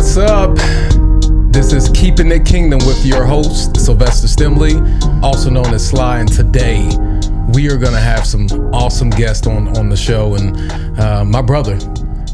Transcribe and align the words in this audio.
what's 0.00 0.16
up? 0.16 0.56
This 1.52 1.74
is 1.74 1.90
Keeping 1.90 2.32
It 2.32 2.46
Kingdom 2.46 2.78
with 2.86 3.04
your 3.04 3.26
host, 3.26 3.76
Sylvester 3.76 4.28
Stimley, 4.28 4.80
also 5.22 5.50
known 5.50 5.74
as 5.74 5.86
Sly. 5.86 6.20
And 6.20 6.32
today 6.32 6.88
we 7.52 7.68
are 7.70 7.76
going 7.76 7.92
to 7.92 8.00
have 8.00 8.24
some 8.24 8.46
awesome 8.72 9.10
guests 9.10 9.46
on, 9.46 9.76
on 9.76 9.90
the 9.90 9.98
show. 9.98 10.36
And 10.36 10.98
uh, 10.98 11.22
my 11.26 11.42
brother 11.42 11.74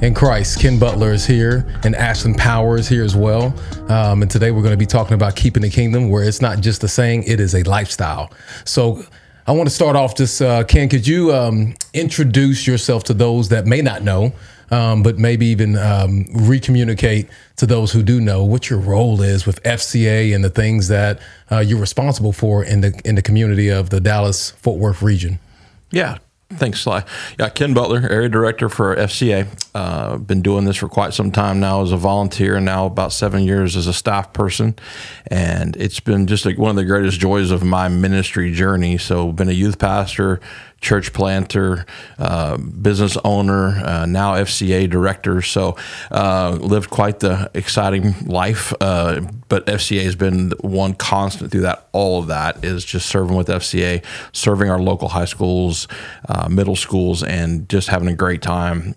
in 0.00 0.14
Christ, 0.14 0.60
Ken 0.60 0.78
Butler, 0.78 1.12
is 1.12 1.26
here, 1.26 1.66
and 1.82 1.96
Ashlyn 1.96 2.38
Power 2.38 2.76
is 2.76 2.86
here 2.88 3.02
as 3.02 3.16
well. 3.16 3.52
Um, 3.88 4.22
and 4.22 4.30
today 4.30 4.52
we're 4.52 4.62
going 4.62 4.70
to 4.70 4.76
be 4.76 4.86
talking 4.86 5.14
about 5.14 5.34
keeping 5.34 5.62
the 5.62 5.70
kingdom, 5.70 6.08
where 6.08 6.22
it's 6.22 6.40
not 6.40 6.60
just 6.60 6.84
a 6.84 6.88
saying, 6.88 7.24
it 7.24 7.40
is 7.40 7.56
a 7.56 7.64
lifestyle. 7.64 8.30
So 8.64 9.02
I 9.44 9.50
want 9.50 9.68
to 9.68 9.74
start 9.74 9.96
off 9.96 10.14
just, 10.14 10.40
uh, 10.40 10.62
Ken, 10.62 10.88
could 10.88 11.04
you 11.04 11.34
um, 11.34 11.74
introduce 11.92 12.64
yourself 12.64 13.02
to 13.04 13.14
those 13.14 13.48
that 13.48 13.66
may 13.66 13.82
not 13.82 14.04
know? 14.04 14.32
Um, 14.70 15.02
but 15.02 15.18
maybe 15.18 15.46
even 15.46 15.76
um, 15.76 16.24
recommunicate 16.34 17.28
to 17.56 17.66
those 17.66 17.92
who 17.92 18.02
do 18.02 18.20
know 18.20 18.44
what 18.44 18.68
your 18.68 18.78
role 18.78 19.20
is 19.22 19.46
with 19.46 19.62
FCA 19.62 20.34
and 20.34 20.44
the 20.44 20.50
things 20.50 20.88
that 20.88 21.20
uh, 21.50 21.58
you're 21.58 21.80
responsible 21.80 22.32
for 22.32 22.64
in 22.64 22.80
the 22.80 23.00
in 23.04 23.14
the 23.14 23.22
community 23.22 23.68
of 23.68 23.90
the 23.90 24.00
Dallas 24.00 24.50
Fort 24.52 24.78
Worth 24.78 25.02
region. 25.02 25.38
Yeah, 25.90 26.18
Thanks, 26.50 26.80
Sly. 26.80 27.04
Yeah, 27.40 27.48
Ken 27.48 27.74
Butler, 27.74 28.08
area 28.08 28.28
director 28.28 28.68
for 28.68 28.94
FCA. 28.94 29.48
Uh, 29.74 30.16
been 30.16 30.42
doing 30.42 30.64
this 30.64 30.76
for 30.76 30.88
quite 30.88 31.12
some 31.12 31.32
time 31.32 31.58
now 31.58 31.82
as 31.82 31.90
a 31.90 31.96
volunteer, 31.96 32.54
and 32.54 32.64
now 32.64 32.86
about 32.86 33.12
seven 33.12 33.42
years 33.42 33.76
as 33.76 33.88
a 33.88 33.92
staff 33.92 34.32
person. 34.32 34.76
And 35.26 35.76
it's 35.76 35.98
been 35.98 36.28
just 36.28 36.46
like 36.46 36.56
one 36.56 36.70
of 36.70 36.76
the 36.76 36.84
greatest 36.84 37.18
joys 37.18 37.50
of 37.50 37.64
my 37.64 37.88
ministry 37.88 38.52
journey. 38.52 38.96
So, 38.96 39.32
been 39.32 39.48
a 39.48 39.52
youth 39.52 39.80
pastor, 39.80 40.40
church 40.80 41.12
planter, 41.12 41.86
uh, 42.18 42.56
business 42.56 43.16
owner, 43.24 43.68
uh, 43.84 44.06
now 44.06 44.34
FCA 44.34 44.88
director. 44.88 45.42
So, 45.42 45.76
uh, 46.10 46.56
lived 46.60 46.90
quite 46.90 47.20
the 47.20 47.50
exciting 47.54 48.14
life. 48.26 48.72
Uh, 48.80 49.22
but 49.48 49.66
FCA 49.66 50.04
has 50.04 50.16
been 50.16 50.52
one 50.60 50.94
constant 50.94 51.50
through 51.50 51.62
that. 51.62 51.88
All 51.92 52.20
of 52.20 52.26
that 52.28 52.64
is 52.64 52.84
just 52.84 53.06
serving 53.06 53.36
with 53.36 53.48
FCA, 53.48 54.04
serving 54.32 54.70
our 54.70 54.80
local 54.80 55.08
high 55.08 55.24
schools, 55.24 55.88
uh, 56.28 56.48
middle 56.48 56.76
schools, 56.76 57.22
and 57.22 57.68
just 57.68 57.88
having 57.88 58.08
a 58.08 58.14
great 58.14 58.42
time 58.42 58.94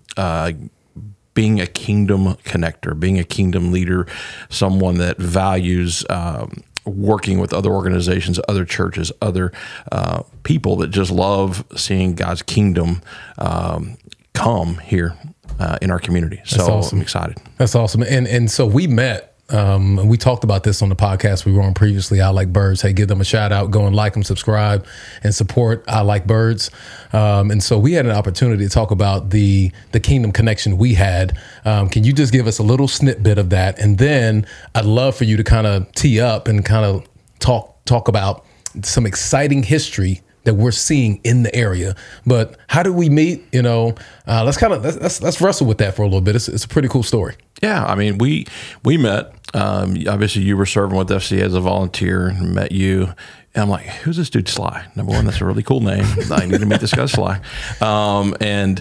being 1.34 1.60
a 1.60 1.66
kingdom 1.66 2.34
connector, 2.44 2.98
being 2.98 3.18
a 3.18 3.24
kingdom 3.24 3.72
leader, 3.72 4.06
someone 4.48 4.98
that 4.98 5.16
values 5.16 6.04
um, 6.10 6.62
working 6.84 7.38
with 7.38 7.52
other 7.52 7.70
organizations, 7.70 8.40
other 8.48 8.64
churches, 8.64 9.12
other 9.20 9.52
uh, 9.92 10.22
people 10.42 10.76
that 10.76 10.88
just 10.88 11.10
love 11.10 11.64
seeing 11.76 12.14
God's 12.14 12.42
kingdom 12.42 13.02
um, 13.38 13.96
come 14.34 14.78
here 14.78 15.16
uh, 15.58 15.78
in 15.82 15.90
our 15.90 15.98
community. 15.98 16.40
So 16.44 16.62
awesome. 16.64 16.98
I'm 16.98 17.02
excited. 17.02 17.38
That's 17.58 17.74
awesome. 17.74 18.02
And 18.02 18.26
and 18.26 18.50
so 18.50 18.66
we 18.66 18.86
met 18.86 19.29
um, 19.52 20.08
we 20.08 20.16
talked 20.16 20.44
about 20.44 20.62
this 20.62 20.82
on 20.82 20.88
the 20.88 20.96
podcast 20.96 21.44
we 21.44 21.52
were 21.52 21.62
on 21.62 21.74
previously. 21.74 22.20
I 22.20 22.28
like 22.28 22.52
birds. 22.52 22.82
Hey, 22.82 22.92
give 22.92 23.08
them 23.08 23.20
a 23.20 23.24
shout 23.24 23.52
out. 23.52 23.70
Go 23.70 23.86
and 23.86 23.94
like 23.94 24.12
them, 24.14 24.22
subscribe, 24.22 24.86
and 25.22 25.34
support. 25.34 25.84
I 25.88 26.02
like 26.02 26.26
birds. 26.26 26.70
Um, 27.12 27.50
and 27.50 27.62
so 27.62 27.78
we 27.78 27.92
had 27.92 28.06
an 28.06 28.12
opportunity 28.12 28.64
to 28.64 28.70
talk 28.70 28.90
about 28.90 29.30
the 29.30 29.72
the 29.92 30.00
kingdom 30.00 30.32
connection 30.32 30.78
we 30.78 30.94
had. 30.94 31.38
Um, 31.64 31.88
can 31.88 32.04
you 32.04 32.12
just 32.12 32.32
give 32.32 32.46
us 32.46 32.58
a 32.58 32.62
little 32.62 32.88
snippet 32.88 33.38
of 33.38 33.50
that, 33.50 33.78
and 33.78 33.98
then 33.98 34.46
I'd 34.74 34.84
love 34.84 35.16
for 35.16 35.24
you 35.24 35.36
to 35.36 35.44
kind 35.44 35.66
of 35.66 35.90
tee 35.92 36.20
up 36.20 36.48
and 36.48 36.64
kind 36.64 36.84
of 36.84 37.06
talk 37.38 37.84
talk 37.84 38.08
about 38.08 38.44
some 38.82 39.06
exciting 39.06 39.62
history 39.62 40.22
that 40.44 40.54
we're 40.54 40.70
seeing 40.70 41.20
in 41.22 41.42
the 41.42 41.54
area. 41.54 41.94
But 42.24 42.56
how 42.68 42.82
did 42.82 42.94
we 42.94 43.08
meet? 43.08 43.44
You 43.52 43.62
know, 43.62 43.94
uh, 44.26 44.44
let's 44.44 44.56
kind 44.56 44.72
of 44.72 44.84
let's, 44.84 44.98
let's, 44.98 45.22
let's 45.22 45.40
wrestle 45.40 45.66
with 45.66 45.78
that 45.78 45.94
for 45.94 46.02
a 46.02 46.06
little 46.06 46.20
bit. 46.20 46.36
It's, 46.36 46.48
it's 46.48 46.64
a 46.64 46.68
pretty 46.68 46.88
cool 46.88 47.02
story. 47.02 47.36
Yeah, 47.62 47.84
I 47.84 47.94
mean, 47.94 48.18
we 48.18 48.46
we 48.84 48.96
met. 48.96 49.34
Um, 49.54 49.96
obviously, 50.08 50.42
you 50.42 50.56
were 50.56 50.66
serving 50.66 50.96
with 50.96 51.08
FCA 51.08 51.42
as 51.42 51.54
a 51.54 51.60
volunteer. 51.60 52.28
and 52.28 52.54
Met 52.54 52.72
you. 52.72 53.14
And 53.52 53.62
I'm 53.64 53.68
like, 53.68 53.84
who's 53.86 54.16
this 54.16 54.30
dude 54.30 54.48
Sly? 54.48 54.86
Number 54.94 55.12
one, 55.12 55.24
that's 55.24 55.40
a 55.40 55.44
really 55.44 55.64
cool 55.64 55.80
name. 55.80 56.04
I 56.30 56.46
need 56.46 56.60
to 56.60 56.66
meet 56.66 56.80
this 56.80 56.94
guy 56.94 57.06
Sly. 57.06 57.40
Um, 57.80 58.36
and 58.40 58.80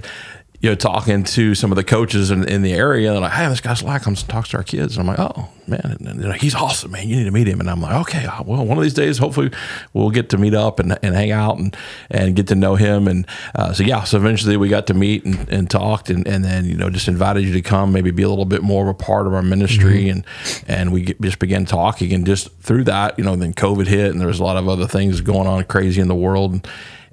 you 0.61 0.69
know, 0.69 0.75
talking 0.75 1.23
to 1.23 1.55
some 1.55 1.71
of 1.71 1.77
the 1.77 1.85
coaches 1.85 2.31
in, 2.31 2.47
in 2.47 2.63
the 2.63 2.73
area, 2.73 3.13
and 3.13 3.21
like, 3.21 3.31
hey, 3.31 3.47
this 3.47 3.61
guy's 3.61 3.81
like 3.81 4.01
comes 4.01 4.21
and 4.21 4.29
talks 4.29 4.49
to 4.49 4.57
our 4.57 4.63
kids. 4.63 4.97
And 4.97 5.09
I'm 5.09 5.15
like, 5.15 5.19
oh 5.19 5.49
man, 5.67 5.97
and, 5.99 6.25
and, 6.25 6.33
he's 6.33 6.53
awesome, 6.53 6.91
man. 6.91 7.07
You 7.07 7.15
need 7.15 7.23
to 7.25 7.31
meet 7.31 7.47
him. 7.47 7.61
And 7.61 7.69
I'm 7.69 7.81
like, 7.81 7.95
okay, 8.01 8.27
well, 8.45 8.65
one 8.65 8.77
of 8.77 8.83
these 8.83 8.93
days, 8.93 9.17
hopefully, 9.17 9.51
we'll 9.93 10.09
get 10.09 10.29
to 10.29 10.37
meet 10.37 10.53
up 10.53 10.79
and, 10.79 10.99
and 11.01 11.15
hang 11.15 11.31
out 11.31 11.57
and 11.57 11.75
and 12.11 12.35
get 12.35 12.47
to 12.47 12.55
know 12.55 12.75
him. 12.75 13.07
And 13.07 13.25
uh, 13.55 13.71
so 13.71 13.83
yeah, 13.83 14.03
so 14.03 14.17
eventually 14.17 14.57
we 14.57 14.67
got 14.67 14.87
to 14.87 14.93
meet 14.93 15.23
and, 15.23 15.47
and 15.49 15.69
talked, 15.69 16.09
and, 16.09 16.27
and 16.27 16.43
then 16.43 16.65
you 16.65 16.75
know 16.75 16.89
just 16.89 17.07
invited 17.07 17.45
you 17.45 17.53
to 17.53 17.61
come, 17.61 17.93
maybe 17.93 18.11
be 18.11 18.23
a 18.23 18.29
little 18.29 18.43
bit 18.43 18.61
more 18.61 18.83
of 18.83 18.89
a 18.89 18.93
part 18.93 19.27
of 19.27 19.33
our 19.33 19.43
ministry, 19.43 20.05
mm-hmm. 20.05 20.09
and 20.09 20.25
and 20.67 20.91
we 20.91 21.03
get, 21.03 21.21
just 21.21 21.39
began 21.39 21.65
talking, 21.65 22.11
and 22.13 22.25
just 22.25 22.51
through 22.59 22.83
that, 22.83 23.17
you 23.17 23.23
know, 23.23 23.35
then 23.37 23.53
COVID 23.53 23.87
hit, 23.87 24.11
and 24.11 24.19
there 24.19 24.27
was 24.27 24.41
a 24.41 24.43
lot 24.43 24.57
of 24.57 24.67
other 24.67 24.87
things 24.87 25.21
going 25.21 25.47
on 25.47 25.63
crazy 25.63 26.01
in 26.01 26.09
the 26.09 26.15
world. 26.15 26.51
And, 26.51 26.67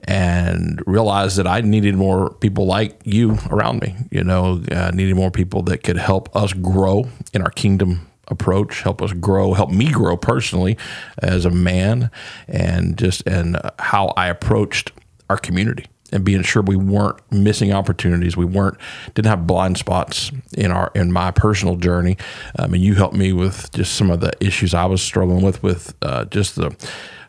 and 0.06 0.83
realized 0.87 1.37
that 1.37 1.47
I 1.47 1.61
needed 1.61 1.97
more 1.97 2.31
people 2.31 2.67
like 2.67 3.00
you 3.05 3.39
around 3.50 3.81
me. 3.81 3.97
You 4.11 4.25
know, 4.25 4.62
uh, 4.71 4.91
needed 4.93 5.17
more 5.17 5.31
people 5.31 5.62
that 5.62 5.83
could 5.83 5.97
help 5.97 6.34
us 6.37 6.53
grow 6.53 7.09
in 7.33 7.43
our 7.43 7.50
kingdom 7.50 8.09
approach, 8.28 8.83
help 8.83 9.03
us 9.03 9.12
grow, 9.12 9.55
help 9.55 9.71
me 9.71 9.91
grow 9.91 10.16
personally 10.16 10.77
as 11.19 11.45
a 11.45 11.50
man, 11.50 12.11
and 12.49 12.97
just 12.99 13.27
and 13.27 13.59
how 13.78 14.09
I 14.16 14.28
approached 14.28 14.93
our 15.28 15.39
community 15.39 15.87
and 16.12 16.25
being 16.25 16.43
sure 16.43 16.62
we 16.62 16.77
weren't 16.77 17.19
missing 17.33 17.72
opportunities. 17.72 18.37
We 18.37 18.45
weren't 18.45 18.78
didn't 19.15 19.27
have 19.27 19.47
blind 19.47 19.78
spots 19.78 20.31
in 20.56 20.71
our 20.71 20.91
in 20.95 21.12
my 21.12 21.31
personal 21.31 21.77
journey. 21.77 22.16
I 22.59 22.66
mean, 22.66 22.81
you 22.81 22.95
helped 22.95 23.16
me 23.16 23.33
with 23.33 23.72
just 23.72 23.95
some 23.97 24.11
of 24.11 24.21
the 24.21 24.33
issues 24.41 24.75
I 24.75 24.87
was 24.87 25.03
struggling 25.03 25.45
with 25.45 25.62
with 25.62 25.95
uh, 26.03 26.27
just 26.27 26.56
the 26.56 26.77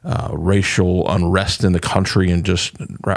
uh, 0.07 0.29
racial 0.31 1.07
unrest 1.09 1.66
in 1.66 1.73
the 1.73 1.81
country 1.81 2.31
and 2.31 2.45
just 2.45 2.73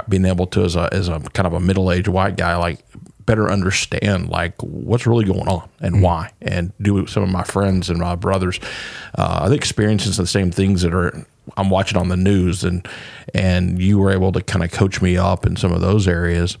being 0.09 0.25
able 0.25 0.45
to 0.45 0.61
as 0.63 0.75
a 0.75 0.93
as 0.93 1.07
a 1.07 1.21
kind 1.33 1.47
of 1.47 1.53
a 1.53 1.59
middle 1.59 1.89
aged 1.89 2.09
white 2.09 2.35
guy 2.35 2.55
like 2.57 2.83
better 3.25 3.49
understand 3.49 4.27
like 4.27 4.61
what's 4.61 5.07
really 5.07 5.23
going 5.23 5.47
on 5.47 5.69
and 5.79 5.95
mm-hmm. 5.95 6.03
why. 6.03 6.31
And 6.41 6.73
do 6.81 7.07
some 7.07 7.23
of 7.23 7.29
my 7.29 7.43
friends 7.43 7.89
and 7.89 7.97
my 7.99 8.15
brothers. 8.15 8.59
Uh, 9.17 9.39
are 9.43 9.53
experiencing 9.53 10.11
the 10.11 10.27
same 10.27 10.51
things 10.51 10.81
that 10.81 10.93
are 10.93 11.25
I'm 11.55 11.69
watching 11.69 11.97
on 11.97 12.09
the 12.09 12.17
news 12.17 12.65
and 12.65 12.85
and 13.33 13.81
you 13.81 13.97
were 13.97 14.11
able 14.11 14.33
to 14.33 14.41
kind 14.41 14.63
of 14.63 14.71
coach 14.71 15.01
me 15.01 15.15
up 15.15 15.45
in 15.45 15.55
some 15.55 15.71
of 15.71 15.79
those 15.79 16.09
areas. 16.09 16.57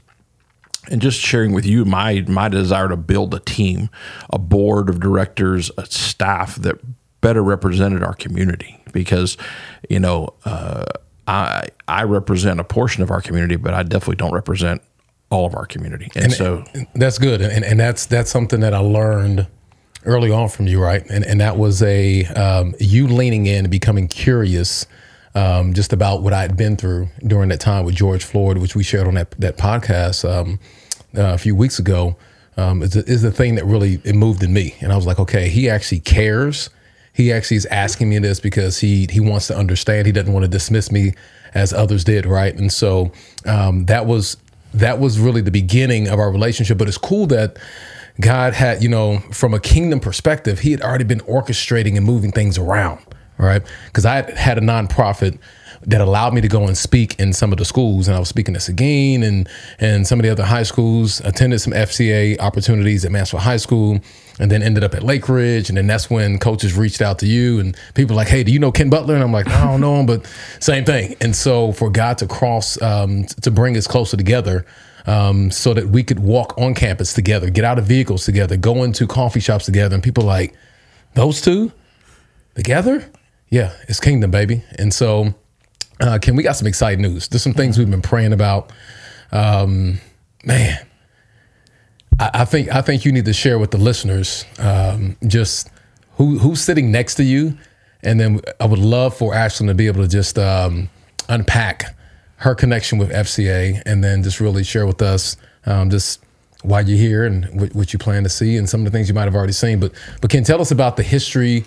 And 0.89 1.01
just 1.01 1.19
sharing 1.19 1.51
with 1.51 1.65
you 1.65 1.83
my 1.83 2.23
my 2.27 2.47
desire 2.47 2.87
to 2.87 2.95
build 2.95 3.33
a 3.33 3.39
team, 3.39 3.89
a 4.29 4.39
board 4.39 4.87
of 4.87 5.01
directors, 5.01 5.71
a 5.77 5.85
staff 5.85 6.55
that 6.55 6.79
better 7.19 7.43
represented 7.43 8.01
our 8.01 8.13
community 8.13 8.80
because 8.91 9.37
you 9.89 9.99
know 9.99 10.33
uh, 10.45 10.85
I 11.27 11.67
I 11.87 12.03
represent 12.03 12.59
a 12.59 12.63
portion 12.63 13.03
of 13.03 13.11
our 13.11 13.21
community, 13.21 13.55
but 13.55 13.73
I 13.73 13.83
definitely 13.83 14.17
don't 14.17 14.33
represent 14.33 14.81
all 15.29 15.45
of 15.45 15.55
our 15.55 15.65
community, 15.65 16.09
and, 16.15 16.25
and 16.25 16.33
so 16.33 16.63
that's 16.95 17.17
good, 17.17 17.41
and 17.41 17.63
and 17.63 17.79
that's 17.79 18.05
that's 18.05 18.29
something 18.29 18.59
that 18.61 18.73
I 18.73 18.79
learned 18.79 19.47
early 20.05 20.31
on 20.31 20.49
from 20.49 20.67
you, 20.67 20.81
right? 20.81 21.05
And 21.09 21.25
and 21.25 21.39
that 21.41 21.57
was 21.57 21.81
a 21.83 22.25
um, 22.25 22.73
you 22.79 23.07
leaning 23.07 23.45
in 23.45 23.65
and 23.65 23.71
becoming 23.71 24.07
curious. 24.07 24.85
Um, 25.33 25.73
just 25.73 25.93
about 25.93 26.23
what 26.23 26.33
I 26.33 26.41
had 26.41 26.57
been 26.57 26.75
through 26.75 27.07
during 27.25 27.47
that 27.49 27.61
time 27.61 27.85
with 27.85 27.95
George 27.95 28.25
Floyd, 28.25 28.57
which 28.57 28.75
we 28.75 28.83
shared 28.83 29.07
on 29.07 29.13
that 29.13 29.31
that 29.39 29.57
podcast 29.57 30.29
um, 30.29 30.59
uh, 31.17 31.35
a 31.35 31.37
few 31.37 31.55
weeks 31.55 31.79
ago, 31.79 32.17
um, 32.57 32.83
is, 32.83 32.97
is 32.97 33.21
the 33.21 33.31
thing 33.31 33.55
that 33.55 33.63
really 33.63 34.01
it 34.03 34.13
moved 34.13 34.43
in 34.43 34.51
me, 34.51 34.75
and 34.81 34.91
I 34.91 34.97
was 34.97 35.05
like, 35.05 35.19
okay, 35.19 35.47
he 35.47 35.69
actually 35.69 36.01
cares 36.01 36.69
he 37.21 37.31
actually 37.31 37.57
is 37.57 37.65
asking 37.67 38.09
me 38.09 38.19
this 38.19 38.39
because 38.39 38.79
he 38.79 39.07
he 39.09 39.19
wants 39.19 39.47
to 39.47 39.57
understand. 39.57 40.05
He 40.05 40.11
doesn't 40.11 40.33
want 40.33 40.43
to 40.43 40.49
dismiss 40.49 40.91
me 40.91 41.13
as 41.53 41.73
others 41.73 42.03
did, 42.03 42.25
right? 42.25 42.55
And 42.55 42.71
so 42.71 43.11
um, 43.45 43.85
that 43.85 44.05
was 44.05 44.37
that 44.73 44.99
was 44.99 45.19
really 45.19 45.41
the 45.41 45.51
beginning 45.51 46.07
of 46.07 46.19
our 46.19 46.31
relationship. 46.31 46.77
But 46.77 46.87
it's 46.87 46.97
cool 46.97 47.27
that 47.27 47.57
God 48.19 48.53
had, 48.53 48.81
you 48.81 48.89
know, 48.89 49.19
from 49.31 49.53
a 49.53 49.59
kingdom 49.59 49.99
perspective, 49.99 50.59
He 50.59 50.71
had 50.71 50.81
already 50.81 51.03
been 51.03 51.21
orchestrating 51.21 51.95
and 51.95 52.05
moving 52.05 52.31
things 52.31 52.57
around, 52.57 52.99
right? 53.37 53.61
Because 53.87 54.05
I 54.05 54.29
had 54.31 54.57
a 54.57 54.61
nonprofit 54.61 55.37
that 55.83 55.99
allowed 55.99 56.33
me 56.33 56.41
to 56.41 56.47
go 56.47 56.67
and 56.67 56.77
speak 56.77 57.19
in 57.19 57.33
some 57.33 57.51
of 57.51 57.57
the 57.57 57.65
schools. 57.65 58.07
And 58.07 58.15
I 58.15 58.19
was 58.19 58.29
speaking 58.29 58.55
at 58.55 58.61
Seguin 58.61 59.23
and 59.23 59.49
and 59.79 60.07
some 60.07 60.19
of 60.19 60.23
the 60.23 60.29
other 60.29 60.45
high 60.45 60.63
schools. 60.63 61.21
Attended 61.21 61.61
some 61.61 61.73
FCA 61.73 62.39
opportunities 62.39 63.05
at 63.05 63.11
Mansfield 63.11 63.43
High 63.43 63.57
School, 63.57 63.99
and 64.41 64.51
then 64.51 64.61
ended 64.61 64.83
up 64.83 64.93
at 64.93 65.03
Lake 65.03 65.29
Ridge. 65.29 65.69
And 65.69 65.77
then 65.77 65.87
that's 65.87 66.09
when 66.09 66.39
coaches 66.39 66.75
reached 66.75 67.01
out 67.01 67.19
to 67.19 67.27
you 67.27 67.59
and 67.59 67.77
people 67.93 68.15
like, 68.15 68.27
"Hey, 68.27 68.43
do 68.43 68.51
you 68.51 68.59
know 68.59 68.71
Ken 68.71 68.89
Butler?" 68.89 69.15
And 69.15 69.23
I'm 69.23 69.31
like, 69.31 69.47
"I 69.47 69.65
don't 69.65 69.79
know 69.79 69.99
him, 69.99 70.05
but 70.05 70.25
same 70.59 70.83
thing." 70.83 71.15
And 71.21 71.33
so 71.35 71.71
for 71.71 71.89
God 71.89 72.17
to 72.17 72.27
cross 72.27 72.81
um, 72.81 73.25
to 73.41 73.51
bring 73.51 73.77
us 73.77 73.87
closer 73.87 74.17
together. 74.17 74.65
Um, 75.07 75.49
so 75.49 75.73
that 75.73 75.87
we 75.87 76.03
could 76.03 76.19
walk 76.19 76.55
on 76.59 76.75
campus 76.75 77.13
together, 77.13 77.49
get 77.49 77.65
out 77.65 77.79
of 77.79 77.85
vehicles 77.85 78.23
together, 78.23 78.55
go 78.55 78.83
into 78.83 79.07
coffee 79.07 79.39
shops 79.39 79.65
together, 79.65 79.95
and 79.95 80.03
people 80.03 80.23
like 80.23 80.53
those 81.15 81.41
two 81.41 81.71
together. 82.53 83.03
Yeah, 83.49 83.73
it's 83.87 83.99
kingdom, 83.99 84.29
baby. 84.29 84.63
And 84.77 84.93
so 84.93 85.33
uh, 86.01 86.17
Ken, 86.19 86.35
we 86.35 86.43
got 86.43 86.55
some 86.55 86.67
exciting 86.67 87.01
news. 87.01 87.27
There's 87.27 87.43
some 87.43 87.53
things 87.53 87.77
we've 87.77 87.89
been 87.89 88.01
praying 88.01 88.33
about. 88.33 88.71
Um, 89.31 89.99
man, 90.43 90.79
I, 92.21 92.29
I 92.41 92.45
think 92.45 92.69
I 92.69 92.81
think 92.81 93.03
you 93.03 93.11
need 93.11 93.25
to 93.25 93.33
share 93.33 93.57
with 93.57 93.71
the 93.71 93.77
listeners 93.77 94.45
um, 94.59 95.17
just 95.27 95.69
who 96.17 96.37
who's 96.37 96.61
sitting 96.61 96.91
next 96.91 97.15
to 97.15 97.23
you, 97.23 97.57
and 98.03 98.19
then 98.19 98.41
I 98.59 98.65
would 98.67 98.79
love 98.79 99.17
for 99.17 99.33
Ashlyn 99.33 99.67
to 99.67 99.73
be 99.73 99.87
able 99.87 100.03
to 100.03 100.07
just 100.07 100.37
um, 100.37 100.89
unpack 101.27 101.95
her 102.37 102.55
connection 102.55 102.97
with 102.99 103.11
FCA, 103.11 103.81
and 103.85 104.03
then 104.03 104.23
just 104.23 104.39
really 104.39 104.63
share 104.63 104.85
with 104.85 105.01
us 105.01 105.35
um, 105.65 105.89
just 105.89 106.23
why 106.63 106.81
you're 106.81 106.97
here 106.97 107.25
and 107.25 107.59
what, 107.59 107.73
what, 107.73 107.93
you 107.93 107.97
plan 107.97 108.21
to 108.21 108.29
see, 108.29 108.55
and 108.55 108.69
some 108.69 108.81
of 108.81 108.85
the 108.85 108.91
things 108.91 109.07
you 109.07 109.15
might 109.15 109.25
have 109.25 109.35
already 109.35 109.53
seen. 109.53 109.79
But 109.79 109.93
but 110.21 110.29
Ken 110.29 110.43
tell 110.43 110.61
us 110.61 110.69
about 110.69 110.97
the 110.97 111.03
history 111.03 111.65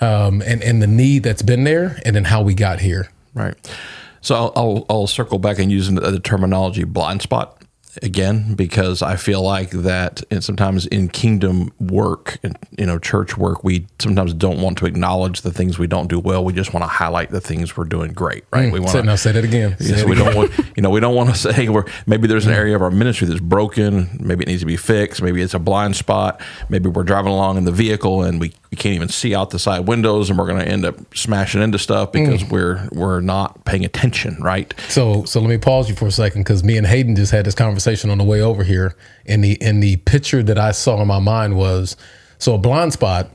um, 0.00 0.42
and 0.42 0.62
and 0.62 0.80
the 0.80 0.86
need 0.86 1.22
that's 1.22 1.42
been 1.42 1.64
there, 1.64 2.00
and 2.06 2.16
then 2.16 2.24
how 2.24 2.40
we 2.40 2.54
got 2.54 2.80
here. 2.80 3.10
Right. 3.34 3.54
So 4.22 4.36
I'll, 4.36 4.52
I'll, 4.54 4.86
I'll 4.88 5.06
circle 5.08 5.40
back 5.40 5.58
and 5.58 5.72
use 5.72 5.90
the 5.90 6.20
terminology 6.20 6.84
blind 6.84 7.22
spot 7.22 7.61
again 8.02 8.54
because 8.54 9.02
I 9.02 9.16
feel 9.16 9.42
like 9.42 9.70
that 9.70 10.22
and 10.30 10.42
sometimes 10.42 10.86
in 10.86 11.08
kingdom 11.08 11.72
work 11.78 12.38
and 12.42 12.56
you 12.78 12.86
know 12.86 12.98
church 12.98 13.36
work 13.36 13.64
we 13.64 13.86
sometimes 13.98 14.32
don't 14.32 14.60
want 14.60 14.78
to 14.78 14.86
acknowledge 14.86 15.42
the 15.42 15.52
things 15.52 15.78
we 15.78 15.86
don't 15.86 16.08
do 16.08 16.18
well. 16.18 16.44
We 16.44 16.52
just 16.52 16.72
want 16.72 16.84
to 16.84 16.88
highlight 16.88 17.30
the 17.30 17.40
things 17.40 17.76
we're 17.76 17.84
doing 17.84 18.12
great 18.12 18.44
right? 18.52 18.68
Mm, 18.68 18.72
we 18.72 18.80
want 18.80 18.92
to 18.92 19.02
now 19.02 19.16
say 19.16 19.32
that 19.32 19.44
again. 19.44 19.76
Yes, 19.78 20.04
we 20.04 20.12
again. 20.12 20.24
don't 20.24 20.36
want 20.36 20.52
you 20.76 20.82
know 20.82 20.90
we 20.90 21.00
don't 21.00 21.14
want 21.14 21.30
to 21.30 21.36
say 21.36 21.68
where 21.70 21.84
maybe 22.06 22.26
there's 22.26 22.46
an 22.46 22.52
area 22.52 22.74
of 22.76 22.82
our 22.82 22.90
ministry 22.90 23.26
that's 23.26 23.40
broken. 23.40 24.16
Maybe 24.20 24.44
it 24.44 24.48
needs 24.48 24.62
to 24.62 24.66
be 24.66 24.76
fixed. 24.76 25.22
Maybe 25.22 25.42
it's 25.42 25.54
a 25.54 25.58
blind 25.58 25.96
spot. 25.96 26.40
Maybe 26.68 26.88
we're 26.88 27.04
driving 27.04 27.32
along 27.32 27.58
in 27.58 27.64
the 27.64 27.72
vehicle 27.72 28.22
and 28.22 28.40
we, 28.40 28.52
we 28.72 28.76
can't 28.76 28.94
even 28.94 29.08
see 29.08 29.34
out 29.34 29.50
the 29.50 29.58
side 29.60 29.86
windows 29.86 30.30
and 30.30 30.38
we're 30.38 30.46
going 30.46 30.58
to 30.58 30.66
end 30.66 30.84
up 30.84 30.96
smashing 31.14 31.62
into 31.62 31.78
stuff 31.78 32.10
because 32.10 32.42
mm. 32.42 32.50
we're 32.50 32.88
we're 32.90 33.20
not 33.20 33.64
paying 33.64 33.84
attention 33.84 34.36
right 34.40 34.74
so 34.88 35.24
so 35.24 35.40
let 35.40 35.48
me 35.48 35.58
pause 35.58 35.88
you 35.88 35.94
for 35.94 36.06
a 36.06 36.10
second 36.10 36.42
because 36.42 36.64
me 36.64 36.76
and 36.76 36.86
Hayden 36.86 37.16
just 37.16 37.32
had 37.32 37.44
this 37.44 37.54
conversation 37.54 38.10
on 38.10 38.18
the 38.18 38.24
way 38.24 38.40
over 38.40 38.64
here, 38.64 38.94
and 39.26 39.42
the 39.42 39.60
and 39.60 39.82
the 39.82 39.96
picture 39.96 40.42
that 40.42 40.58
I 40.58 40.72
saw 40.72 41.00
in 41.00 41.08
my 41.08 41.18
mind 41.18 41.56
was 41.56 41.96
so 42.38 42.54
a 42.54 42.58
blind 42.58 42.92
spot. 42.92 43.30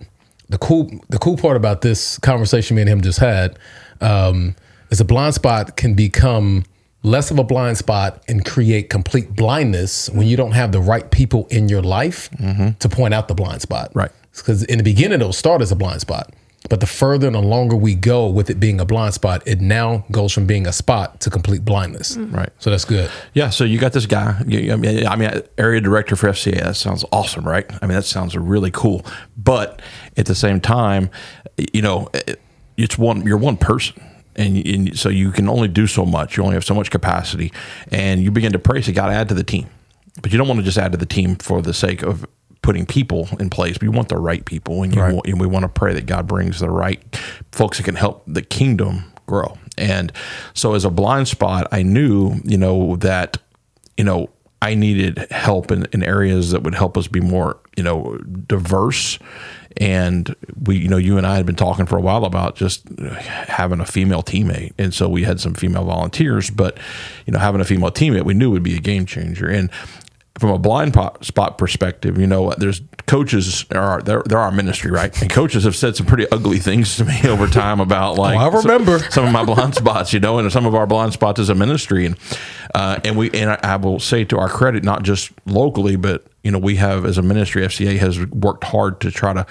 The 0.50 0.58
cool 0.58 0.90
the 1.10 1.18
cool 1.18 1.38
part 1.38 1.58
about 1.58 1.82
this 1.82 2.18
conversation 2.20 2.76
me 2.76 2.84
and 2.84 2.90
him 2.90 3.02
just 3.02 3.20
had 3.20 3.58
um, 4.00 4.56
is 4.90 5.02
a 5.02 5.06
blind 5.06 5.36
spot 5.36 5.76
can 5.76 5.94
become 5.94 6.64
less 7.04 7.32
of 7.32 7.40
a 7.40 7.44
blind 7.44 7.78
spot 7.78 8.24
and 8.28 8.46
create 8.46 8.90
complete 8.90 9.36
blindness 9.36 10.10
when 10.10 10.28
you 10.28 10.38
don't 10.38 10.54
have 10.54 10.72
the 10.72 10.80
right 10.80 11.12
people 11.12 11.48
in 11.50 11.70
your 11.70 11.82
life 11.82 12.30
mm-hmm. 12.32 12.72
to 12.80 12.90
point 12.90 13.14
out 13.14 13.28
the 13.28 13.36
blind 13.36 13.62
spot. 13.62 13.92
Right. 13.94 14.12
Because 14.42 14.64
in 14.64 14.78
the 14.78 14.84
beginning 14.84 15.22
it'll 15.22 15.34
start 15.34 15.62
as 15.62 15.72
a 15.72 15.76
blind 15.76 16.02
spot. 16.02 16.34
But 16.70 16.82
the 16.82 16.88
further 16.88 17.28
and 17.28 17.36
the 17.36 17.42
longer 17.42 17.76
we 17.76 17.96
go 17.96 18.28
with 18.28 18.50
it 18.50 18.60
being 18.60 18.80
a 18.80 18.86
blind 18.86 19.14
spot, 19.14 19.42
it 19.46 19.62
now 19.62 20.06
goes 20.12 20.34
from 20.34 20.46
being 20.46 20.68
a 20.68 20.74
spot 20.74 21.22
to 21.22 21.30
complete 21.30 21.64
blindness. 21.64 22.18
Mm. 22.18 22.36
Right. 22.36 22.50
So 22.60 22.70
that's 22.70 22.84
good. 22.84 23.10
Yeah. 23.34 23.50
So 23.50 23.64
you 23.64 23.80
got 23.80 23.94
this 23.94 24.06
guy. 24.06 24.38
I 24.40 24.44
mean, 24.44 25.08
I 25.08 25.16
mean, 25.16 25.42
area 25.58 25.80
director 25.80 26.16
for 26.16 26.28
FCA. 26.30 26.62
That 26.62 26.76
sounds 26.76 27.06
awesome, 27.12 27.48
right? 27.48 27.66
I 27.82 27.86
mean, 27.86 27.96
that 27.96 28.06
sounds 28.06 28.36
really 28.36 28.72
cool. 28.72 29.06
But 29.38 29.82
at 30.18 30.26
the 30.26 30.36
same 30.36 30.60
time, 30.60 31.10
you 31.74 31.82
know, 31.82 32.10
it's 32.76 32.98
one. 32.98 33.26
You're 33.26 33.38
one 33.38 33.58
person. 33.58 34.04
And, 34.36 34.68
and 34.68 35.00
so 35.00 35.10
you 35.10 35.32
can 35.32 35.50
only 35.50 35.68
do 35.68 35.88
so 35.88 36.06
much. 36.06 36.38
You 36.38 36.44
only 36.44 36.54
have 36.54 36.66
so 36.66 36.76
much 36.76 36.92
capacity, 36.92 37.52
and 37.92 38.22
you 38.22 38.30
begin 38.30 38.52
to 38.52 38.60
pray. 38.60 38.84
So, 38.84 38.94
got 38.94 39.08
to 39.08 39.14
add 39.14 39.30
to 39.30 39.34
the 39.34 39.44
team, 39.44 39.68
but 40.22 40.32
you 40.32 40.38
don't 40.38 40.48
want 40.48 40.60
to 40.60 40.64
just 40.64 40.78
add 40.78 40.92
to 40.92 40.98
the 40.98 41.08
team 41.08 41.38
for 41.38 41.60
the 41.64 41.74
sake 41.74 42.04
of 42.04 42.28
putting 42.68 42.86
people 42.86 43.30
in 43.40 43.50
place. 43.50 43.78
We 43.80 43.88
want 43.88 44.10
the 44.10 44.18
right 44.18 44.44
people, 44.44 44.84
and, 44.84 44.94
right. 44.94 45.14
Want, 45.14 45.26
and 45.26 45.40
we 45.40 45.48
want 45.48 45.64
to 45.64 45.70
pray 45.70 45.94
that 45.94 46.06
God 46.06 46.28
brings 46.28 46.60
the 46.60 46.70
right 46.70 47.02
folks 47.54 47.78
that 47.78 47.84
can 47.84 47.96
help 47.96 48.24
the 48.28 48.42
kingdom 48.42 49.06
grow. 49.26 49.58
And 49.78 50.12
so, 50.54 50.74
as 50.74 50.84
a 50.84 50.90
blind 50.90 51.30
spot, 51.30 51.70
I 51.72 51.82
knew, 51.84 52.42
you 52.44 52.58
know, 52.58 52.98
that, 52.98 53.38
you 53.96 54.04
know, 54.04 54.32
I 54.62 54.76
needed 54.76 55.32
help 55.32 55.72
in, 55.72 55.86
in 55.94 56.04
areas 56.04 56.52
that 56.52 56.64
would 56.64 56.76
help 56.76 56.98
us 56.98 57.08
be 57.08 57.22
more, 57.22 57.58
you 57.78 57.84
know, 57.84 58.18
diverse. 58.18 59.18
And 59.78 60.36
we, 60.62 60.76
you 60.76 60.90
know, 60.90 60.98
you 60.98 61.18
and 61.18 61.26
I 61.26 61.38
had 61.38 61.46
been 61.46 61.56
talking 61.56 61.86
for 61.86 61.98
a 61.98 62.02
while 62.02 62.26
about 62.26 62.58
just 62.58 62.84
having 63.00 63.80
a 63.80 63.86
female 63.86 64.24
teammate. 64.24 64.74
And 64.78 64.94
so 64.94 65.08
we 65.08 65.24
had 65.24 65.40
some 65.40 65.54
female 65.54 65.86
volunteers, 65.86 66.50
but, 66.50 66.78
you 67.26 67.32
know, 67.32 67.40
having 67.40 67.62
a 67.62 67.66
female 67.66 67.92
teammate 67.92 68.26
we 68.26 68.34
knew 68.34 68.52
would 68.52 68.64
be 68.64 68.76
a 68.76 68.82
game 68.82 69.06
changer. 69.06 69.48
And 69.48 69.70
from 70.40 70.52
a 70.52 70.60
blind 70.60 70.96
spot 71.22 71.58
perspective, 71.58 72.18
you 72.18 72.28
know, 72.28 72.54
there's 72.58 72.82
coaches 73.08 73.66
are 73.72 74.02
they're, 74.02 74.22
they're 74.26 74.38
our 74.38 74.52
ministry, 74.52 74.92
right? 74.92 75.20
And 75.22 75.32
coaches 75.32 75.64
have 75.64 75.76
said 75.76 75.96
some 75.96 76.06
pretty 76.06 76.30
ugly 76.32 76.60
things 76.60 76.98
to 76.98 77.06
me 77.06 77.22
over 77.26 77.48
time 77.48 77.80
about 77.80 78.18
like 78.18 78.38
oh, 78.38 78.42
I 78.42 78.62
remember 78.62 79.00
some, 79.00 79.12
some, 79.12 79.26
of 79.26 79.32
my 79.32 79.44
blind 79.44 79.76
spots, 79.76 80.14
you 80.14 80.20
know, 80.20 80.38
and 80.38 80.52
some 80.52 80.66
of 80.66 80.76
our 80.76 80.86
blind 80.86 81.14
spots 81.14 81.40
as 81.40 81.50
a 81.50 81.56
ministry, 81.56 82.06
and 82.06 82.18
uh, 82.76 83.00
and 83.04 83.18
we 83.18 83.32
and 83.32 83.52
I 83.64 83.76
will 83.78 84.00
say 84.00 84.26
to 84.26 84.38
our 84.38 84.50
credit, 84.50 84.84
not 84.84 85.04
just 85.04 85.32
locally, 85.46 85.96
but 85.96 86.28
you 86.44 86.52
know, 86.52 86.60
we 86.60 86.76
have 86.76 87.06
as 87.06 87.18
a 87.18 87.24
ministry, 87.24 87.64
FCA 87.64 87.98
has 87.98 88.24
worked 88.28 88.64
hard 88.66 89.02
to 89.02 89.12
try 89.12 89.34
to 89.34 89.46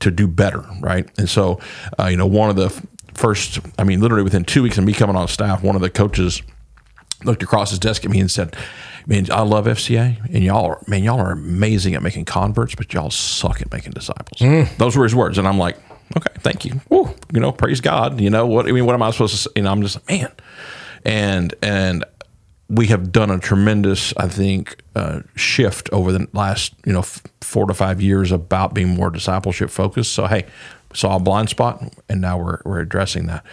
to 0.00 0.10
do 0.10 0.26
better, 0.26 0.64
right? 0.80 1.08
And 1.18 1.28
so, 1.28 1.60
uh, 1.98 2.06
you 2.06 2.16
know, 2.16 2.26
one 2.26 2.50
of 2.50 2.56
the 2.56 2.70
first, 3.14 3.60
I 3.78 3.84
mean, 3.84 4.00
literally 4.00 4.24
within 4.24 4.44
two 4.44 4.62
weeks 4.62 4.78
of 4.78 4.84
me 4.84 4.92
coming 4.92 5.16
on 5.16 5.28
staff, 5.28 5.62
one 5.62 5.76
of 5.76 5.82
the 5.82 5.90
coaches 5.90 6.42
looked 7.24 7.42
across 7.42 7.70
his 7.70 7.78
desk 7.78 8.04
at 8.04 8.10
me 8.10 8.18
and 8.18 8.30
said 8.30 8.56
I 9.02 9.04
mean, 9.06 9.26
I 9.32 9.42
love 9.42 9.66
FCA, 9.66 10.24
and 10.32 10.44
y'all 10.44 10.66
are 10.66 10.80
man, 10.86 11.02
y'all 11.02 11.20
are 11.20 11.32
amazing 11.32 11.94
at 11.94 12.02
making 12.02 12.24
converts, 12.24 12.74
but 12.74 12.92
y'all 12.92 13.10
suck 13.10 13.60
at 13.60 13.72
making 13.72 13.92
disciples. 13.92 14.40
Mm. 14.40 14.76
Those 14.76 14.96
were 14.96 15.04
his 15.04 15.14
words, 15.14 15.38
and 15.38 15.48
I'm 15.48 15.58
like, 15.58 15.76
okay, 16.16 16.32
thank 16.38 16.64
you. 16.64 16.80
Woo, 16.88 17.12
you 17.32 17.40
know, 17.40 17.52
praise 17.52 17.80
God. 17.80 18.20
You 18.20 18.30
know 18.30 18.46
what? 18.46 18.66
I 18.68 18.72
mean, 18.72 18.86
what 18.86 18.94
am 18.94 19.02
I 19.02 19.10
supposed 19.10 19.34
to? 19.34 19.38
say? 19.38 19.50
You 19.56 19.62
know, 19.62 19.72
I'm 19.72 19.82
just 19.82 19.96
like, 19.96 20.08
man, 20.08 20.32
and 21.04 21.54
and 21.62 22.04
we 22.68 22.86
have 22.86 23.12
done 23.12 23.30
a 23.30 23.38
tremendous, 23.38 24.14
I 24.16 24.28
think, 24.28 24.78
uh, 24.94 25.20
shift 25.34 25.90
over 25.92 26.12
the 26.12 26.28
last 26.32 26.74
you 26.86 26.92
know 26.92 27.00
f- 27.00 27.22
four 27.40 27.66
to 27.66 27.74
five 27.74 28.00
years 28.00 28.30
about 28.30 28.72
being 28.72 28.88
more 28.88 29.10
discipleship 29.10 29.70
focused. 29.70 30.12
So 30.12 30.26
hey, 30.26 30.46
saw 30.94 31.16
a 31.16 31.20
blind 31.20 31.48
spot, 31.48 31.82
and 32.08 32.20
now 32.20 32.38
we're 32.38 32.60
we're 32.64 32.80
addressing 32.80 33.26
that 33.26 33.44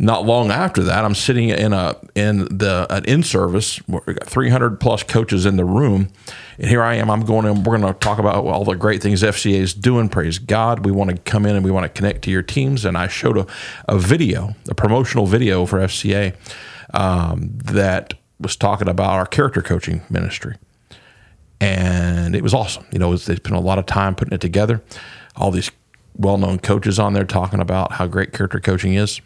not 0.00 0.24
long 0.24 0.50
after 0.50 0.82
that, 0.84 1.04
I'm 1.04 1.14
sitting 1.14 1.50
in 1.50 1.74
a 1.74 1.94
in 2.14 2.38
the 2.38 2.86
an 2.88 3.04
in 3.04 3.22
service. 3.22 3.86
We 3.86 4.14
got 4.14 4.26
300 4.26 4.80
plus 4.80 5.02
coaches 5.02 5.44
in 5.44 5.58
the 5.58 5.64
room, 5.66 6.08
and 6.58 6.68
here 6.68 6.82
I 6.82 6.94
am. 6.94 7.10
I'm 7.10 7.20
going 7.20 7.44
in. 7.44 7.64
We're 7.64 7.78
going 7.78 7.92
to 7.92 7.98
talk 8.00 8.18
about 8.18 8.46
all 8.46 8.64
the 8.64 8.76
great 8.76 9.02
things 9.02 9.22
FCA 9.22 9.58
is 9.58 9.74
doing. 9.74 10.08
Praise 10.08 10.38
God. 10.38 10.86
We 10.86 10.90
want 10.90 11.10
to 11.10 11.18
come 11.18 11.44
in 11.44 11.54
and 11.54 11.62
we 11.62 11.70
want 11.70 11.84
to 11.84 11.90
connect 11.90 12.22
to 12.22 12.30
your 12.30 12.40
teams. 12.40 12.86
And 12.86 12.96
I 12.96 13.08
showed 13.08 13.36
a, 13.36 13.46
a 13.88 13.98
video, 13.98 14.54
a 14.70 14.74
promotional 14.74 15.26
video 15.26 15.66
for 15.66 15.80
FCA 15.80 16.34
um, 16.94 17.58
that 17.64 18.14
was 18.40 18.56
talking 18.56 18.88
about 18.88 19.10
our 19.10 19.26
character 19.26 19.60
coaching 19.60 20.00
ministry, 20.08 20.56
and 21.60 22.34
it 22.34 22.42
was 22.42 22.54
awesome. 22.54 22.86
You 22.90 23.00
know, 23.00 23.14
they 23.14 23.36
spent 23.36 23.54
a 23.54 23.60
lot 23.60 23.78
of 23.78 23.84
time 23.84 24.14
putting 24.14 24.32
it 24.32 24.40
together. 24.40 24.82
All 25.36 25.50
these 25.50 25.70
well-known 26.16 26.58
coaches 26.58 26.98
on 26.98 27.12
there 27.12 27.24
talking 27.24 27.60
about 27.60 27.92
how 27.92 28.06
great 28.06 28.32
character 28.32 28.60
coaching 28.60 28.94
is 28.94 29.20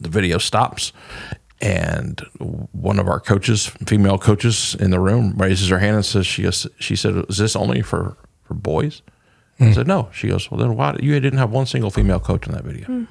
the 0.00 0.08
video 0.08 0.38
stops 0.38 0.92
and 1.60 2.20
one 2.72 2.98
of 2.98 3.08
our 3.08 3.18
coaches, 3.18 3.66
female 3.66 4.18
coaches 4.18 4.76
in 4.78 4.90
the 4.90 5.00
room, 5.00 5.34
raises 5.36 5.68
her 5.68 5.78
hand 5.78 5.96
and 5.96 6.04
says, 6.04 6.26
"She 6.26 6.42
goes, 6.42 6.66
she 6.78 6.94
said, 6.94 7.24
is 7.28 7.38
this 7.38 7.56
only 7.56 7.82
for 7.82 8.16
for 8.44 8.54
boys?" 8.54 9.02
Mm. 9.58 9.64
I 9.64 9.68
hmm. 9.68 9.72
said, 9.72 9.86
"No." 9.88 10.08
She 10.12 10.28
goes, 10.28 10.50
"Well, 10.50 10.60
then 10.60 10.76
why 10.76 10.96
you 11.00 11.18
didn't 11.18 11.38
have 11.38 11.50
one 11.50 11.66
single 11.66 11.90
female 11.90 12.20
coach 12.20 12.46
in 12.46 12.52
that 12.52 12.64
video?" 12.64 12.86
Mm. 12.86 13.08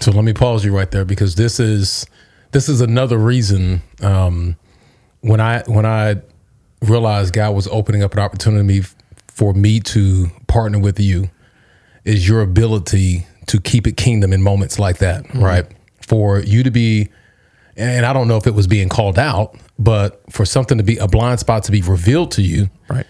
So 0.00 0.10
let 0.10 0.24
me 0.24 0.32
pause 0.32 0.64
you 0.64 0.76
right 0.76 0.90
there 0.90 1.04
because 1.04 1.36
this 1.36 1.60
is 1.60 2.04
this 2.50 2.68
is 2.68 2.80
another 2.80 3.16
reason 3.16 3.82
um, 4.02 4.56
when 5.20 5.40
I 5.40 5.62
when 5.66 5.86
I 5.86 6.16
realized 6.82 7.32
God 7.32 7.54
was 7.54 7.68
opening 7.68 8.02
up 8.02 8.12
an 8.12 8.18
opportunity 8.18 8.82
for 9.28 9.54
me 9.54 9.80
to 9.80 10.30
partner 10.48 10.80
with 10.80 10.98
you 10.98 11.30
is 12.04 12.28
your 12.28 12.42
ability 12.42 13.26
to 13.46 13.60
keep 13.60 13.86
it 13.86 13.96
kingdom 13.96 14.32
in 14.32 14.42
moments 14.42 14.78
like 14.78 14.98
that, 14.98 15.24
mm-hmm. 15.24 15.42
right? 15.42 15.66
For 16.00 16.40
you 16.40 16.62
to 16.62 16.70
be, 16.70 17.08
and 17.76 18.06
I 18.06 18.12
don't 18.12 18.28
know 18.28 18.36
if 18.36 18.46
it 18.46 18.54
was 18.54 18.66
being 18.66 18.88
called 18.88 19.18
out, 19.18 19.56
but 19.78 20.22
for 20.30 20.44
something 20.44 20.78
to 20.78 20.84
be 20.84 20.96
a 20.98 21.08
blind 21.08 21.40
spot 21.40 21.64
to 21.64 21.72
be 21.72 21.82
revealed 21.82 22.30
to 22.32 22.42
you, 22.42 22.70
right? 22.88 23.06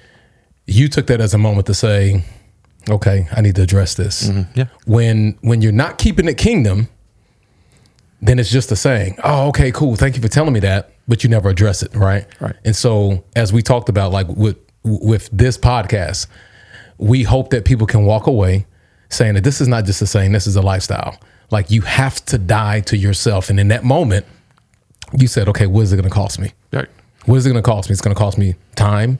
You 0.66 0.88
took 0.88 1.08
that 1.08 1.20
as 1.20 1.34
a 1.34 1.38
moment 1.38 1.66
to 1.66 1.74
say, 1.74 2.24
okay, 2.88 3.28
I 3.32 3.40
need 3.42 3.54
to 3.56 3.62
address 3.62 3.94
this. 3.94 4.28
Mm-hmm. 4.28 4.58
Yeah. 4.58 4.66
When 4.86 5.38
when 5.42 5.60
you're 5.60 5.72
not 5.72 5.98
keeping 5.98 6.26
it 6.26 6.38
kingdom, 6.38 6.88
then 8.22 8.38
it's 8.38 8.50
just 8.50 8.72
a 8.72 8.76
saying, 8.76 9.18
oh, 9.22 9.48
okay, 9.48 9.70
cool. 9.70 9.96
Thank 9.96 10.16
you 10.16 10.22
for 10.22 10.28
telling 10.28 10.54
me 10.54 10.60
that, 10.60 10.90
but 11.06 11.22
you 11.22 11.28
never 11.28 11.50
address 11.50 11.82
it, 11.82 11.94
right? 11.94 12.26
Right. 12.40 12.56
And 12.64 12.74
so 12.74 13.24
as 13.36 13.52
we 13.52 13.60
talked 13.60 13.90
about, 13.90 14.12
like 14.12 14.28
with 14.28 14.56
with 14.82 15.28
this 15.30 15.58
podcast, 15.58 16.26
we 16.96 17.22
hope 17.22 17.50
that 17.50 17.64
people 17.64 17.86
can 17.86 18.06
walk 18.06 18.26
away 18.26 18.66
saying 19.08 19.34
that 19.34 19.44
this 19.44 19.60
is 19.60 19.68
not 19.68 19.84
just 19.84 20.02
a 20.02 20.06
saying, 20.06 20.32
this 20.32 20.46
is 20.46 20.56
a 20.56 20.62
lifestyle. 20.62 21.18
Like 21.50 21.70
you 21.70 21.82
have 21.82 22.24
to 22.26 22.38
die 22.38 22.80
to 22.80 22.96
yourself. 22.96 23.50
And 23.50 23.60
in 23.60 23.68
that 23.68 23.84
moment, 23.84 24.26
you 25.16 25.28
said, 25.28 25.48
okay, 25.48 25.66
what 25.66 25.82
is 25.82 25.92
it 25.92 25.96
going 25.96 26.08
to 26.08 26.14
cost 26.14 26.38
me? 26.38 26.52
Right. 26.72 26.88
What 27.26 27.36
is 27.36 27.46
it 27.46 27.50
going 27.50 27.62
to 27.62 27.70
cost 27.70 27.88
me? 27.88 27.92
It's 27.92 28.02
going 28.02 28.14
to 28.14 28.18
cost 28.18 28.38
me 28.38 28.54
time. 28.74 29.18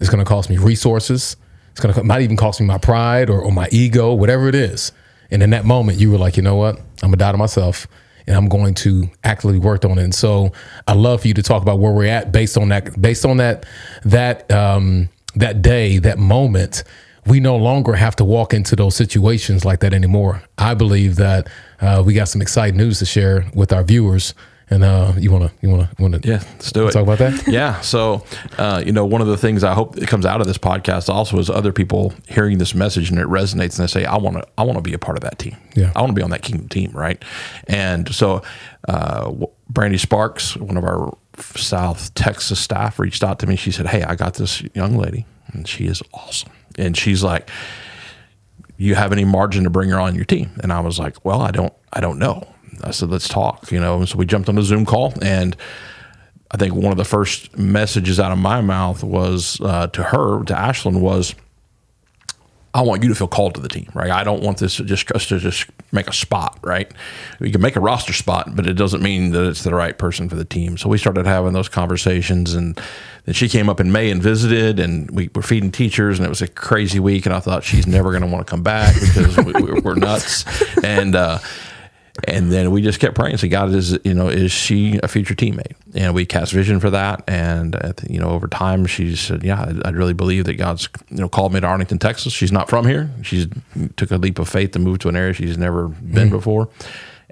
It's 0.00 0.08
going 0.08 0.24
to 0.24 0.28
cost 0.28 0.48
me 0.48 0.56
resources. 0.56 1.36
It's 1.72 1.80
going 1.80 1.94
to 1.94 2.02
might 2.04 2.22
even 2.22 2.36
cost 2.36 2.60
me 2.60 2.66
my 2.66 2.78
pride 2.78 3.28
or, 3.30 3.40
or 3.40 3.52
my 3.52 3.68
ego, 3.70 4.14
whatever 4.14 4.48
it 4.48 4.54
is. 4.54 4.92
And 5.30 5.42
in 5.42 5.50
that 5.50 5.64
moment, 5.64 5.98
you 5.98 6.10
were 6.10 6.18
like, 6.18 6.36
you 6.36 6.42
know 6.42 6.56
what? 6.56 6.76
I'm 6.76 7.10
going 7.10 7.12
to 7.12 7.18
die 7.18 7.32
to 7.32 7.38
myself. 7.38 7.86
and 8.28 8.36
I'm 8.36 8.48
going 8.48 8.74
to 8.74 9.10
actively 9.24 9.58
work 9.58 9.84
on 9.86 9.98
it. 9.98 10.04
And 10.04 10.14
so 10.14 10.52
I 10.86 10.92
love 10.92 11.22
for 11.22 11.28
you 11.28 11.34
to 11.34 11.42
talk 11.42 11.62
about 11.62 11.78
where 11.78 11.92
we're 11.92 12.06
at 12.06 12.30
based 12.30 12.58
on 12.58 12.68
that, 12.68 13.00
based 13.00 13.24
on 13.24 13.38
that, 13.38 13.64
that, 14.04 14.50
um, 14.52 15.08
that 15.34 15.62
day, 15.62 15.98
that 15.98 16.18
moment. 16.18 16.84
We 17.26 17.40
no 17.40 17.56
longer 17.56 17.94
have 17.94 18.16
to 18.16 18.24
walk 18.24 18.54
into 18.54 18.76
those 18.76 18.94
situations 18.96 19.64
like 19.64 19.80
that 19.80 19.92
anymore. 19.92 20.42
I 20.56 20.74
believe 20.74 21.16
that 21.16 21.48
uh, 21.80 22.02
we 22.04 22.14
got 22.14 22.28
some 22.28 22.40
exciting 22.42 22.76
news 22.78 22.98
to 23.00 23.06
share 23.06 23.44
with 23.54 23.72
our 23.72 23.82
viewers. 23.84 24.34
And 24.70 24.84
uh, 24.84 25.14
you 25.16 25.32
wanna, 25.32 25.50
you 25.62 25.70
wanna, 25.70 25.88
wanna, 25.98 26.20
Yeah, 26.22 26.42
let's 26.52 26.72
do 26.72 26.86
it. 26.88 26.92
talk 26.92 27.02
about 27.02 27.16
that. 27.20 27.48
yeah. 27.48 27.80
So, 27.80 28.22
uh, 28.58 28.82
you 28.84 28.92
know, 28.92 29.06
one 29.06 29.22
of 29.22 29.26
the 29.26 29.38
things 29.38 29.64
I 29.64 29.72
hope 29.72 29.94
that 29.94 30.06
comes 30.08 30.26
out 30.26 30.42
of 30.42 30.46
this 30.46 30.58
podcast 30.58 31.08
also 31.08 31.38
is 31.38 31.48
other 31.48 31.72
people 31.72 32.12
hearing 32.28 32.58
this 32.58 32.74
message 32.74 33.08
and 33.10 33.18
it 33.18 33.26
resonates 33.28 33.78
and 33.78 33.88
they 33.88 33.90
say, 33.90 34.04
I 34.04 34.18
want 34.18 34.36
to, 34.36 34.46
I 34.58 34.64
want 34.64 34.76
to 34.76 34.82
be 34.82 34.92
a 34.92 34.98
part 34.98 35.16
of 35.16 35.22
that 35.22 35.38
team. 35.38 35.56
Yeah. 35.74 35.90
I 35.96 36.00
want 36.02 36.10
to 36.10 36.14
be 36.14 36.20
on 36.22 36.28
that 36.30 36.42
kingdom 36.42 36.68
team. 36.68 36.90
Right. 36.92 37.22
And 37.66 38.14
so, 38.14 38.42
uh, 38.86 39.32
Brandy 39.70 39.96
Sparks, 39.96 40.54
one 40.54 40.76
of 40.76 40.84
our 40.84 41.16
South 41.38 42.12
Texas 42.14 42.60
staff 42.60 42.98
reached 42.98 43.24
out 43.24 43.38
to 43.38 43.46
me. 43.46 43.56
She 43.56 43.70
said, 43.70 43.86
Hey, 43.86 44.02
I 44.02 44.16
got 44.16 44.34
this 44.34 44.62
young 44.74 44.98
lady 44.98 45.24
and 45.46 45.66
she 45.66 45.86
is 45.86 46.02
awesome. 46.12 46.52
And 46.78 46.96
she's 46.96 47.22
like, 47.22 47.50
you 48.76 48.94
have 48.94 49.12
any 49.12 49.24
margin 49.24 49.64
to 49.64 49.70
bring 49.70 49.90
her 49.90 49.98
on 49.98 50.14
your 50.14 50.24
team? 50.24 50.50
And 50.62 50.72
I 50.72 50.80
was 50.80 50.98
like, 50.98 51.24
well, 51.24 51.42
I 51.42 51.50
don't, 51.50 51.72
I 51.92 52.00
don't 52.00 52.18
know. 52.18 52.48
I 52.84 52.92
said, 52.92 53.10
let's 53.10 53.28
talk, 53.28 53.72
you 53.72 53.80
know? 53.80 53.98
And 53.98 54.08
so 54.08 54.16
we 54.16 54.24
jumped 54.24 54.48
on 54.48 54.56
a 54.56 54.62
Zoom 54.62 54.86
call 54.86 55.12
and 55.20 55.56
I 56.50 56.56
think 56.56 56.74
one 56.74 56.92
of 56.92 56.96
the 56.96 57.04
first 57.04 57.58
messages 57.58 58.18
out 58.18 58.32
of 58.32 58.38
my 58.38 58.60
mouth 58.60 59.04
was 59.04 59.60
uh, 59.60 59.88
to 59.88 60.02
her, 60.02 60.42
to 60.44 60.54
Ashlyn 60.54 61.00
was, 61.00 61.34
I 62.78 62.82
want 62.82 63.02
you 63.02 63.08
to 63.08 63.14
feel 63.16 63.26
called 63.26 63.56
to 63.56 63.60
the 63.60 63.68
team, 63.68 63.90
right? 63.92 64.12
I 64.12 64.22
don't 64.22 64.40
want 64.40 64.58
this 64.58 64.76
to 64.76 64.84
just 64.84 65.10
us 65.10 65.26
to 65.26 65.40
just 65.40 65.66
make 65.90 66.06
a 66.06 66.12
spot, 66.12 66.60
right? 66.62 66.88
We 67.40 67.50
can 67.50 67.60
make 67.60 67.74
a 67.74 67.80
roster 67.80 68.12
spot, 68.12 68.54
but 68.54 68.68
it 68.68 68.74
doesn't 68.74 69.02
mean 69.02 69.32
that 69.32 69.48
it's 69.48 69.64
the 69.64 69.74
right 69.74 69.98
person 69.98 70.28
for 70.28 70.36
the 70.36 70.44
team. 70.44 70.78
So 70.78 70.88
we 70.88 70.96
started 70.96 71.26
having 71.26 71.54
those 71.54 71.68
conversations, 71.68 72.54
and 72.54 72.80
then 73.24 73.34
she 73.34 73.48
came 73.48 73.68
up 73.68 73.80
in 73.80 73.90
May 73.90 74.12
and 74.12 74.22
visited, 74.22 74.78
and 74.78 75.10
we 75.10 75.28
were 75.34 75.42
feeding 75.42 75.72
teachers, 75.72 76.20
and 76.20 76.26
it 76.26 76.28
was 76.28 76.40
a 76.40 76.46
crazy 76.46 77.00
week. 77.00 77.26
And 77.26 77.34
I 77.34 77.40
thought 77.40 77.64
she's 77.64 77.88
never 77.88 78.10
going 78.10 78.22
to 78.22 78.28
want 78.28 78.46
to 78.46 78.50
come 78.50 78.62
back 78.62 78.94
because 78.94 79.36
we, 79.38 79.80
we're 79.80 79.96
nuts, 79.96 80.44
and. 80.84 81.16
Uh, 81.16 81.38
and 82.26 82.50
then 82.50 82.70
we 82.70 82.82
just 82.82 83.00
kept 83.00 83.14
praying. 83.14 83.36
So 83.36 83.48
God 83.48 83.72
is, 83.72 83.98
you 84.04 84.14
know, 84.14 84.28
is 84.28 84.50
she 84.50 84.98
a 85.02 85.08
future 85.08 85.34
teammate? 85.34 85.74
And 85.94 86.14
we 86.14 86.26
cast 86.26 86.52
vision 86.52 86.80
for 86.80 86.90
that. 86.90 87.22
And 87.28 87.76
uh, 87.76 87.92
you 88.08 88.18
know, 88.18 88.30
over 88.30 88.48
time, 88.48 88.86
she 88.86 89.14
said, 89.16 89.44
"Yeah, 89.44 89.60
I, 89.60 89.88
I 89.88 89.90
really 89.90 90.14
believe 90.14 90.44
that 90.44 90.54
God's, 90.54 90.88
you 91.10 91.18
know, 91.18 91.28
called 91.28 91.52
me 91.52 91.60
to 91.60 91.66
Arlington, 91.66 91.98
Texas. 91.98 92.32
She's 92.32 92.52
not 92.52 92.68
from 92.68 92.86
here. 92.86 93.10
She's 93.22 93.46
took 93.96 94.10
a 94.10 94.16
leap 94.16 94.38
of 94.38 94.48
faith 94.48 94.72
to 94.72 94.78
move 94.78 94.98
to 95.00 95.08
an 95.08 95.16
area 95.16 95.32
she's 95.32 95.58
never 95.58 95.88
been 95.88 96.30
before." 96.30 96.68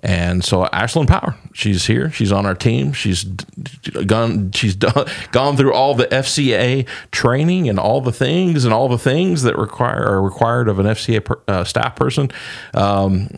And 0.03 0.45
so 0.45 0.65
Ashlyn 0.67 1.09
Power, 1.09 1.35
she's 1.53 1.87
here. 1.87 2.11
She's 2.11 2.31
on 2.31 2.45
our 2.45 2.55
team. 2.55 2.93
She's 2.93 3.25
gone. 3.25 4.53
She's 4.53 4.77
done, 4.77 5.07
gone 5.33 5.57
through 5.57 5.73
all 5.73 5.95
the 5.95 6.07
FCA 6.07 6.87
training 7.11 7.69
and 7.69 7.79
all 7.79 8.01
the 8.01 8.13
things 8.13 8.65
and 8.65 8.75
all 8.75 8.89
the 8.89 8.99
things 8.99 9.43
that 9.43 9.57
require 9.59 10.05
are 10.07 10.23
required 10.23 10.69
of 10.69 10.79
an 10.79 10.87
FCA 10.87 11.25
per, 11.25 11.41
uh, 11.49 11.65
staff 11.65 11.97
person. 11.97 12.31
Um, 12.75 13.31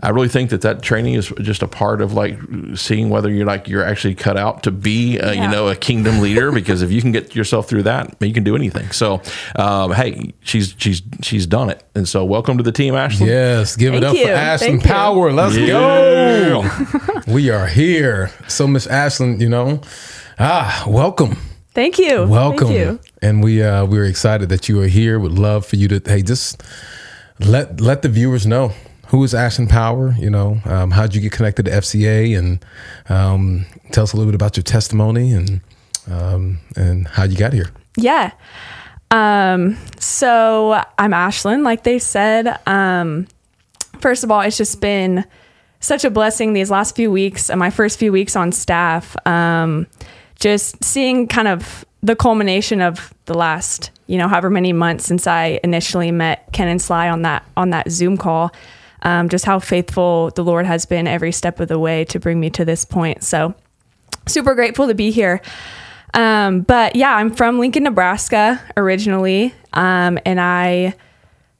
I 0.00 0.10
really 0.10 0.28
think 0.28 0.50
that 0.50 0.60
that 0.60 0.80
training 0.80 1.14
is 1.14 1.32
just 1.40 1.62
a 1.62 1.66
part 1.66 2.00
of 2.00 2.12
like 2.12 2.38
seeing 2.74 3.10
whether 3.10 3.28
you're 3.30 3.46
like 3.46 3.66
you're 3.66 3.82
actually 3.82 4.14
cut 4.14 4.36
out 4.36 4.62
to 4.62 4.70
be 4.70 5.18
uh, 5.18 5.32
you 5.32 5.48
know 5.48 5.68
a 5.68 5.74
kingdom 5.74 6.20
leader 6.20 6.52
because 6.60 6.82
if 6.82 6.92
you 6.92 7.00
can 7.02 7.10
get 7.10 7.34
yourself 7.34 7.68
through 7.68 7.82
that 7.82 8.14
you 8.20 8.32
can 8.32 8.44
do 8.44 8.54
anything. 8.54 8.90
So 8.92 9.20
um, 9.56 9.92
hey, 9.92 10.34
she's 10.40 10.74
she's 10.78 11.02
she's 11.22 11.46
done 11.46 11.70
it, 11.70 11.82
and 11.94 12.08
so 12.08 12.24
welcome 12.24 12.58
to 12.58 12.62
the 12.62 12.70
team, 12.70 12.94
Ashley. 12.94 13.26
Yes, 13.26 13.74
give 13.74 13.94
it 13.94 14.02
Thank 14.02 14.18
up 14.18 14.22
for 14.22 14.28
you. 14.28 14.36
Ashlyn 14.36 14.58
Thank 14.58 14.84
you. 14.84 14.88
Power. 14.88 15.32
Let's 15.32 15.56
go. 15.56 17.32
we 17.32 17.50
are 17.50 17.66
here. 17.66 18.30
So, 18.46 18.66
Miss 18.66 18.86
Ashlyn, 18.86 19.40
you 19.40 19.48
know, 19.48 19.80
ah, 20.38 20.84
welcome. 20.86 21.38
Thank 21.74 21.98
you. 21.98 22.26
Welcome. 22.26 22.68
Thank 22.68 22.78
you. 22.78 23.00
And 23.20 23.42
we 23.42 23.62
uh 23.62 23.84
we're 23.84 24.04
excited 24.04 24.48
that 24.50 24.68
you 24.68 24.80
are 24.80 24.86
here. 24.86 25.18
Would 25.18 25.38
love 25.38 25.66
for 25.66 25.76
you 25.76 25.88
to 25.88 26.02
hey 26.04 26.22
just 26.22 26.62
let 27.40 27.80
let 27.80 28.02
the 28.02 28.08
viewers 28.08 28.46
know 28.46 28.72
who 29.08 29.24
is 29.24 29.32
Ashlyn 29.32 29.68
Power, 29.68 30.14
you 30.18 30.30
know, 30.30 30.60
um, 30.64 30.90
how'd 30.90 31.14
you 31.14 31.20
get 31.20 31.32
connected 31.32 31.64
to 31.64 31.70
FCA 31.70 32.38
and 32.38 32.64
um, 33.08 33.66
tell 33.90 34.04
us 34.04 34.12
a 34.12 34.16
little 34.16 34.30
bit 34.30 34.34
about 34.34 34.56
your 34.56 34.64
testimony 34.64 35.32
and 35.32 35.60
um, 36.10 36.58
and 36.76 37.06
how 37.08 37.24
you 37.24 37.36
got 37.36 37.52
here. 37.52 37.70
Yeah. 37.96 38.32
Um, 39.10 39.76
so 39.98 40.82
I'm 40.98 41.12
Ashlyn, 41.12 41.64
like 41.64 41.84
they 41.84 41.98
said. 41.98 42.58
Um, 42.66 43.26
first 44.00 44.24
of 44.24 44.30
all, 44.30 44.40
it's 44.42 44.56
just 44.56 44.80
been 44.80 45.24
such 45.80 46.04
a 46.04 46.10
blessing 46.10 46.52
these 46.52 46.70
last 46.70 46.96
few 46.96 47.10
weeks, 47.10 47.50
uh, 47.50 47.56
my 47.56 47.70
first 47.70 47.98
few 47.98 48.12
weeks 48.12 48.36
on 48.36 48.52
staff. 48.52 49.16
Um, 49.26 49.86
just 50.38 50.82
seeing 50.84 51.26
kind 51.26 51.48
of 51.48 51.84
the 52.02 52.14
culmination 52.14 52.80
of 52.80 53.12
the 53.24 53.34
last, 53.34 53.90
you 54.06 54.18
know, 54.18 54.28
however 54.28 54.50
many 54.50 54.72
months 54.72 55.06
since 55.06 55.26
I 55.26 55.60
initially 55.64 56.10
met 56.10 56.52
Ken 56.52 56.68
and 56.68 56.80
Sly 56.80 57.08
on 57.08 57.22
that 57.22 57.44
on 57.56 57.70
that 57.70 57.90
Zoom 57.90 58.16
call. 58.16 58.52
Um, 59.02 59.28
just 59.28 59.44
how 59.44 59.58
faithful 59.58 60.30
the 60.34 60.42
Lord 60.42 60.66
has 60.66 60.84
been 60.84 61.06
every 61.06 61.32
step 61.32 61.60
of 61.60 61.68
the 61.68 61.78
way 61.78 62.04
to 62.06 62.18
bring 62.18 62.40
me 62.40 62.50
to 62.50 62.64
this 62.64 62.84
point. 62.84 63.22
So 63.22 63.54
super 64.26 64.54
grateful 64.54 64.88
to 64.88 64.94
be 64.94 65.10
here. 65.10 65.40
Um, 66.14 66.62
but 66.62 66.96
yeah, 66.96 67.14
I'm 67.14 67.30
from 67.30 67.58
Lincoln, 67.58 67.84
Nebraska 67.84 68.60
originally. 68.76 69.54
Um, 69.72 70.18
and 70.24 70.40
I 70.40 70.94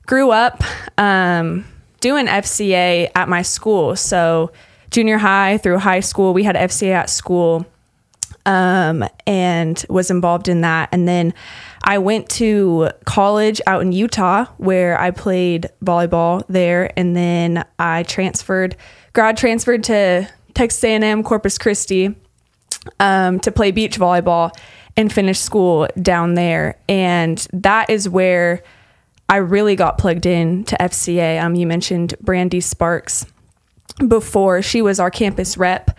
grew 0.07 0.31
up 0.31 0.63
um, 0.97 1.65
doing 2.01 2.27
FCA 2.27 3.11
at 3.15 3.29
my 3.29 3.43
school. 3.43 3.95
So 3.95 4.51
junior 4.91 5.19
high 5.19 5.59
through 5.59 5.79
high 5.79 6.01
school, 6.01 6.33
we 6.33 6.43
had 6.43 6.57
FCA 6.57 6.93
at 6.93 7.11
school 7.11 7.67
um, 8.47 9.05
and 9.27 9.85
was 9.89 10.11
involved 10.11 10.49
in 10.49 10.63
that. 10.63 10.89
And 10.93 11.07
then 11.07 11.35
I 11.89 11.97
went 11.97 12.29
to 12.33 12.91
college 13.07 13.63
out 13.67 13.81
in 13.81 13.93
Utah 13.93 14.45
where 14.59 15.01
I 15.01 15.11
played 15.11 15.71
volleyball 15.83 16.45
there, 16.47 16.93
and 16.99 17.17
then 17.17 17.65
I 17.79 18.03
transferred, 18.03 18.77
grad 19.15 19.39
transferred 19.39 19.85
to 19.85 20.29
Texas 20.53 20.85
A&M 20.85 21.23
Corpus 21.23 21.57
Christi 21.57 22.15
um, 23.01 23.41
to 23.41 23.51
play 23.51 23.71
beach 23.71 23.99
volleyball 23.99 24.55
and 24.99 25.11
finish 25.11 25.41
school 25.41 25.89
down 26.03 26.35
there. 26.35 26.79
And 26.91 27.39
that 27.55 27.89
is 27.89 28.07
where 28.07 28.63
I 29.31 29.37
really 29.37 29.75
got 29.75 29.97
plugged 29.97 30.27
in 30.27 30.65
to 30.65 30.77
FCA. 30.77 31.43
Um, 31.43 31.55
you 31.55 31.67
mentioned 31.67 32.15
Brandy 32.21 32.61
Sparks 32.61 33.25
before. 34.07 34.61
She 34.61 34.83
was 34.83 35.01
our 35.01 35.11
campus 35.11 35.57
rep 35.57 35.97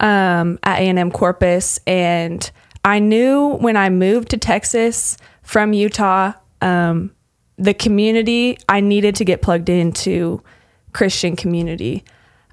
um, 0.00 0.58
at 0.64 0.80
A&M 0.80 1.10
Corpus, 1.10 1.80
and 1.86 2.50
I 2.84 2.98
knew 2.98 3.56
when 3.56 3.76
I 3.76 3.90
moved 3.90 4.30
to 4.30 4.36
Texas 4.36 5.16
from 5.42 5.72
Utah, 5.72 6.32
um, 6.60 7.10
the 7.56 7.74
community 7.74 8.58
I 8.68 8.80
needed 8.80 9.14
to 9.16 9.24
get 9.24 9.42
plugged 9.42 9.68
into 9.68 10.42
Christian 10.92 11.36
community. 11.36 12.04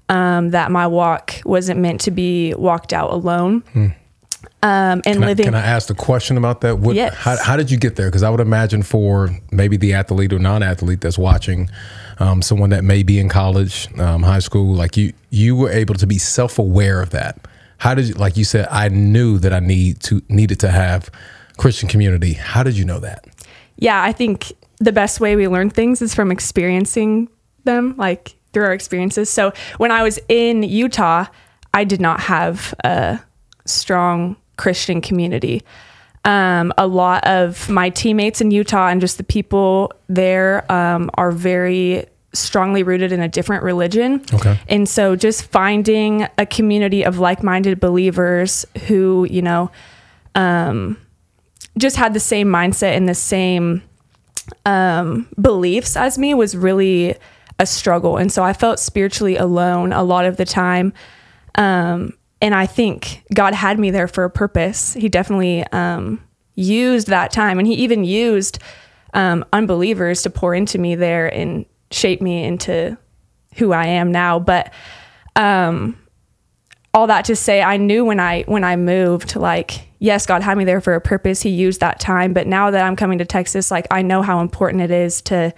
Um, 0.10 0.52
that 0.52 0.72
my 0.72 0.88
walk 0.88 1.34
wasn't 1.44 1.82
meant 1.82 2.00
to 2.02 2.12
be 2.12 2.54
walked 2.54 2.94
out 2.94 3.12
alone. 3.12 3.62
Um, 3.76 3.94
and 4.64 5.04
Can 5.04 5.24
I, 5.24 5.28
living. 5.28 5.46
can 5.46 5.56
I 5.56 5.62
ask 5.62 5.90
a 5.90 5.94
question 5.94 6.38
about 6.38 6.62
that? 6.62 6.80
What, 6.80 6.96
Yes. 6.96 7.14
how, 7.14 7.36
how 7.38 7.58
did 7.58 7.70
you 7.70 7.78
get 7.78 7.98
there? 7.98 8.08
Because 8.08 8.24
I 8.24 8.30
would 8.30 8.40
imagine 8.40 8.84
for 8.84 9.30
maybe 9.52 9.76
the 9.76 9.94
athlete 9.94 10.32
or 10.32 10.40
non-athlete 10.40 11.02
that's 11.02 11.18
watching, 11.18 11.70
um, 12.20 12.42
someone 12.42 12.70
that 12.70 12.86
may 12.86 13.04
be 13.04 13.20
in 13.20 13.28
college, 13.28 13.90
um, 14.00 14.24
high 14.24 14.40
school, 14.40 14.74
like 14.74 14.96
you, 14.96 15.12
you 15.30 15.58
were 15.58 15.70
able 15.70 15.96
to 15.96 16.08
be 16.08 16.18
self-aware 16.18 17.02
of 17.02 17.10
that. 17.10 17.46
How 17.78 17.94
did 17.94 18.08
you, 18.08 18.14
like 18.16 18.38
you 18.38 18.44
said, 18.44 18.68
I 18.72 18.90
knew 18.90 19.38
that 19.40 19.54
I 19.54 19.60
need 19.60 20.00
to 20.02 20.22
needed 20.30 20.60
to 20.62 20.70
have 20.70 21.10
Christian 21.58 21.88
community. 21.90 22.34
How 22.34 22.64
did 22.64 22.78
you 22.78 22.86
know 22.86 23.00
that? 23.00 23.26
yeah, 23.78 24.02
I 24.02 24.12
think 24.12 24.54
the 24.80 24.92
best 24.92 25.20
way 25.20 25.36
we 25.36 25.48
learn 25.48 25.70
things 25.70 26.02
is 26.02 26.14
from 26.14 26.32
experiencing 26.32 27.30
them, 27.64 27.96
like 27.98 28.36
through 28.54 28.66
our 28.66 28.74
experiences. 28.74 29.30
So 29.30 29.54
when 29.78 29.92
I 29.92 30.04
was 30.04 30.20
in 30.28 30.64
Utah, 30.64 31.26
I 31.74 31.84
did 31.84 32.02
not 32.02 32.20
have 32.22 32.74
a 32.84 33.20
strong 33.66 34.36
Christian 34.58 35.02
community. 35.02 35.64
Um, 36.26 36.74
a 36.78 36.88
lot 36.88 37.26
of 37.26 37.70
my 37.70 37.90
teammates 37.90 38.42
in 38.42 38.52
Utah 38.52 38.88
and 38.88 39.00
just 39.00 39.18
the 39.18 39.24
people 39.24 39.94
there 40.08 40.70
um, 40.72 41.10
are 41.14 41.32
very 41.32 42.06
strongly 42.34 42.84
rooted 42.84 43.12
in 43.12 43.22
a 43.22 43.28
different 43.28 43.64
religion. 43.64 44.24
Okay. 44.34 44.60
And 44.68 44.88
so 44.88 45.16
just 45.16 45.46
finding 45.46 46.28
a 46.38 46.46
community 46.46 47.04
of 47.04 47.20
like 47.20 47.44
minded 47.44 47.80
believers 47.80 48.66
who, 48.88 49.28
you 49.30 49.42
know, 49.42 49.72
um, 50.36 50.98
just 51.78 51.96
had 51.96 52.14
the 52.14 52.20
same 52.20 52.48
mindset 52.48 52.96
and 52.96 53.08
the 53.08 53.16
same 53.16 53.82
um, 54.66 55.28
beliefs 55.40 55.96
as 55.96 56.18
me 56.18 56.34
was 56.34 56.56
really 56.56 57.16
a 57.60 57.66
struggle. 57.66 58.18
And 58.18 58.32
so 58.32 58.44
I 58.44 58.54
felt 58.54 58.80
spiritually 58.80 59.36
alone 59.36 59.94
a 59.94 60.04
lot 60.04 60.26
of 60.26 60.38
the 60.38 60.46
time. 60.46 60.94
Um, 61.56 62.14
and 62.42 62.54
I 62.54 62.68
think 62.68 63.24
God 63.34 63.54
had 63.54 63.80
me 63.80 63.90
there 63.90 64.08
for 64.08 64.24
a 64.24 64.30
purpose. 64.30 64.94
He 64.94 65.10
definitely 65.10 65.66
um, 65.72 66.24
used 66.54 67.08
that 67.08 67.32
time. 67.32 67.58
And 67.58 67.68
He 67.68 67.74
even 67.76 68.04
used 68.04 68.60
um, 69.14 69.44
unbelievers 69.52 70.22
to 70.24 70.30
pour 70.30 70.54
into 70.54 70.78
me 70.78 70.96
there 70.96 71.28
and 71.34 71.66
shape 71.92 72.22
me 72.22 72.44
into 72.44 72.98
who 73.56 73.72
I 73.72 73.86
am 73.86 74.12
now. 74.12 74.40
But 74.40 74.74
um, 75.36 75.98
all 76.94 77.08
that 77.08 77.26
to 77.26 77.36
say 77.36 77.62
I 77.62 77.78
knew 77.78 78.06
when 78.06 78.20
I 78.20 78.44
when 78.44 78.64
I 78.64 78.76
moved 78.76 79.36
like 79.36 79.88
yes 80.00 80.26
God 80.26 80.42
had 80.42 80.58
me 80.58 80.66
there 80.66 80.82
for 80.82 80.96
a 80.96 81.02
purpose. 81.02 81.42
He 81.42 81.50
used 81.50 81.80
that 81.80 82.00
time. 82.00 82.34
But 82.34 82.48
now 82.48 82.72
that 82.72 82.84
I'm 82.84 82.96
coming 82.96 83.20
to 83.20 83.26
Texas 83.26 83.70
like 83.70 83.88
I 83.92 84.02
know 84.02 84.22
how 84.22 84.42
important 84.42 84.82
it 84.84 84.92
is 84.92 85.22
to 85.24 85.54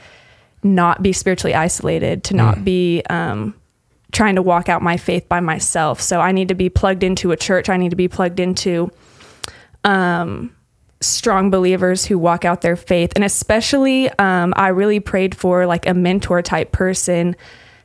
not 0.64 1.02
be 1.02 1.14
spiritually 1.14 1.56
isolated 1.56 2.26
to 2.26 2.34
not 2.34 2.66
be 2.66 3.02
um 3.10 3.56
trying 4.12 4.36
to 4.36 4.42
walk 4.42 4.68
out 4.68 4.82
my 4.82 4.98
faith 4.98 5.30
by 5.30 5.40
myself. 5.40 6.02
So 6.02 6.20
I 6.20 6.32
need 6.32 6.48
to 6.48 6.56
be 6.56 6.68
plugged 6.68 7.04
into 7.04 7.32
a 7.32 7.38
church. 7.38 7.70
I 7.70 7.78
need 7.78 7.90
to 7.90 7.96
be 7.96 8.08
plugged 8.08 8.40
into 8.40 8.92
um 9.84 10.54
strong 11.02 11.50
believers 11.50 12.06
who 12.06 12.18
walk 12.18 12.44
out 12.44 12.62
their 12.62 12.76
faith 12.76 13.14
and 13.16 13.24
especially 13.24 14.10
um 14.20 14.54
I 14.58 14.68
really 14.70 15.00
prayed 15.00 15.34
for 15.34 15.66
like 15.66 15.88
a 15.88 15.94
mentor 15.94 16.42
type 16.42 16.72
person 16.72 17.36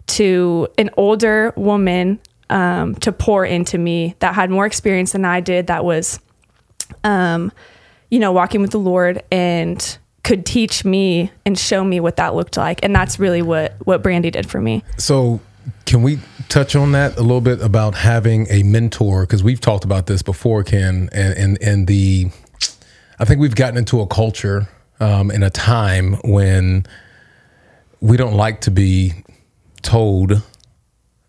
to 0.06 0.68
an 0.78 0.90
older 0.97 1.52
woman 1.56 2.21
um, 2.50 2.94
to 2.97 3.12
pour 3.12 3.44
into 3.44 3.78
me 3.78 4.14
that 4.18 4.35
had 4.35 4.50
more 4.50 4.66
experience 4.66 5.12
than 5.12 5.25
I 5.25 5.40
did, 5.40 5.68
that 5.68 5.85
was, 5.85 6.21
um, 7.02 7.52
you 8.11 8.18
know, 8.18 8.33
walking 8.33 8.61
with 8.61 8.71
the 8.71 8.78
Lord 8.78 9.23
and 9.30 9.99
could 10.23 10.47
teach 10.47 10.85
me 10.85 11.30
and 11.44 11.59
show 11.59 11.85
me 11.85 12.00
what 12.00 12.16
that 12.16 12.35
looked 12.35 12.56
like. 12.56 12.80
And 12.83 12.94
that's 12.94 13.18
really 13.18 13.42
what, 13.42 13.75
what 13.85 14.02
Brandy 14.02 14.30
did 14.30 14.49
for 14.49 14.61
me. 14.61 14.83
So, 14.99 15.40
can 15.87 16.02
we 16.02 16.18
touch 16.49 16.76
on 16.76 16.92
that 16.92 17.16
a 17.16 17.23
little 17.23 17.40
bit 17.40 17.61
about 17.61 17.94
having 17.94 18.47
a 18.50 18.62
mentor? 18.62 19.23
Because 19.23 19.42
we've 19.42 19.61
talked 19.61 19.85
about 19.85 20.06
this 20.06 20.23
before, 20.23 20.62
Ken, 20.62 21.09
and, 21.12 21.37
and, 21.37 21.62
and 21.62 21.87
the, 21.87 22.30
I 23.18 23.25
think 23.25 23.40
we've 23.40 23.54
gotten 23.54 23.76
into 23.76 24.00
a 24.00 24.06
culture 24.06 24.68
um, 25.00 25.30
in 25.30 25.42
a 25.42 25.50
time 25.50 26.14
when 26.25 26.87
we 28.00 28.16
don't 28.16 28.35
like 28.35 28.61
to 28.62 28.71
be 28.71 29.12
told, 29.83 30.42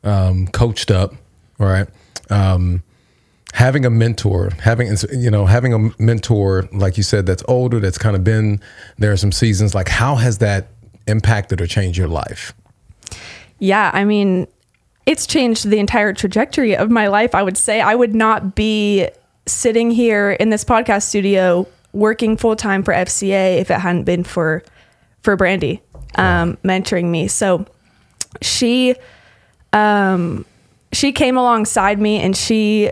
um, 0.04 0.48
coached 0.48 0.92
up, 0.92 1.14
right? 1.58 1.88
Um, 2.30 2.84
having 3.54 3.86
a 3.86 3.90
mentor, 3.90 4.52
having 4.60 4.94
you 5.12 5.32
know, 5.32 5.46
having 5.46 5.74
a 5.74 6.02
mentor 6.02 6.68
like 6.74 6.98
you 6.98 7.04
said 7.04 7.26
that's 7.26 7.44
older, 7.48 7.80
that's 7.80 7.98
kind 7.98 8.16
of 8.16 8.24
been 8.24 8.60
there 8.98 9.12
are 9.12 9.18
some 9.18 9.32
seasons. 9.32 9.74
Like, 9.74 9.88
how 9.88 10.16
has 10.16 10.40
that 10.40 10.68
impacted 11.08 11.62
or 11.62 11.68
changed 11.68 11.98
your 11.98 12.08
life? 12.08 12.54
Yeah, 13.60 13.92
I 13.94 14.04
mean, 14.04 14.48
it's 15.06 15.26
changed 15.28 15.70
the 15.70 15.80
entire 15.80 16.14
trajectory 16.14 16.76
of 16.76 16.90
my 16.90 17.08
life. 17.08 17.34
I 17.34 17.44
would 17.44 17.58
say 17.58 17.80
I 17.80 17.96
would 17.96 18.14
not 18.16 18.56
be 18.56 19.08
sitting 19.46 19.92
here 19.92 20.32
in 20.32 20.50
this 20.50 20.64
podcast 20.64 21.04
studio 21.04 21.68
working 21.94 22.36
full 22.38 22.56
time 22.56 22.84
for 22.84 22.94
FCA 22.94 23.60
if 23.60 23.72
it 23.72 23.80
hadn't 23.80 24.04
been 24.04 24.24
for 24.24 24.64
for 25.22 25.36
Brandy 25.36 25.82
um, 26.16 26.58
mentoring 26.64 27.06
me. 27.06 27.28
So 27.28 27.66
she 28.42 28.96
um 29.74 30.46
she 30.92 31.12
came 31.12 31.38
alongside 31.38 32.00
me 32.00 32.20
and 32.22 32.36
she 32.36 32.92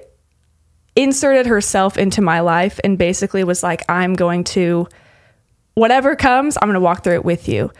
inserted 0.95 1.45
herself 1.45 1.97
into 1.97 2.21
my 2.21 2.39
life 2.41 2.79
and 2.83 2.97
basically 2.97 3.43
was 3.43 3.63
like 3.63 3.83
i'm 3.89 4.13
going 4.13 4.43
to 4.43 4.87
whatever 5.73 6.15
comes 6.15 6.57
i'm 6.57 6.67
going 6.67 6.75
to 6.75 6.79
walk 6.79 7.03
through 7.03 7.15
it 7.15 7.25
with 7.25 7.47
you. 7.47 7.71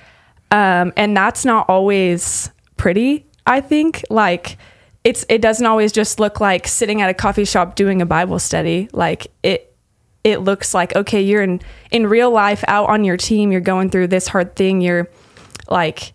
Um 0.52 0.94
and 0.98 1.16
that's 1.16 1.46
not 1.46 1.70
always 1.70 2.52
pretty 2.78 3.26
i 3.46 3.62
think. 3.62 4.04
Like 4.10 4.58
it's 5.04 5.26
it 5.30 5.42
doesn't 5.42 5.66
always 5.66 5.92
just 5.92 6.20
look 6.20 6.40
like 6.40 6.68
sitting 6.68 7.02
at 7.02 7.10
a 7.10 7.14
coffee 7.14 7.46
shop 7.46 7.76
doing 7.76 8.02
a 8.02 8.06
bible 8.06 8.40
study 8.40 8.90
like 8.94 9.28
it 9.44 9.76
it 10.24 10.40
looks 10.40 10.74
like 10.74 10.96
okay 10.96 11.22
you're 11.22 11.44
in 11.44 11.62
in 11.92 12.08
real 12.08 12.32
life 12.32 12.64
out 12.68 12.90
on 12.90 13.04
your 13.04 13.18
team 13.18 13.52
you're 13.52 13.62
going 13.62 13.90
through 13.90 14.08
this 14.08 14.28
hard 14.28 14.56
thing 14.56 14.82
you're 14.82 15.10
like 15.70 16.14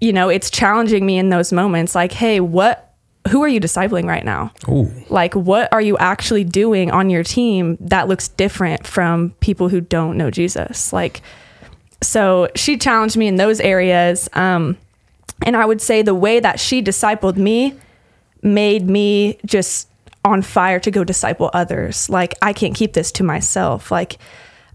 you 0.00 0.12
know, 0.12 0.28
it's 0.28 0.50
challenging 0.50 1.04
me 1.04 1.18
in 1.18 1.28
those 1.28 1.52
moments 1.52 1.94
like, 1.94 2.12
hey, 2.12 2.40
what 2.40 2.86
who 3.28 3.42
are 3.42 3.48
you 3.48 3.60
discipling 3.60 4.06
right 4.06 4.24
now? 4.24 4.50
Ooh. 4.66 4.90
Like 5.10 5.34
what 5.34 5.70
are 5.72 5.80
you 5.80 5.98
actually 5.98 6.42
doing 6.42 6.90
on 6.90 7.10
your 7.10 7.22
team 7.22 7.76
that 7.80 8.08
looks 8.08 8.28
different 8.28 8.86
from 8.86 9.32
people 9.40 9.68
who 9.68 9.82
don't 9.82 10.16
know 10.16 10.30
Jesus? 10.30 10.92
Like 10.92 11.20
so 12.02 12.48
she 12.56 12.78
challenged 12.78 13.18
me 13.18 13.26
in 13.26 13.36
those 13.36 13.60
areas. 13.60 14.28
Um 14.32 14.78
and 15.44 15.54
I 15.54 15.66
would 15.66 15.82
say 15.82 16.00
the 16.00 16.14
way 16.14 16.40
that 16.40 16.58
she 16.58 16.82
discipled 16.82 17.36
me 17.36 17.74
made 18.42 18.88
me 18.88 19.38
just 19.44 19.88
on 20.24 20.42
fire 20.42 20.80
to 20.80 20.90
go 20.90 21.04
disciple 21.04 21.50
others. 21.52 22.08
Like 22.08 22.34
I 22.42 22.52
can't 22.52 22.74
keep 22.74 22.92
this 22.92 23.12
to 23.12 23.24
myself. 23.24 23.90
Like 23.90 24.18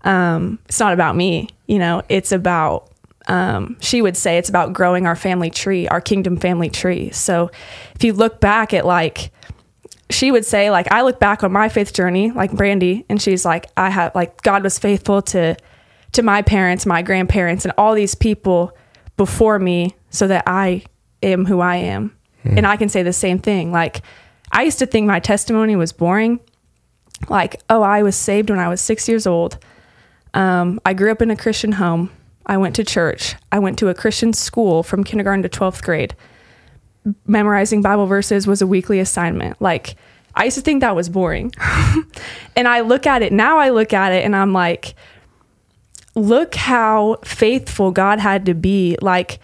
um 0.04 0.60
it's 0.65 0.80
not 0.80 0.93
about 0.93 1.15
me, 1.15 1.49
you 1.67 1.80
know, 1.80 2.01
it's 2.10 2.32
about 2.32 2.91
um, 3.28 3.78
she 3.80 4.01
would 4.01 4.15
say 4.15 4.38
it's 4.38 4.49
about 4.49 4.73
growing 4.73 5.08
our 5.08 5.15
family 5.15 5.49
tree, 5.49 5.88
our 5.88 6.01
kingdom 6.01 6.38
family 6.38 6.69
tree. 6.69 7.10
So 7.12 7.49
if 7.95 8.04
you 8.04 8.13
look 8.13 8.39
back 8.39 8.73
at 8.73 8.86
like, 8.86 9.32
she 10.12 10.32
would 10.32 10.45
say 10.45 10.69
like 10.69 10.91
I 10.91 11.01
look 11.01 11.19
back 11.19 11.43
on 11.43 11.51
my 11.51 11.67
faith 11.67 11.91
journey 11.91 12.30
like 12.30 12.51
Brandy 12.51 13.06
and 13.10 13.19
she's 13.19 13.43
like 13.43 13.65
I 13.75 13.89
have 13.89 14.13
like 14.13 14.39
God 14.43 14.62
was 14.62 14.78
faithful 14.78 15.23
to 15.23 15.58
to 16.12 16.21
my 16.21 16.43
parents, 16.43 16.86
my 16.86 17.01
grandparents 17.01 17.65
and 17.65 17.73
all 17.78 17.95
these 17.95 18.13
people 18.13 18.78
before 19.17 19.58
me 19.58 19.95
so 20.12 20.28
that 20.28 20.43
I 20.45 20.84
am 21.23 21.45
who 21.45 21.60
I 21.60 21.78
am. 21.78 22.14
Hmm. 22.45 22.58
And 22.60 22.67
I 22.67 22.77
can 22.77 22.89
say 22.89 23.03
the 23.03 23.13
same 23.13 23.39
thing. 23.39 23.71
Like 23.71 24.01
I 24.51 24.63
used 24.63 24.79
to 24.79 24.86
think 24.86 25.08
my 25.08 25.19
testimony 25.19 25.75
was 25.75 25.91
boring. 25.91 26.39
Like, 27.29 27.62
oh, 27.69 27.81
I 27.81 28.03
was 28.03 28.15
saved 28.15 28.49
when 28.49 28.60
I 28.60 28.67
was 28.67 28.81
6 28.81 29.08
years 29.08 29.25
old. 29.25 29.58
Um, 30.34 30.81
I 30.86 30.93
grew 30.93 31.12
up 31.12 31.21
in 31.21 31.31
a 31.31 31.36
Christian 31.36 31.73
home. 31.73 32.12
I 32.45 32.58
went 32.58 32.75
to 32.75 32.84
church. 32.84 33.36
I 33.51 33.60
went 33.60 33.79
to 33.79 33.88
a 33.88 33.93
Christian 33.93 34.34
school 34.34 34.84
from 34.84 35.03
kindergarten 35.03 35.43
to 35.43 35.49
12th 35.49 35.81
grade. 35.81 36.15
Memorizing 37.25 37.81
Bible 37.81 38.05
verses 38.05 38.45
was 38.45 38.62
a 38.62 38.67
weekly 38.67 38.99
assignment. 38.99 39.60
Like, 39.62 39.95
I 40.36 40.45
used 40.45 40.58
to 40.58 40.62
think 40.62 40.81
that 40.81 40.95
was 40.95 41.10
boring. 41.10 41.53
and 42.55 42.67
I 42.67 42.81
look 42.81 43.08
at 43.08 43.21
it 43.21 43.31
now, 43.31 43.58
I 43.58 43.69
look 43.69 43.93
at 43.93 44.12
it 44.12 44.25
and 44.25 44.36
I'm 44.36 44.53
like, 44.53 44.95
look 46.15 46.55
how 46.55 47.17
faithful 47.23 47.91
God 47.91 48.19
had 48.19 48.45
to 48.47 48.53
be. 48.53 48.97
Like, 49.01 49.39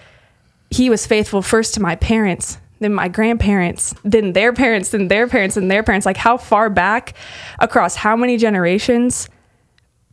He 0.69 0.89
was 0.89 1.07
faithful 1.07 1.41
first 1.41 1.73
to 1.75 1.81
my 1.81 1.95
parents, 1.95 2.57
then 2.81 2.93
my 2.93 3.07
grandparents, 3.07 3.93
then 4.03 4.33
their 4.33 4.51
parents, 4.51 4.89
then 4.89 5.07
their 5.07 5.27
parents, 5.27 5.55
and 5.55 5.69
their 5.69 5.83
parents. 5.83 6.05
Like, 6.05 6.17
how 6.17 6.35
far 6.35 6.69
back 6.69 7.13
across 7.59 7.95
how 7.95 8.15
many 8.15 8.37
generations 8.37 9.29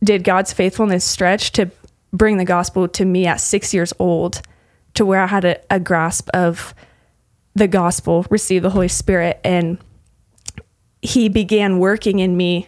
did 0.03 0.23
God's 0.23 0.53
faithfulness 0.53 1.03
stretch 1.03 1.51
to 1.53 1.71
bring 2.13 2.37
the 2.37 2.45
gospel 2.45 2.87
to 2.87 3.05
me 3.05 3.25
at 3.25 3.41
six 3.41 3.73
years 3.73 3.91
old 3.99 4.41
to 4.93 5.05
where 5.05 5.21
I 5.21 5.27
had 5.27 5.45
a, 5.45 5.59
a 5.69 5.79
grasp 5.79 6.29
of 6.33 6.73
the 7.55 7.67
gospel, 7.67 8.25
receive 8.29 8.61
the 8.61 8.69
Holy 8.69 8.87
Spirit, 8.87 9.39
and 9.43 9.77
he 11.01 11.27
began 11.27 11.79
working 11.79 12.19
in 12.19 12.37
me 12.37 12.67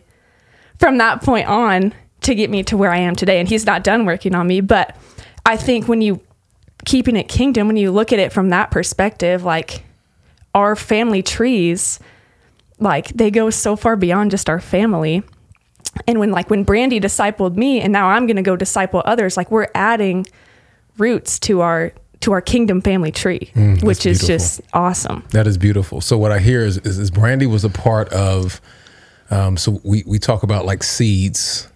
from 0.79 0.97
that 0.97 1.21
point 1.21 1.47
on 1.47 1.93
to 2.21 2.35
get 2.35 2.49
me 2.49 2.63
to 2.63 2.77
where 2.77 2.91
I 2.91 2.97
am 2.97 3.15
today. 3.15 3.39
And 3.39 3.47
he's 3.47 3.65
not 3.65 3.83
done 3.83 4.05
working 4.05 4.33
on 4.35 4.47
me, 4.47 4.61
but 4.61 4.95
I 5.45 5.57
think 5.57 5.87
when 5.87 6.01
you 6.01 6.21
keeping 6.85 7.15
it 7.15 7.27
kingdom, 7.27 7.67
when 7.67 7.77
you 7.77 7.91
look 7.91 8.11
at 8.11 8.19
it 8.19 8.33
from 8.33 8.49
that 8.49 8.71
perspective, 8.71 9.43
like 9.43 9.83
our 10.53 10.75
family 10.75 11.21
trees, 11.21 11.99
like 12.79 13.09
they 13.09 13.31
go 13.31 13.49
so 13.49 13.75
far 13.75 13.95
beyond 13.95 14.31
just 14.31 14.49
our 14.49 14.59
family. 14.59 15.23
And 16.07 16.19
when 16.19 16.31
like 16.31 16.49
when 16.49 16.63
brandy 16.63 16.99
discipled 16.99 17.57
me 17.57 17.81
and 17.81 17.91
now 17.91 18.07
i'm 18.07 18.25
going 18.25 18.37
to 18.37 18.41
go 18.41 18.55
disciple 18.55 19.03
others 19.03 19.35
like 19.35 19.51
we're 19.51 19.67
adding 19.75 20.25
roots 20.97 21.37
to 21.39 21.59
our 21.59 21.91
to 22.21 22.31
our 22.31 22.39
kingdom 22.39 22.79
family 22.81 23.11
tree 23.11 23.51
mm, 23.53 23.83
which 23.83 24.05
is 24.05 24.25
just 24.25 24.61
awesome. 24.73 25.25
That 25.31 25.47
is 25.47 25.57
beautiful. 25.57 25.99
So 25.99 26.17
what 26.17 26.31
i 26.31 26.39
hear 26.39 26.61
is, 26.61 26.77
is, 26.77 26.97
is 26.97 27.11
brandy 27.11 27.45
was 27.45 27.65
a 27.65 27.69
part 27.69 28.07
of 28.09 28.61
um, 29.31 29.57
so 29.57 29.81
we, 29.83 30.03
we 30.05 30.17
talk 30.19 30.43
about 30.43 30.65
like 30.65 30.83
seeds 30.83 31.67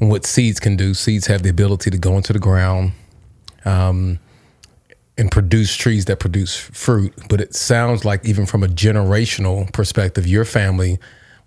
and 0.00 0.10
what 0.10 0.26
seeds 0.26 0.60
can 0.60 0.76
do. 0.76 0.92
Seeds 0.94 1.26
have 1.26 1.42
the 1.42 1.48
ability 1.48 1.90
to 1.90 1.98
go 1.98 2.16
into 2.16 2.32
the 2.32 2.38
ground 2.38 2.92
um, 3.64 4.18
and 5.16 5.30
produce 5.30 5.74
trees 5.76 6.06
that 6.06 6.18
produce 6.18 6.56
fruit 6.56 7.14
but 7.28 7.40
it 7.40 7.54
sounds 7.54 8.04
like 8.04 8.24
even 8.24 8.46
from 8.46 8.62
a 8.62 8.68
generational 8.68 9.72
perspective 9.72 10.26
your 10.26 10.44
family 10.44 10.98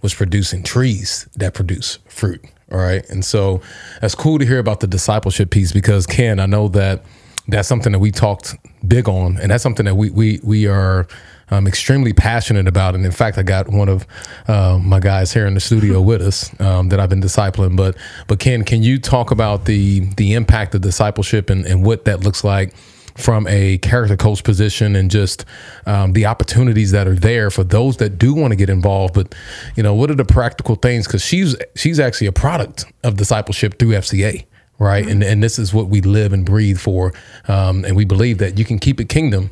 was 0.02 0.14
producing 0.14 0.64
trees 0.64 1.28
that 1.36 1.54
produce 1.54 2.00
fruit. 2.08 2.44
All 2.72 2.78
right. 2.78 3.08
And 3.10 3.24
so 3.24 3.62
that's 4.02 4.16
cool 4.16 4.40
to 4.40 4.46
hear 4.46 4.60
about 4.60 4.82
the 4.82 4.88
discipleship 4.88 5.50
piece 5.50 5.72
because 5.72 6.06
Ken, 6.06 6.40
I 6.40 6.46
know 6.46 6.68
that 6.70 7.04
that's 7.48 7.68
something 7.68 7.94
that 7.94 8.00
we 8.00 8.12
talked 8.12 8.56
big 8.86 9.08
on, 9.08 9.38
and 9.38 9.52
that's 9.52 9.64
something 9.64 9.86
that 9.86 9.96
we 9.96 10.10
we 10.10 10.42
we 10.44 10.68
are 10.68 11.08
um, 11.50 11.66
extremely 11.66 12.12
passionate 12.12 12.68
about. 12.68 12.94
And 12.94 13.06
in 13.06 13.14
fact, 13.14 13.38
I 13.38 13.44
got 13.44 13.70
one 13.70 13.88
of 13.88 14.06
uh, 14.50 14.78
my 14.84 15.00
guys 15.00 15.32
here 15.32 15.48
in 15.48 15.54
the 15.54 15.62
studio 15.62 16.02
with 16.10 16.22
us 16.22 16.60
um, 16.60 16.90
that 16.90 17.00
I've 17.00 17.10
been 17.10 17.22
discipling. 17.22 17.78
But 17.78 17.96
but 18.28 18.40
Ken, 18.40 18.66
can 18.66 18.84
you 18.84 19.00
talk 19.00 19.32
about 19.32 19.64
the 19.64 20.02
the 20.16 20.34
impact 20.34 20.76
of 20.76 20.82
discipleship 20.82 21.50
and, 21.50 21.66
and 21.66 21.86
what 21.86 22.04
that 22.04 22.20
looks 22.20 22.44
like? 22.44 22.74
From 23.18 23.48
a 23.48 23.80
character 23.80 24.16
coach 24.16 24.44
position 24.44 24.96
and 24.96 25.10
just 25.10 25.44
um, 25.86 26.14
the 26.14 26.26
opportunities 26.26 26.92
that 26.92 27.08
are 27.08 27.16
there 27.16 27.50
for 27.50 27.64
those 27.64 27.98
that 27.98 28.18
do 28.18 28.34
want 28.34 28.52
to 28.52 28.56
get 28.56 28.70
involved. 28.70 29.16
But 29.16 29.34
you 29.76 29.84
know, 29.84 29.94
what 29.94 30.12
are 30.12 30.16
the 30.16 30.26
practical 30.26 30.76
things? 30.76 31.08
Because 31.08 31.24
she's 31.24 31.56
she's 31.76 32.00
actually 32.00 32.28
a 32.28 32.32
product 32.32 32.86
of 33.04 33.18
discipleship 33.18 33.80
through 33.80 33.90
FCA, 33.90 34.46
right? 34.80 35.04
Mm-hmm. 35.04 35.12
And 35.12 35.24
and 35.24 35.44
this 35.44 35.58
is 35.60 35.74
what 35.74 35.88
we 35.88 36.02
live 36.02 36.32
and 36.32 36.46
breathe 36.46 36.80
for, 36.80 37.14
um, 37.48 37.84
and 37.84 37.96
we 37.96 38.06
believe 38.06 38.38
that 38.38 38.58
you 38.60 38.66
can 38.66 38.80
keep 38.80 39.02
it 39.02 39.10
kingdom 39.10 39.50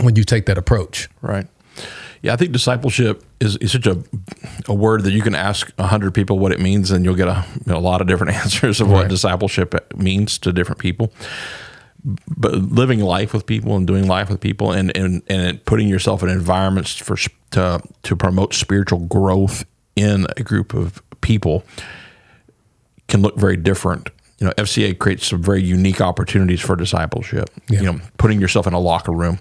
when 0.00 0.14
you 0.14 0.24
take 0.24 0.46
that 0.46 0.58
approach. 0.58 1.08
Right. 1.20 1.46
Yeah, 2.22 2.32
I 2.32 2.36
think 2.36 2.52
discipleship 2.52 3.22
is, 3.40 3.56
is 3.58 3.72
such 3.72 3.86
a 3.86 4.02
a 4.68 4.74
word 4.74 5.02
that 5.02 5.12
you 5.12 5.22
can 5.22 5.34
ask 5.34 5.72
a 5.78 5.86
hundred 5.86 6.14
people 6.14 6.38
what 6.38 6.52
it 6.52 6.60
means, 6.60 6.90
and 6.90 7.04
you'll 7.04 7.14
get 7.14 7.28
a, 7.28 7.44
a 7.66 7.78
lot 7.78 8.00
of 8.00 8.06
different 8.06 8.34
answers 8.42 8.80
of 8.80 8.88
what 8.88 9.08
discipleship 9.08 9.74
means 9.96 10.38
to 10.38 10.52
different 10.52 10.80
people. 10.80 11.12
But 12.36 12.54
living 12.54 13.00
life 13.00 13.32
with 13.32 13.46
people 13.46 13.76
and 13.76 13.86
doing 13.86 14.06
life 14.06 14.30
with 14.30 14.40
people, 14.40 14.70
and 14.72 14.96
and, 14.96 15.22
and 15.28 15.64
putting 15.64 15.88
yourself 15.88 16.22
in 16.22 16.28
environments 16.28 16.96
for 16.96 17.16
to 17.50 17.82
to 18.02 18.16
promote 18.16 18.54
spiritual 18.54 19.00
growth 19.00 19.64
in 19.96 20.26
a 20.36 20.42
group 20.42 20.74
of 20.74 21.02
people 21.20 21.64
can 23.08 23.22
look 23.22 23.36
very 23.36 23.56
different. 23.56 24.10
You 24.38 24.46
know, 24.46 24.52
FCA 24.52 24.98
creates 24.98 25.26
some 25.26 25.42
very 25.42 25.62
unique 25.62 26.00
opportunities 26.00 26.60
for 26.60 26.76
discipleship. 26.76 27.50
Yeah. 27.70 27.80
You 27.80 27.92
know, 27.92 28.00
putting 28.18 28.40
yourself 28.40 28.66
in 28.66 28.74
a 28.74 28.78
locker 28.78 29.12
room 29.12 29.38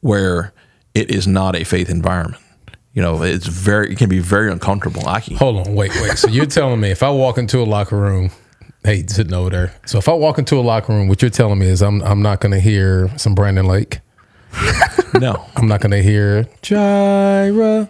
where 0.00 0.52
it 0.94 1.10
is 1.10 1.26
not 1.26 1.56
a 1.56 1.64
faith 1.64 1.88
environment. 1.88 2.42
You 2.92 3.00
know, 3.00 3.22
it's 3.22 3.46
very 3.46 3.92
it 3.92 3.98
can 3.98 4.10
be 4.10 4.18
very 4.18 4.52
uncomfortable. 4.52 5.08
I 5.08 5.20
can 5.20 5.36
Hold 5.36 5.66
on, 5.66 5.74
wait, 5.74 5.92
wait. 6.02 6.18
So 6.18 6.28
you're 6.28 6.46
telling 6.46 6.78
me 6.78 6.90
if 6.90 7.02
I 7.02 7.10
walk 7.10 7.38
into 7.38 7.60
a 7.60 7.64
locker 7.64 7.96
room, 7.96 8.30
hey, 8.84 9.04
sitting 9.06 9.34
over 9.34 9.50
there. 9.50 9.74
So 9.86 9.98
if 9.98 10.08
I 10.08 10.12
walk 10.12 10.38
into 10.38 10.58
a 10.58 10.62
locker 10.62 10.92
room, 10.92 11.08
what 11.08 11.22
you're 11.22 11.30
telling 11.30 11.58
me 11.58 11.68
is 11.68 11.82
I'm 11.82 12.02
I'm 12.02 12.22
not 12.22 12.40
going 12.40 12.52
to 12.52 12.60
hear 12.60 13.10
some 13.18 13.34
Brandon 13.34 13.66
Lake. 13.66 14.00
no. 15.14 15.44
I'm 15.56 15.68
not 15.68 15.80
going 15.80 15.92
to 15.92 16.02
hear 16.02 16.46
Jireh. 16.62 17.88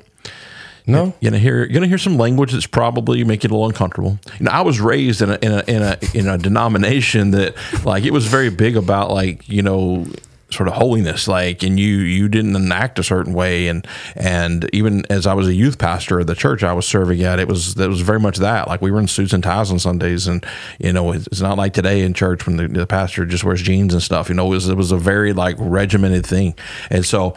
No. 0.87 1.15
You're 1.21 1.31
gonna 1.31 1.39
hear 1.39 1.59
you're 1.59 1.69
gonna 1.69 1.87
hear 1.87 1.99
some 1.99 2.19
language 2.19 2.53
that's 2.53 2.67
probably 2.67 3.23
make 3.25 3.45
you 3.45 3.51
a 3.51 3.53
little 3.53 3.67
uncomfortable. 3.67 4.19
You 4.39 4.47
know, 4.47 4.51
I 4.51 4.63
was 4.63 4.81
raised 4.81 5.23
in 5.23 5.31
a 5.31 5.39
in 5.41 5.53
a 5.53 5.65
in 5.69 5.83
a 5.83 5.99
in 6.15 6.29
a 6.29 6.39
denomination 6.39 7.31
that 7.33 7.55
like 7.85 8.05
it 8.05 8.13
was 8.13 8.27
very 8.27 8.51
big 8.51 8.77
about 8.77 9.11
like 9.11 9.49
you 9.49 9.63
know 9.63 10.07
sort 10.53 10.69
of 10.69 10.75
holiness 10.75 11.27
like 11.27 11.63
and 11.63 11.79
you 11.79 11.99
you 11.99 12.29
didn't 12.29 12.57
enact 12.57 12.99
a 12.99 13.03
certain 13.03 13.33
way. 13.33 13.69
And 13.69 13.87
and 14.15 14.69
even 14.73 15.05
as 15.11 15.27
I 15.27 15.35
was 15.35 15.49
a 15.49 15.55
youth 15.55 15.79
pastor 15.79 16.21
at 16.21 16.27
the 16.27 16.35
church 16.35 16.63
I 16.63 16.73
was 16.73 16.87
serving 16.87 17.23
at 17.23 17.39
it 17.39 17.49
was 17.49 17.75
that 17.75 17.89
was 17.89 18.01
very 18.01 18.21
much 18.21 18.39
that. 18.39 18.69
Like 18.69 18.83
we 18.83 18.91
were 18.91 19.01
in 19.01 19.09
suits 19.09 19.33
and 19.33 19.43
ties 19.43 19.71
on 19.71 19.79
Sundays. 19.79 20.27
And 20.27 20.45
you 20.79 20.93
know 20.93 21.13
it's, 21.13 21.41
not 21.41 21.59
like 21.59 21.73
today 21.73 22.03
in 22.03 22.15
church 22.15 22.47
when 22.47 22.57
the, 22.57 22.69
the 22.69 22.87
pastor 22.87 23.27
just 23.27 23.43
wears 23.43 23.63
jeans 23.63 23.93
and 23.93 24.03
stuff. 24.03 24.29
You 24.29 24.35
know 24.35 24.47
it 24.47 24.51
was 24.51 24.69
it 24.69 24.77
was 24.77 24.93
a 24.93 24.97
very 24.97 25.33
like 25.33 25.57
regimented 25.59 26.25
thing. 26.25 26.55
And 26.91 27.05
so 27.05 27.35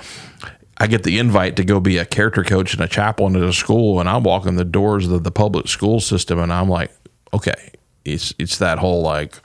I 0.77 0.87
get 0.87 1.03
the 1.03 1.19
invite 1.19 1.55
to 1.55 1.63
go 1.63 1.79
be 1.79 1.97
a 1.97 2.05
character 2.05 2.43
coach 2.43 2.73
and 2.73 2.83
a 2.83 2.87
chaplain 2.87 3.35
at 3.35 3.43
a 3.43 3.53
school, 3.53 3.99
and 3.99 4.09
I 4.09 4.17
walk 4.17 4.45
in 4.45 4.55
the 4.55 4.65
doors 4.65 5.07
of 5.07 5.23
the 5.23 5.31
public 5.31 5.67
school 5.67 6.01
system, 6.01 6.37
and 6.37 6.51
I'm 6.51 6.67
like, 6.67 6.91
okay, 7.33 7.71
it's 8.03 8.33
it's 8.37 8.57
that 8.57 8.79
whole 8.79 9.01
like, 9.01 9.39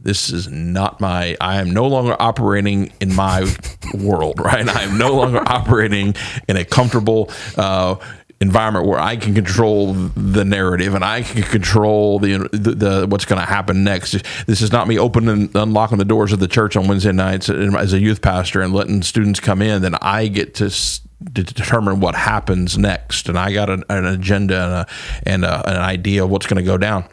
this 0.00 0.30
is 0.30 0.48
not 0.48 1.00
my. 1.00 1.36
I 1.40 1.60
am 1.60 1.70
no 1.70 1.86
longer 1.86 2.16
operating 2.20 2.92
in 3.00 3.14
my 3.14 3.52
world, 3.94 4.40
right? 4.40 4.68
I 4.68 4.82
am 4.82 4.96
no 4.98 5.14
longer 5.14 5.42
operating 5.46 6.14
in 6.48 6.56
a 6.56 6.64
comfortable. 6.64 7.30
Uh, 7.56 7.96
environment 8.40 8.86
where 8.86 9.00
I 9.00 9.16
can 9.16 9.34
control 9.34 9.94
the 9.94 10.44
narrative 10.44 10.94
and 10.94 11.04
I 11.04 11.22
can 11.22 11.42
control 11.42 12.20
the 12.20 12.48
the, 12.52 12.70
the 12.70 13.06
what's 13.08 13.24
going 13.24 13.40
to 13.40 13.44
happen 13.44 13.82
next. 13.82 14.12
This 14.46 14.62
is 14.62 14.70
not 14.70 14.86
me 14.86 14.96
opening 14.96 15.28
and 15.28 15.56
unlocking 15.56 15.98
the 15.98 16.04
doors 16.04 16.32
of 16.32 16.38
the 16.38 16.46
church 16.46 16.76
on 16.76 16.86
Wednesday 16.86 17.10
nights 17.10 17.48
as 17.50 17.92
a 17.92 17.98
youth 17.98 18.22
pastor 18.22 18.60
and 18.62 18.72
letting 18.72 19.02
students 19.02 19.40
come 19.40 19.60
in. 19.60 19.82
Then 19.82 19.96
I 20.00 20.28
get 20.28 20.54
to. 20.56 20.66
s- 20.66 21.00
to 21.34 21.42
determine 21.42 21.98
what 21.98 22.14
happens 22.14 22.78
next, 22.78 23.28
and 23.28 23.36
I 23.36 23.52
got 23.52 23.68
an, 23.68 23.82
an 23.88 24.04
agenda 24.06 24.54
and, 24.62 24.72
a, 24.72 24.86
and 25.32 25.44
a, 25.44 25.68
an 25.70 25.76
idea 25.76 26.22
of 26.22 26.30
what's 26.30 26.46
going 26.46 26.58
to 26.58 26.62
go 26.62 26.78
down. 26.78 27.06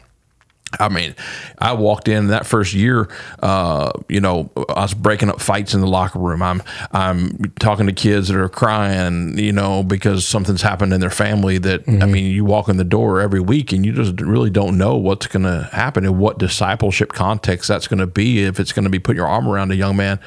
I 0.80 0.88
mean, 0.88 1.14
I 1.58 1.72
walked 1.74 2.08
in 2.08 2.28
that 2.28 2.44
first 2.44 2.74
year. 2.74 3.08
Uh, 3.40 3.92
you 4.08 4.20
know, 4.20 4.50
I 4.68 4.82
was 4.82 4.94
breaking 4.94 5.30
up 5.30 5.40
fights 5.40 5.74
in 5.74 5.80
the 5.80 5.86
locker 5.86 6.18
room. 6.18 6.42
I'm 6.42 6.62
I'm 6.90 7.52
talking 7.60 7.86
to 7.86 7.92
kids 7.92 8.28
that 8.28 8.36
are 8.36 8.48
crying, 8.48 9.38
you 9.38 9.52
know, 9.52 9.84
because 9.84 10.26
something's 10.26 10.62
happened 10.62 10.92
in 10.92 11.00
their 11.00 11.08
family. 11.10 11.58
That 11.58 11.88
I 11.88 12.06
mean, 12.06 12.32
you 12.32 12.44
walk 12.44 12.68
in 12.68 12.78
the 12.78 12.84
door 12.84 13.20
every 13.20 13.40
week 13.40 13.72
and 13.72 13.86
you 13.86 13.92
just 13.92 14.20
really 14.20 14.50
don't 14.50 14.76
know 14.76 14.96
what's 14.96 15.28
going 15.28 15.44
to 15.44 15.68
happen 15.72 16.04
and 16.04 16.18
what 16.18 16.38
discipleship 16.38 17.12
context 17.12 17.68
that's 17.68 17.86
going 17.86 18.00
to 18.00 18.06
be. 18.06 18.42
If 18.42 18.58
it's 18.58 18.72
going 18.72 18.84
to 18.84 18.90
be 18.90 18.98
putting 18.98 19.18
your 19.18 19.28
arm 19.28 19.48
around 19.48 19.70
a 19.70 19.76
young 19.76 19.96
man 19.96 20.18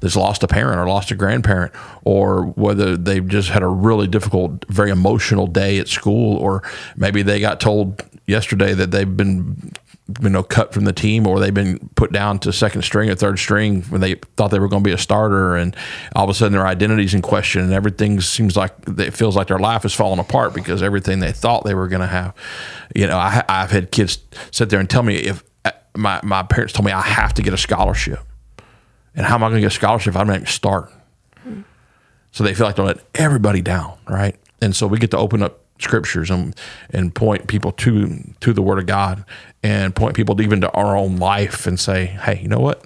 that's 0.00 0.16
lost 0.16 0.42
a 0.42 0.48
parent 0.48 0.80
or 0.80 0.86
lost 0.88 1.12
a 1.12 1.14
grandparent, 1.14 1.72
or 2.04 2.46
whether 2.46 2.96
they've 2.96 3.26
just 3.26 3.50
had 3.50 3.62
a 3.62 3.68
really 3.68 4.08
difficult, 4.08 4.64
very 4.68 4.90
emotional 4.90 5.46
day 5.46 5.78
at 5.78 5.86
school, 5.86 6.36
or 6.36 6.64
maybe 6.96 7.22
they 7.22 7.38
got 7.38 7.60
told 7.60 8.02
yesterday 8.26 8.74
that 8.74 8.90
they've 8.90 9.16
been 9.16 9.72
you 10.20 10.28
know 10.28 10.42
cut 10.42 10.74
from 10.74 10.84
the 10.84 10.92
team 10.92 11.26
or 11.26 11.40
they've 11.40 11.54
been 11.54 11.78
put 11.94 12.12
down 12.12 12.38
to 12.38 12.52
second 12.52 12.82
string 12.82 13.08
or 13.08 13.14
third 13.14 13.38
string 13.38 13.82
when 13.84 14.00
they 14.00 14.14
thought 14.36 14.48
they 14.48 14.58
were 14.58 14.68
going 14.68 14.82
to 14.82 14.88
be 14.88 14.92
a 14.92 14.98
starter. 14.98 15.56
And 15.56 15.74
all 16.14 16.24
of 16.24 16.30
a 16.30 16.34
sudden 16.34 16.52
their 16.52 16.66
identity's 16.66 17.14
in 17.14 17.22
question 17.22 17.62
and 17.62 17.72
everything 17.72 18.20
seems 18.20 18.56
like 18.56 18.72
it 18.86 19.12
feels 19.12 19.36
like 19.36 19.46
their 19.46 19.58
life 19.58 19.84
is 19.84 19.94
falling 19.94 20.18
apart 20.18 20.54
because 20.54 20.82
everything 20.82 21.20
they 21.20 21.32
thought 21.32 21.64
they 21.64 21.74
were 21.74 21.88
going 21.88 22.02
to 22.02 22.06
have. 22.06 22.34
You 22.94 23.06
know 23.06 23.16
I, 23.16 23.42
i've 23.48 23.70
had 23.70 23.90
kids 23.90 24.18
sit 24.50 24.70
there 24.70 24.80
and 24.80 24.88
tell 24.88 25.02
me 25.02 25.16
if 25.16 25.42
uh, 25.64 25.72
my, 25.96 26.20
my 26.22 26.42
parents 26.42 26.72
told 26.72 26.86
me 26.86 26.92
i 26.92 27.00
have 27.00 27.34
to 27.34 27.42
get 27.42 27.52
a 27.54 27.58
scholarship. 27.58 28.20
And 29.16 29.24
how 29.24 29.36
am 29.36 29.44
i 29.44 29.48
going 29.48 29.56
to 29.56 29.60
get 29.62 29.72
a 29.72 29.74
scholarship 29.74 30.14
if 30.14 30.16
i'm 30.16 30.26
not 30.26 30.36
even 30.36 30.46
start 30.46 30.92
so 32.34 32.42
they 32.42 32.52
feel 32.52 32.66
like 32.66 32.74
they're 32.74 32.84
letting 32.84 33.04
everybody 33.14 33.62
down, 33.62 33.96
right? 34.08 34.34
And 34.60 34.74
so 34.74 34.88
we 34.88 34.98
get 34.98 35.12
to 35.12 35.16
open 35.16 35.40
up 35.40 35.63
scriptures 35.84 36.30
and 36.30 36.56
and 36.90 37.14
point 37.14 37.46
people 37.46 37.72
to 37.72 38.34
to 38.40 38.52
the 38.52 38.62
Word 38.62 38.78
of 38.78 38.86
God 38.86 39.24
and 39.62 39.94
point 39.94 40.14
people 40.16 40.40
even 40.42 40.60
to 40.62 40.70
our 40.72 40.96
own 40.96 41.16
life 41.16 41.66
and 41.66 41.78
say, 41.78 42.06
hey, 42.06 42.40
you 42.40 42.48
know 42.48 42.60
what? 42.60 42.84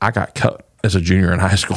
I 0.00 0.10
got 0.10 0.34
cut 0.34 0.66
as 0.82 0.94
a 0.94 1.00
junior 1.00 1.32
in 1.32 1.40
high 1.40 1.54
school, 1.56 1.76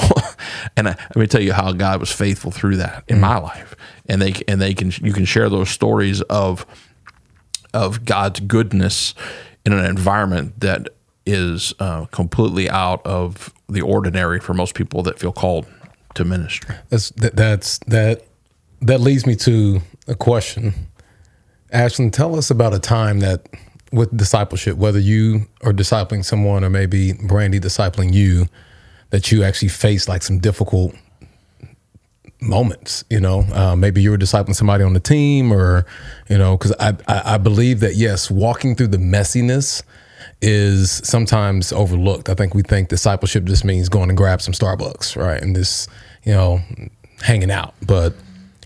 and 0.76 0.88
I, 0.89 0.91
let 0.91 1.15
me 1.15 1.28
tell 1.28 1.41
you 1.41 1.54
how 1.54 1.71
God 1.73 2.00
was 2.00 2.12
faithful 2.12 2.52
through 2.52 2.78
that 2.78 3.04
in 3.08 3.19
my 3.19 3.38
life. 3.38 3.76
And 4.08 4.21
they 4.21 4.34
and 4.47 4.62
they 4.62 4.73
can 4.73 4.91
you 5.02 5.13
can 5.13 5.26
share 5.26 5.50
those 5.50 5.69
stories 5.69 6.21
of 6.23 6.65
of 7.73 8.06
God's 8.06 8.39
goodness 8.39 9.13
in 9.65 9.73
an 9.73 9.86
environment 9.86 10.60
that 10.62 10.89
is 11.26 11.73
uh, 11.80 12.06
completely 12.06 12.69
out 12.69 13.06
of 13.06 13.54
the 13.67 13.82
ordinary 13.82 14.39
for 14.39 14.54
most 14.54 14.73
people 14.73 15.04
that 15.04 15.19
feel 15.19 15.34
called 15.34 15.67
to 16.15 16.23
ministry. 16.23 16.76
That's 16.89 17.10
that, 17.12 17.36
that's 17.36 17.80
that 17.80 18.26
that 18.82 19.02
leads 19.02 19.26
me 19.26 19.36
to 19.36 19.82
a 20.08 20.16
question. 20.16 20.74
Ashlyn, 21.74 22.12
tell 22.12 22.36
us 22.36 22.50
about 22.50 22.74
a 22.74 22.80
time 22.80 23.20
that 23.20 23.48
with 23.92 24.16
discipleship, 24.16 24.78
whether 24.78 25.00
you 25.00 25.48
are 25.63 25.74
discipling 25.74 26.24
someone 26.24 26.63
or 26.63 26.70
maybe 26.70 27.13
Brandy 27.13 27.60
discipling 27.60 28.13
you, 28.13 28.48
that 29.10 29.32
you 29.32 29.44
actually 29.44 29.70
faced 29.70 30.10
like 30.10 30.22
some 30.22 30.40
difficult 30.40 30.94
moments. 32.42 33.04
You 33.10 33.20
know, 33.20 33.42
uh, 33.54 33.76
maybe 33.76 34.02
you 34.02 34.12
were 34.12 34.18
discipling 34.18 34.56
somebody 34.56 34.84
on 34.84 34.94
the 34.94 35.00
team, 35.00 35.52
or 35.52 35.86
you 36.30 36.38
know, 36.38 36.58
because 36.58 36.74
I, 36.80 36.96
I 37.08 37.36
I 37.36 37.38
believe 37.38 37.80
that 37.82 37.96
yes, 37.96 38.30
walking 38.30 38.76
through 38.76 38.88
the 38.88 38.98
messiness 38.98 39.84
is 40.42 40.92
sometimes 41.04 41.72
overlooked. 41.72 42.30
I 42.30 42.34
think 42.34 42.54
we 42.54 42.62
think 42.62 42.90
discipleship 42.90 43.46
just 43.46 43.66
means 43.66 43.90
going 43.90 44.10
and 44.10 44.18
grab 44.18 44.42
some 44.42 44.54
Starbucks, 44.54 45.16
right, 45.16 45.42
and 45.42 45.56
this 45.56 45.88
you 46.24 46.34
know 46.34 46.60
hanging 47.22 47.52
out, 47.52 47.74
but 47.86 48.13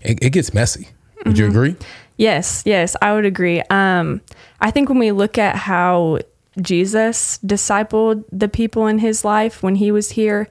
it, 0.04 0.18
it 0.22 0.30
gets 0.30 0.52
messy. 0.54 0.88
Would 1.24 1.38
you 1.38 1.46
agree? 1.46 1.76
Yes, 2.16 2.62
yes, 2.66 2.96
I 3.00 3.14
would 3.14 3.24
agree. 3.24 3.62
Um, 3.70 4.20
I 4.60 4.70
think 4.70 4.88
when 4.88 4.98
we 4.98 5.12
look 5.12 5.38
at 5.38 5.56
how 5.56 6.18
Jesus 6.60 7.38
discipled 7.38 8.24
the 8.30 8.48
people 8.48 8.86
in 8.86 8.98
his 8.98 9.24
life 9.24 9.62
when 9.62 9.76
he 9.76 9.90
was 9.90 10.10
here, 10.10 10.48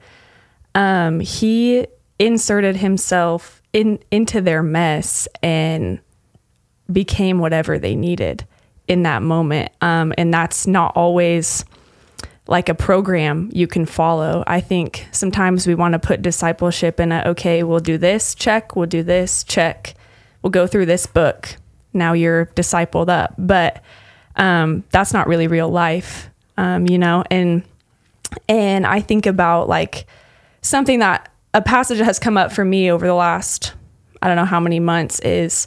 um, 0.74 1.20
he 1.20 1.86
inserted 2.18 2.76
himself 2.76 3.62
in 3.72 3.98
into 4.10 4.40
their 4.40 4.62
mess 4.62 5.28
and 5.42 6.00
became 6.92 7.38
whatever 7.38 7.78
they 7.78 7.94
needed 7.94 8.44
in 8.88 9.02
that 9.04 9.22
moment. 9.22 9.72
Um, 9.80 10.12
and 10.18 10.32
that's 10.32 10.66
not 10.66 10.96
always 10.96 11.64
like 12.46 12.68
a 12.68 12.74
program 12.74 13.50
you 13.52 13.66
can 13.66 13.86
follow. 13.86 14.42
I 14.46 14.60
think 14.60 15.06
sometimes 15.12 15.66
we 15.66 15.74
want 15.74 15.92
to 15.92 15.98
put 15.98 16.22
discipleship 16.22 16.98
in 17.00 17.12
a 17.12 17.22
okay, 17.28 17.62
we'll 17.62 17.80
do 17.80 17.98
this, 17.98 18.34
check, 18.34 18.74
we'll 18.76 18.86
do 18.86 19.02
this, 19.02 19.44
check. 19.44 19.94
We'll 20.42 20.50
go 20.50 20.66
through 20.66 20.86
this 20.86 21.06
book. 21.06 21.56
Now 21.92 22.14
you're 22.14 22.46
discipled 22.46 23.08
up. 23.08 23.34
But 23.38 23.82
um, 24.36 24.82
that's 24.90 25.12
not 25.12 25.28
really 25.28 25.46
real 25.46 25.68
life. 25.68 26.28
Um, 26.56 26.88
you 26.88 26.98
know, 26.98 27.24
and 27.30 27.62
and 28.48 28.86
I 28.86 29.00
think 29.00 29.26
about 29.26 29.68
like 29.68 30.06
something 30.62 30.98
that 30.98 31.30
a 31.54 31.62
passage 31.62 31.98
that 31.98 32.04
has 32.04 32.18
come 32.18 32.36
up 32.36 32.50
for 32.52 32.64
me 32.64 32.90
over 32.90 33.06
the 33.06 33.14
last 33.14 33.74
I 34.20 34.26
don't 34.28 34.36
know 34.36 34.44
how 34.44 34.60
many 34.60 34.80
months 34.80 35.18
is 35.20 35.66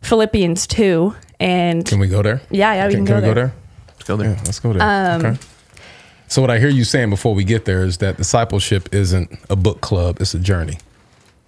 Philippians 0.00 0.66
2 0.66 1.14
and 1.40 1.84
Can 1.86 1.98
we 2.00 2.08
go 2.08 2.22
there? 2.22 2.40
yeah, 2.50 2.74
yeah, 2.74 2.86
we 2.86 2.94
can, 2.94 3.04
Can, 3.04 3.14
go, 3.14 3.14
we 3.16 3.20
go 3.20 3.34
there. 3.34 3.46
there? 3.46 3.54
Let's 3.88 4.04
go 4.04 4.16
there. 4.16 4.30
Yeah, 4.30 4.40
let's 4.44 4.58
go 4.60 4.72
there. 4.72 5.18
okay. 5.18 5.38
So 6.32 6.40
what 6.40 6.50
I 6.50 6.58
hear 6.58 6.70
you 6.70 6.84
saying 6.84 7.10
before 7.10 7.34
we 7.34 7.44
get 7.44 7.66
there 7.66 7.84
is 7.84 7.98
that 7.98 8.16
discipleship 8.16 8.88
isn't 8.94 9.38
a 9.50 9.54
book 9.54 9.82
club; 9.82 10.16
it's 10.18 10.32
a 10.32 10.38
journey. 10.38 10.78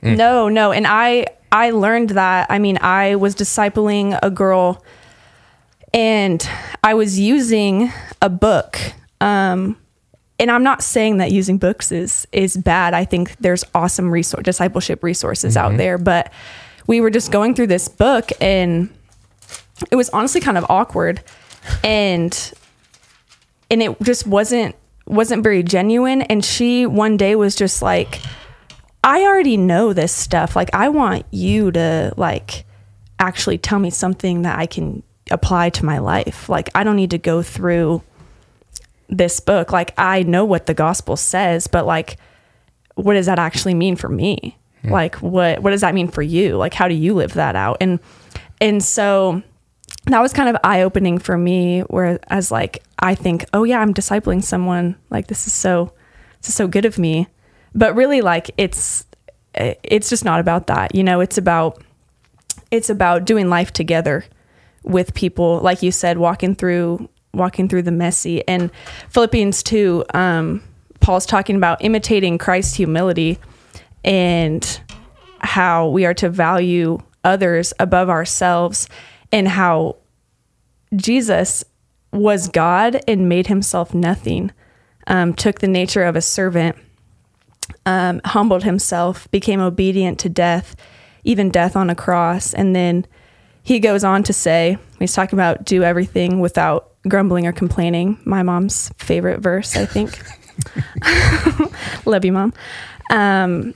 No, 0.03 0.51
no, 0.51 0.73
and 0.73 0.87
I 0.87 1.25
I 1.51 1.71
learned 1.71 2.11
that. 2.11 2.49
I 2.51 2.59
mean, 2.59 2.77
I 2.83 3.15
was 3.15 3.35
discipling 3.35 4.19
a 4.23 4.29
girl, 4.29 4.85
and 5.95 6.47
I 6.83 6.93
was 6.93 7.19
using 7.19 7.91
a 8.21 8.29
book, 8.29 8.79
um, 9.23 9.79
and 10.39 10.51
I'm 10.51 10.63
not 10.63 10.83
saying 10.83 11.17
that 11.17 11.33
using 11.33 11.57
books 11.57 11.91
is 11.91 12.29
is 12.31 12.55
bad. 12.55 12.93
I 12.93 13.07
think 13.07 13.39
there's 13.39 13.65
awesome 13.75 14.11
resource 14.11 14.43
discipleship 14.43 15.03
resources 15.03 15.57
out 15.57 15.79
there, 15.79 15.97
but 15.97 16.31
we 16.87 17.01
were 17.01 17.09
just 17.09 17.33
going 17.33 17.55
through 17.55 17.69
this 17.69 17.89
book 17.89 18.29
and 18.39 18.91
it 19.91 19.97
was 19.97 20.11
honestly 20.11 20.43
kind 20.43 20.59
of 20.59 20.67
awkward 20.69 21.23
and 21.83 22.53
and 23.71 23.83
it 23.83 24.01
just 24.03 24.27
wasn't 24.27 24.75
wasn't 25.07 25.43
very 25.43 25.63
genuine 25.63 26.23
and 26.23 26.45
she 26.45 26.87
one 26.87 27.17
day 27.17 27.37
was 27.37 27.55
just 27.55 27.83
like 27.83 28.21
I 29.05 29.21
already 29.25 29.59
know 29.59 29.93
this 29.93 30.13
stuff. 30.13 30.57
Like 30.57 30.71
I 30.73 30.89
want 30.89 31.27
you 31.31 31.71
to 31.73 32.15
like 32.17 32.65
actually 33.19 33.59
tell 33.59 33.79
me 33.79 33.91
something 33.91 34.43
that 34.43 34.59
I 34.59 34.65
can 34.67 35.03
apply 35.31 35.71
to 35.71 35.85
my 35.85 35.99
life. 35.99 36.49
Like 36.49 36.71
I 36.75 36.85
don't 36.85 36.97
need 36.97 37.11
to 37.11 37.19
go 37.19 37.43
through 37.43 38.03
this 39.11 39.41
book. 39.41 39.73
Like 39.73 39.93
I 39.99 40.23
know 40.23 40.47
what 40.47 40.65
the 40.65 40.75
gospel 40.75 41.17
says, 41.17 41.67
but 41.67 41.85
like 41.85 42.17
what 42.95 43.15
does 43.15 43.27
that 43.27 43.39
actually 43.39 43.75
mean 43.75 43.97
for 43.97 44.09
me? 44.09 44.57
Hmm. 44.83 44.91
Like 44.91 45.17
what 45.17 45.63
what 45.63 45.71
does 45.71 45.83
that 45.83 45.95
mean 45.95 46.09
for 46.09 46.23
you? 46.23 46.57
Like 46.57 46.73
how 46.73 46.89
do 46.89 46.95
you 46.95 47.13
live 47.13 47.35
that 47.35 47.57
out? 47.57 47.77
And 47.83 48.01
and 48.59 48.83
so 48.83 49.43
that 50.07 50.21
was 50.21 50.33
kind 50.33 50.49
of 50.49 50.57
eye 50.63 50.83
opening 50.83 51.19
for 51.19 51.39
me 51.39 51.81
where 51.83 52.19
as 52.29 52.51
like 52.51 52.83
I 52.99 53.15
think, 53.15 53.45
oh 53.53 53.65
yeah, 53.65 53.81
I'm 53.81 53.95
discipling 53.95 54.43
someone. 54.43 54.97
Like 55.11 55.29
this 55.29 55.47
is 55.47 55.53
so 55.53 55.93
this 56.41 56.51
is 56.51 56.55
so 56.55 56.67
good 56.67 56.85
of 56.85 56.99
me. 56.99 57.29
But 57.75 57.95
really 57.95 58.21
like 58.21 58.51
it's 58.57 59.07
it's 59.55 60.11
just 60.11 60.25
not 60.25 60.41
about 60.41 60.67
that. 60.67 60.95
You 60.95 61.05
know, 61.05 61.21
it's 61.21 61.39
about 61.39 61.83
it's 62.71 62.91
about 62.91 63.25
doing 63.25 63.49
life 63.49 63.73
together 63.73 64.25
with 64.83 65.15
people 65.15 65.61
like 65.61 65.83
you 65.83 65.91
said 65.91 66.19
walking 66.19 66.55
through 66.55 67.09
walking 67.33 67.69
through 67.69 67.83
the 67.83 67.91
messy 67.91 68.47
and 68.47 68.71
philippians 69.09 69.63
2 69.63 70.05
um, 70.13 70.63
paul's 71.01 71.25
talking 71.25 71.57
about 71.57 71.83
imitating 71.83 72.37
christ's 72.37 72.75
humility 72.75 73.39
and 74.05 74.81
how 75.39 75.89
we 75.89 76.05
are 76.05 76.15
to 76.15 76.29
value 76.29 76.99
others 77.25 77.73
above 77.81 78.11
ourselves 78.11 78.89
and 79.35 79.49
how 79.49 79.97
jesus 80.97 81.65
was 82.13 82.49
god 82.49 83.01
and 83.09 83.29
made 83.29 83.49
himself 83.49 83.93
nothing 83.93 84.51
um, 85.07 85.35
took 85.35 85.59
the 85.59 85.69
nature 85.69 86.05
of 86.05 86.17
a 86.17 86.23
servant 86.23 86.77
um, 87.85 88.21
humbled 88.25 88.65
himself 88.65 89.31
became 89.31 89.61
obedient 89.61 90.19
to 90.19 90.29
death 90.29 90.77
even 91.25 91.51
death 91.51 91.77
on 91.77 91.91
a 91.91 91.95
cross 91.95 92.55
and 92.55 92.75
then 92.75 93.07
he 93.65 93.81
goes 93.81 94.05
on 94.05 94.23
to 94.25 94.33
say, 94.33 94.79
he's 94.99 95.15
talking 95.15 95.37
about 95.37 95.65
do 95.65 95.83
everything 95.83 96.39
without 96.39 96.93
grumbling 97.09 97.47
or 97.47 97.53
complaining. 97.53 98.21
My 98.25 98.43
mom's 98.43 98.91
favorite 98.99 99.41
verse, 99.41 99.75
I 99.75 99.87
think. 99.87 100.21
Love 102.07 102.25
you, 102.27 102.33
mom. 102.33 102.53
Um, 103.11 103.75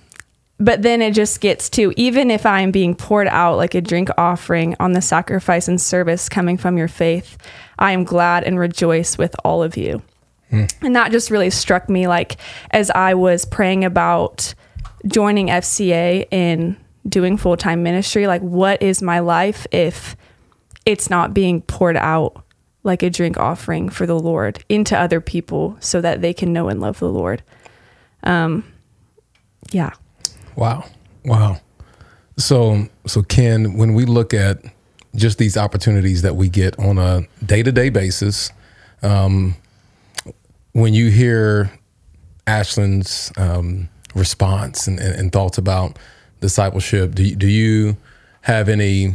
but 0.61 0.83
then 0.83 1.01
it 1.01 1.15
just 1.15 1.41
gets 1.41 1.71
to 1.71 1.93
even 1.97 2.31
if 2.31 2.45
I'm 2.45 2.71
being 2.71 2.95
poured 2.95 3.29
out 3.29 3.57
like 3.57 3.75
a 3.75 3.81
drink 3.81 4.09
offering 4.19 4.75
on 4.81 4.93
the 4.93 5.01
sacrifice 5.01 5.69
and 5.69 5.81
service 5.81 6.29
coming 6.29 6.57
from 6.57 6.77
your 6.77 6.89
faith, 6.89 7.39
I 7.79 7.93
am 7.93 8.05
glad 8.05 8.45
and 8.45 8.59
rejoice 8.59 9.17
with 9.17 9.37
all 9.45 9.63
of 9.63 9.77
you. 9.77 10.03
And 10.83 10.97
that 10.97 11.13
just 11.13 11.31
really 11.31 11.51
struck 11.51 11.89
me 11.89 12.09
like 12.09 12.39
as 12.71 12.91
I 12.91 13.15
was 13.15 13.45
praying 13.45 13.85
about 13.85 14.55
joining 15.07 15.49
FCA 15.49 16.27
in 16.33 16.77
doing 17.09 17.37
full 17.37 17.57
time 17.57 17.83
ministry, 17.83 18.27
like 18.27 18.43
what 18.43 18.83
is 18.83 19.03
my 19.03 19.21
life 19.21 19.67
if 19.71 20.17
it's 20.87 21.11
not 21.11 21.35
being 21.35 21.61
poured 21.63 21.97
out 21.97 22.43
like 22.83 23.03
a 23.03 23.11
drink 23.11 23.37
offering 23.37 23.89
for 23.91 24.07
the 24.07 24.19
Lord 24.19 24.65
into 24.69 24.99
other 24.99 25.21
people 25.21 25.77
so 25.81 26.01
that 26.01 26.23
they 26.23 26.33
can 26.33 26.53
know 26.53 26.69
and 26.69 26.81
love 26.81 26.99
the 26.99 27.11
Lord? 27.11 27.43
Um, 28.25 28.65
yeah. 29.71 29.93
Wow. 30.59 30.87
Wow. 31.25 31.61
So, 32.37 32.89
so 33.07 33.23
Ken, 33.23 33.77
when 33.77 33.95
we 33.95 34.05
look 34.05 34.35
at 34.35 34.59
just 35.15 35.39
these 35.39 35.57
opportunities 35.57 36.23
that 36.23 36.35
we 36.35 36.49
get 36.49 36.77
on 36.81 36.99
a 36.99 37.23
day 37.47 37.63
to 37.63 37.71
day 37.71 37.91
basis, 37.91 38.51
um, 39.05 39.55
when 40.73 40.95
you 40.95 41.11
hear 41.11 41.71
Ashlyn's 42.49 43.31
um, 43.39 43.89
response 44.17 44.89
and, 44.89 44.99
and, 44.99 45.15
and 45.15 45.33
thoughts 45.33 45.59
about 45.59 45.97
discipleship, 46.41 47.15
do 47.15 47.23
you, 47.23 47.37
do 47.37 47.47
you 47.47 47.97
have 48.41 48.69
any 48.69 49.15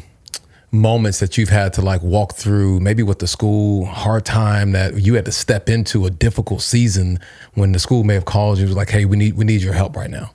moments 0.72 1.20
that 1.20 1.38
you've 1.38 1.50
had 1.50 1.74
to 1.74 1.82
like 1.82 2.02
walk 2.04 2.36
through, 2.36 2.80
maybe 2.80 3.04
with 3.04 3.20
the 3.20 3.28
school, 3.28 3.86
hard 3.86 4.24
time 4.24 4.72
that 4.72 4.98
you 5.02 5.16
had 5.16 5.26
to 5.26 5.32
step 5.34 5.68
into 5.68 6.06
a 6.06 6.10
difficult 6.10 6.62
season 6.62 7.20
when 7.54 7.74
the 7.74 7.80
school 7.80 8.06
may 8.06 8.14
have 8.14 8.24
called 8.24 8.60
you, 8.60 8.66
was 8.66 8.78
like, 8.78 8.90
hey, 8.90 9.04
we 9.04 9.18
need 9.18 9.34
we 9.34 9.44
need 9.44 9.62
your 9.62 9.74
help 9.74 9.98
right 9.98 10.10
now. 10.10 10.32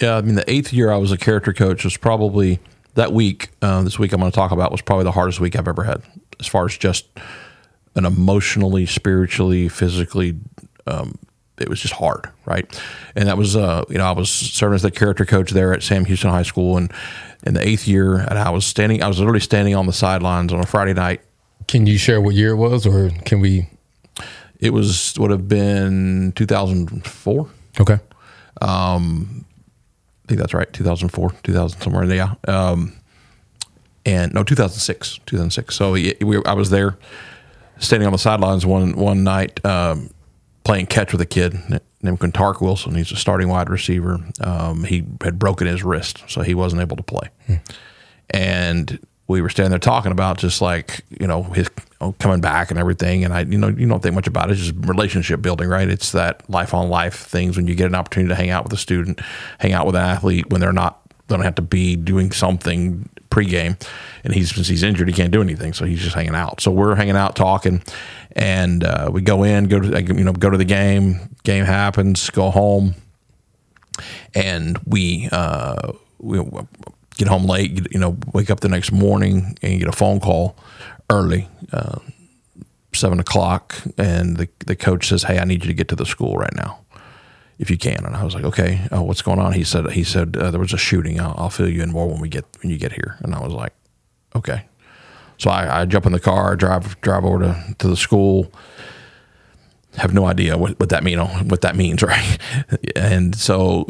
Yeah, 0.00 0.16
I 0.16 0.22
mean, 0.22 0.34
the 0.34 0.50
eighth 0.50 0.72
year 0.72 0.90
I 0.90 0.96
was 0.96 1.12
a 1.12 1.16
character 1.16 1.52
coach 1.52 1.84
was 1.84 1.96
probably 1.96 2.60
that 2.94 3.12
week. 3.12 3.50
Uh, 3.62 3.82
this 3.82 3.98
week 3.98 4.12
I'm 4.12 4.20
going 4.20 4.30
to 4.30 4.34
talk 4.34 4.50
about 4.50 4.72
was 4.72 4.82
probably 4.82 5.04
the 5.04 5.12
hardest 5.12 5.40
week 5.40 5.56
I've 5.56 5.68
ever 5.68 5.84
had, 5.84 6.02
as 6.40 6.46
far 6.46 6.64
as 6.64 6.76
just 6.76 7.06
an 7.94 8.04
emotionally, 8.04 8.86
spiritually, 8.86 9.68
physically. 9.68 10.36
Um, 10.86 11.18
it 11.58 11.68
was 11.68 11.80
just 11.80 11.94
hard, 11.94 12.28
right? 12.46 12.66
And 13.14 13.28
that 13.28 13.38
was, 13.38 13.54
uh, 13.54 13.84
you 13.88 13.98
know, 13.98 14.04
I 14.04 14.12
was 14.12 14.28
serving 14.28 14.74
as 14.74 14.82
the 14.82 14.90
character 14.90 15.24
coach 15.24 15.52
there 15.52 15.72
at 15.72 15.82
Sam 15.82 16.04
Houston 16.04 16.30
High 16.30 16.42
School, 16.42 16.76
and 16.76 16.92
in 17.44 17.54
the 17.54 17.66
eighth 17.66 17.86
year, 17.86 18.16
and 18.16 18.38
I 18.38 18.50
was 18.50 18.66
standing, 18.66 19.02
I 19.02 19.08
was 19.08 19.18
literally 19.18 19.40
standing 19.40 19.74
on 19.74 19.86
the 19.86 19.92
sidelines 19.92 20.52
on 20.52 20.60
a 20.60 20.66
Friday 20.66 20.94
night. 20.94 21.20
Can 21.68 21.86
you 21.86 21.98
share 21.98 22.20
what 22.20 22.34
year 22.34 22.50
it 22.50 22.56
was, 22.56 22.86
or 22.86 23.10
can 23.24 23.40
we? 23.40 23.68
It 24.58 24.70
was 24.70 25.14
would 25.18 25.30
have 25.30 25.46
been 25.48 26.32
2004. 26.32 27.48
Okay. 27.80 27.98
I 30.24 30.28
think 30.28 30.40
that's 30.40 30.54
right. 30.54 30.72
2004, 30.72 31.32
2000, 31.42 31.80
somewhere 31.80 32.02
in 32.02 32.08
there. 32.08 32.16
Yeah. 32.16 32.34
Um, 32.48 32.94
and 34.06 34.32
no, 34.34 34.42
2006, 34.42 35.20
2006. 35.26 35.74
So 35.74 35.92
we, 35.92 36.14
we, 36.20 36.42
I 36.44 36.54
was 36.54 36.70
there 36.70 36.96
standing 37.78 38.06
on 38.06 38.12
the 38.12 38.18
sidelines 38.18 38.64
one, 38.64 38.96
one 38.96 39.24
night, 39.24 39.64
um, 39.64 40.10
playing 40.64 40.86
catch 40.86 41.12
with 41.12 41.20
a 41.20 41.26
kid 41.26 41.58
named 42.02 42.18
Quintark 42.20 42.60
Wilson. 42.60 42.94
He's 42.94 43.12
a 43.12 43.16
starting 43.16 43.48
wide 43.48 43.68
receiver. 43.68 44.18
Um, 44.40 44.84
he 44.84 45.04
had 45.22 45.38
broken 45.38 45.66
his 45.66 45.82
wrist, 45.82 46.24
so 46.28 46.42
he 46.42 46.54
wasn't 46.54 46.82
able 46.82 46.96
to 46.96 47.02
play. 47.02 47.28
And 48.30 48.98
we 49.26 49.42
were 49.42 49.48
standing 49.48 49.70
there 49.70 49.78
talking 49.78 50.12
about 50.12 50.38
just 50.38 50.60
like, 50.60 51.04
you 51.20 51.26
know, 51.26 51.42
his 51.42 51.68
oh, 52.04 52.12
coming 52.18 52.40
back 52.40 52.70
and 52.70 52.78
everything. 52.78 53.24
And 53.24 53.32
I, 53.32 53.40
you 53.40 53.58
know, 53.58 53.68
you 53.68 53.86
don't 53.88 54.02
think 54.02 54.14
much 54.14 54.26
about 54.26 54.50
it. 54.50 54.52
It's 54.52 54.62
just 54.62 54.74
relationship 54.86 55.40
building, 55.42 55.68
right? 55.68 55.88
It's 55.88 56.12
that 56.12 56.48
life 56.50 56.74
on 56.74 56.88
life 56.88 57.26
things 57.26 57.56
when 57.56 57.66
you 57.66 57.74
get 57.74 57.86
an 57.86 57.94
opportunity 57.94 58.28
to 58.28 58.34
hang 58.34 58.50
out 58.50 58.64
with 58.64 58.72
a 58.72 58.76
student, 58.76 59.20
hang 59.58 59.72
out 59.72 59.86
with 59.86 59.96
an 59.96 60.02
athlete 60.02 60.50
when 60.50 60.60
they're 60.60 60.72
not, 60.72 61.00
they 61.26 61.34
don't 61.34 61.44
have 61.44 61.54
to 61.56 61.62
be 61.62 61.96
doing 61.96 62.30
something 62.32 63.08
pregame. 63.30 63.80
And 64.22 64.34
he's, 64.34 64.54
since 64.54 64.68
he's 64.68 64.82
injured, 64.82 65.08
he 65.08 65.14
can't 65.14 65.32
do 65.32 65.42
anything. 65.42 65.72
So 65.72 65.84
he's 65.84 66.00
just 66.00 66.14
hanging 66.14 66.34
out. 66.34 66.60
So 66.60 66.70
we're 66.70 66.94
hanging 66.94 67.16
out 67.16 67.36
talking 67.36 67.82
and 68.32 68.84
uh, 68.84 69.10
we 69.12 69.22
go 69.22 69.42
in, 69.42 69.68
go 69.68 69.80
to, 69.80 70.02
you 70.02 70.24
know, 70.24 70.32
go 70.32 70.50
to 70.50 70.58
the 70.58 70.64
game, 70.64 71.36
game 71.42 71.64
happens, 71.64 72.30
go 72.30 72.50
home. 72.50 72.94
And 74.34 74.78
we, 74.86 75.28
uh, 75.30 75.92
we 76.18 76.40
get 77.16 77.28
home 77.28 77.46
late, 77.46 77.86
you 77.92 77.98
know, 78.00 78.16
wake 78.32 78.50
up 78.50 78.60
the 78.60 78.68
next 78.68 78.92
morning 78.92 79.56
and 79.62 79.78
get 79.78 79.88
a 79.88 79.92
phone 79.92 80.20
call 80.20 80.56
early, 81.14 81.48
uh, 81.72 81.98
seven 82.92 83.20
o'clock, 83.20 83.76
and 83.98 84.36
the 84.36 84.48
the 84.66 84.76
coach 84.76 85.08
says, 85.08 85.24
"Hey, 85.24 85.38
I 85.38 85.44
need 85.44 85.62
you 85.62 85.68
to 85.68 85.74
get 85.74 85.88
to 85.88 85.96
the 85.96 86.06
school 86.06 86.36
right 86.36 86.54
now, 86.54 86.80
if 87.58 87.70
you 87.70 87.78
can." 87.78 88.04
And 88.04 88.16
I 88.16 88.24
was 88.24 88.34
like, 88.34 88.44
"Okay, 88.44 88.86
uh, 88.92 89.02
what's 89.02 89.22
going 89.22 89.38
on?" 89.38 89.52
He 89.52 89.64
said, 89.64 89.90
"He 89.92 90.04
said 90.04 90.36
uh, 90.36 90.50
there 90.50 90.60
was 90.60 90.72
a 90.72 90.78
shooting. 90.78 91.20
I'll, 91.20 91.34
I'll 91.36 91.50
fill 91.50 91.68
you 91.68 91.82
in 91.82 91.92
more 91.92 92.08
when 92.08 92.20
we 92.20 92.28
get 92.28 92.44
when 92.62 92.70
you 92.70 92.78
get 92.78 92.92
here." 92.92 93.16
And 93.20 93.34
I 93.34 93.40
was 93.40 93.52
like, 93.52 93.72
"Okay." 94.34 94.64
So 95.38 95.50
I, 95.50 95.80
I 95.80 95.84
jump 95.84 96.06
in 96.06 96.12
the 96.12 96.20
car, 96.20 96.56
drive 96.56 97.00
drive 97.00 97.24
over 97.24 97.40
to, 97.40 97.74
to 97.78 97.88
the 97.88 97.96
school. 97.96 98.52
Have 99.96 100.12
no 100.12 100.26
idea 100.26 100.58
what, 100.58 100.78
what 100.80 100.88
that 100.88 101.04
mean 101.04 101.18
what 101.18 101.60
that 101.60 101.76
means, 101.76 102.02
right? 102.14 102.38
And 102.96 103.36
so 103.36 103.86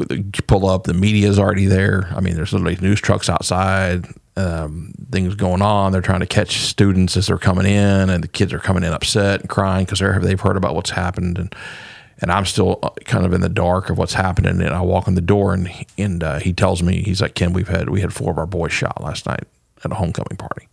pull 0.47 0.67
up, 0.67 0.83
the 0.83 0.93
media 0.93 1.27
is 1.29 1.39
already 1.39 1.65
there. 1.65 2.09
I 2.15 2.21
mean, 2.21 2.35
there's 2.35 2.53
literally 2.53 2.77
news 2.79 3.01
trucks 3.01 3.29
outside, 3.29 4.05
um, 4.37 4.93
things 5.11 5.35
going 5.35 5.61
on. 5.61 5.91
They're 5.91 6.01
trying 6.01 6.19
to 6.19 6.25
catch 6.25 6.57
students 6.57 7.15
as 7.17 7.27
they're 7.27 7.37
coming 7.37 7.65
in, 7.65 8.09
and 8.09 8.23
the 8.23 8.27
kids 8.27 8.53
are 8.53 8.59
coming 8.59 8.83
in 8.83 8.93
upset 8.93 9.41
and 9.41 9.49
crying 9.49 9.85
because 9.85 9.99
they've 9.99 10.39
heard 10.39 10.57
about 10.57 10.75
what's 10.75 10.91
happened, 10.91 11.37
and 11.37 11.55
and 12.19 12.31
I'm 12.31 12.45
still 12.45 12.79
uh, 12.81 12.89
kind 13.05 13.25
of 13.25 13.33
in 13.33 13.41
the 13.41 13.49
dark 13.49 13.89
of 13.89 13.97
what's 13.97 14.13
happening. 14.13 14.61
And 14.61 14.73
I 14.73 14.81
walk 14.81 15.07
in 15.07 15.15
the 15.15 15.21
door, 15.21 15.53
and 15.53 15.69
and 15.97 16.23
uh, 16.23 16.39
he 16.39 16.53
tells 16.53 16.81
me 16.83 17.01
he's 17.03 17.21
like, 17.21 17.35
Ken, 17.35 17.53
we've 17.53 17.67
had 17.67 17.89
we 17.89 18.01
had 18.01 18.13
four 18.13 18.31
of 18.31 18.37
our 18.37 18.47
boys 18.47 18.71
shot 18.71 19.01
last 19.01 19.25
night 19.25 19.43
at 19.83 19.91
a 19.91 19.95
homecoming 19.95 20.37
party. 20.37 20.67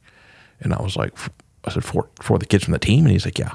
And 0.61 0.73
I 0.73 0.81
was 0.83 0.97
like, 0.97 1.13
I 1.65 1.71
said, 1.71 1.85
for, 1.85 2.09
for 2.21 2.39
the 2.39 2.47
kids 2.47 2.65
from 2.65 2.73
the 2.73 2.79
team? 2.79 3.05
And 3.05 3.13
he's 3.13 3.25
like, 3.25 3.39
yeah. 3.39 3.55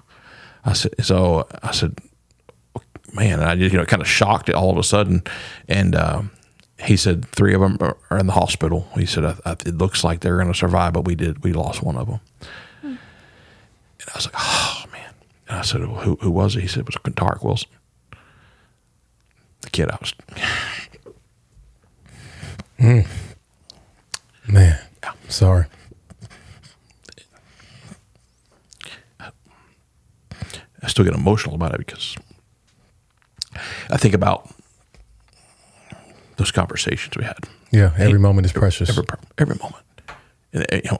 I 0.65 0.73
said, 0.73 0.93
so 1.03 1.47
I 1.63 1.71
said, 1.71 1.97
man, 3.13 3.41
I 3.41 3.55
just, 3.55 3.71
you 3.73 3.79
know, 3.79 3.85
kind 3.85 4.01
of 4.01 4.07
shocked 4.07 4.49
all 4.49 4.71
of 4.71 4.77
a 4.77 4.83
sudden. 4.83 5.23
And 5.67 5.95
uh, 5.95 6.23
he 6.79 6.95
said, 6.95 7.25
three 7.25 7.53
of 7.53 7.61
them 7.61 7.77
are, 7.81 8.19
in 8.19 8.27
the 8.27 8.33
hospital. 8.33 8.87
He 8.95 9.05
said, 9.05 9.25
I, 9.25 9.35
I, 9.45 9.51
it 9.53 9.77
looks 9.77 10.03
like 10.03 10.19
they're 10.19 10.37
going 10.37 10.51
to 10.51 10.53
survive, 10.57 10.93
but 10.93 11.05
we 11.05 11.15
did, 11.15 11.43
we 11.43 11.53
lost 11.53 11.81
one 11.81 11.95
of 11.95 12.07
them. 12.07 12.19
And 12.83 12.99
I 14.13 14.15
was 14.15 14.25
like, 14.25 14.35
oh, 14.37 14.83
man. 14.91 15.13
And 15.49 15.57
I 15.57 15.61
said, 15.63 15.81
who, 15.81 16.17
who 16.21 16.31
was 16.31 16.55
it? 16.55 16.61
He 16.61 16.67
said, 16.67 16.81
it 16.81 16.85
was 16.85 16.95
Quintark 16.97 17.43
Wilson. 17.43 17.69
the 19.61 19.69
kid 19.69 19.89
I 19.89 19.97
was. 19.99 20.13
Mm. 22.79 23.07
Man, 24.47 24.79
sorry. 25.27 25.65
I 29.19 30.87
still 30.87 31.03
get 31.03 31.15
emotional 31.15 31.55
about 31.55 31.73
it 31.73 31.79
because 31.79 32.15
I 33.89 33.97
think 33.97 34.13
about 34.13 34.49
those 36.37 36.51
conversations 36.51 37.15
we 37.17 37.23
had. 37.23 37.37
Yeah, 37.71 37.93
every 37.97 38.19
moment 38.19 38.45
is 38.45 38.53
precious. 38.53 38.89
Every, 38.89 39.03
every 39.37 39.55
moment. 39.55 39.83
And 40.53 40.63
it, 40.69 40.85
you 40.85 40.91
know, 40.91 40.99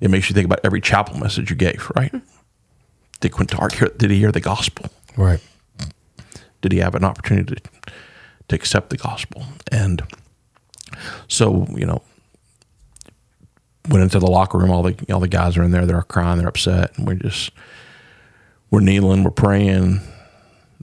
it 0.00 0.10
makes 0.10 0.30
you 0.30 0.34
think 0.34 0.46
about 0.46 0.60
every 0.64 0.80
chapel 0.80 1.18
message 1.18 1.50
you 1.50 1.56
gave, 1.56 1.90
right? 1.94 2.14
Did 3.20 3.32
Quintard 3.32 3.72
hear, 3.72 3.88
did 3.88 4.10
he 4.10 4.18
hear 4.18 4.32
the 4.32 4.40
gospel? 4.40 4.86
Right. 5.16 5.40
Did 6.62 6.72
he 6.72 6.78
have 6.78 6.94
an 6.94 7.04
opportunity 7.04 7.56
to, 7.56 7.62
to 8.48 8.56
accept 8.56 8.90
the 8.90 8.96
gospel? 8.96 9.44
And 9.70 10.02
so, 11.26 11.66
you 11.70 11.86
know, 11.86 12.02
went 13.88 14.02
into 14.02 14.18
the 14.18 14.26
locker 14.26 14.58
room. 14.58 14.70
All 14.70 14.82
the 14.82 14.96
all 15.12 15.20
the 15.20 15.28
guys 15.28 15.56
are 15.56 15.62
in 15.62 15.70
there. 15.70 15.86
They're 15.86 16.02
crying. 16.02 16.38
They're 16.38 16.48
upset, 16.48 16.96
and 16.96 17.06
we're 17.06 17.14
just 17.14 17.50
we're 18.70 18.80
kneeling. 18.80 19.24
We're 19.24 19.30
praying. 19.30 20.00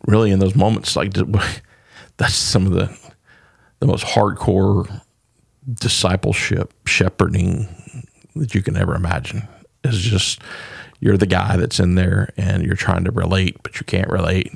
Really, 0.05 0.31
in 0.31 0.39
those 0.39 0.55
moments, 0.55 0.95
like 0.95 1.13
that's 2.17 2.35
some 2.35 2.65
of 2.65 2.73
the 2.73 3.04
the 3.85 3.91
most 3.91 4.05
hardcore 4.05 5.01
discipleship 5.71 6.73
shepherding 6.85 7.67
that 8.35 8.55
you 8.55 8.61
can 8.61 8.75
ever 8.75 8.95
imagine. 8.95 9.47
Is 9.83 9.99
just 9.99 10.41
you're 10.99 11.17
the 11.17 11.27
guy 11.27 11.57
that's 11.57 11.79
in 11.79 11.93
there 11.95 12.33
and 12.37 12.63
you're 12.63 12.75
trying 12.75 13.03
to 13.03 13.11
relate, 13.11 13.57
but 13.61 13.79
you 13.79 13.85
can't 13.85 14.09
relate, 14.09 14.51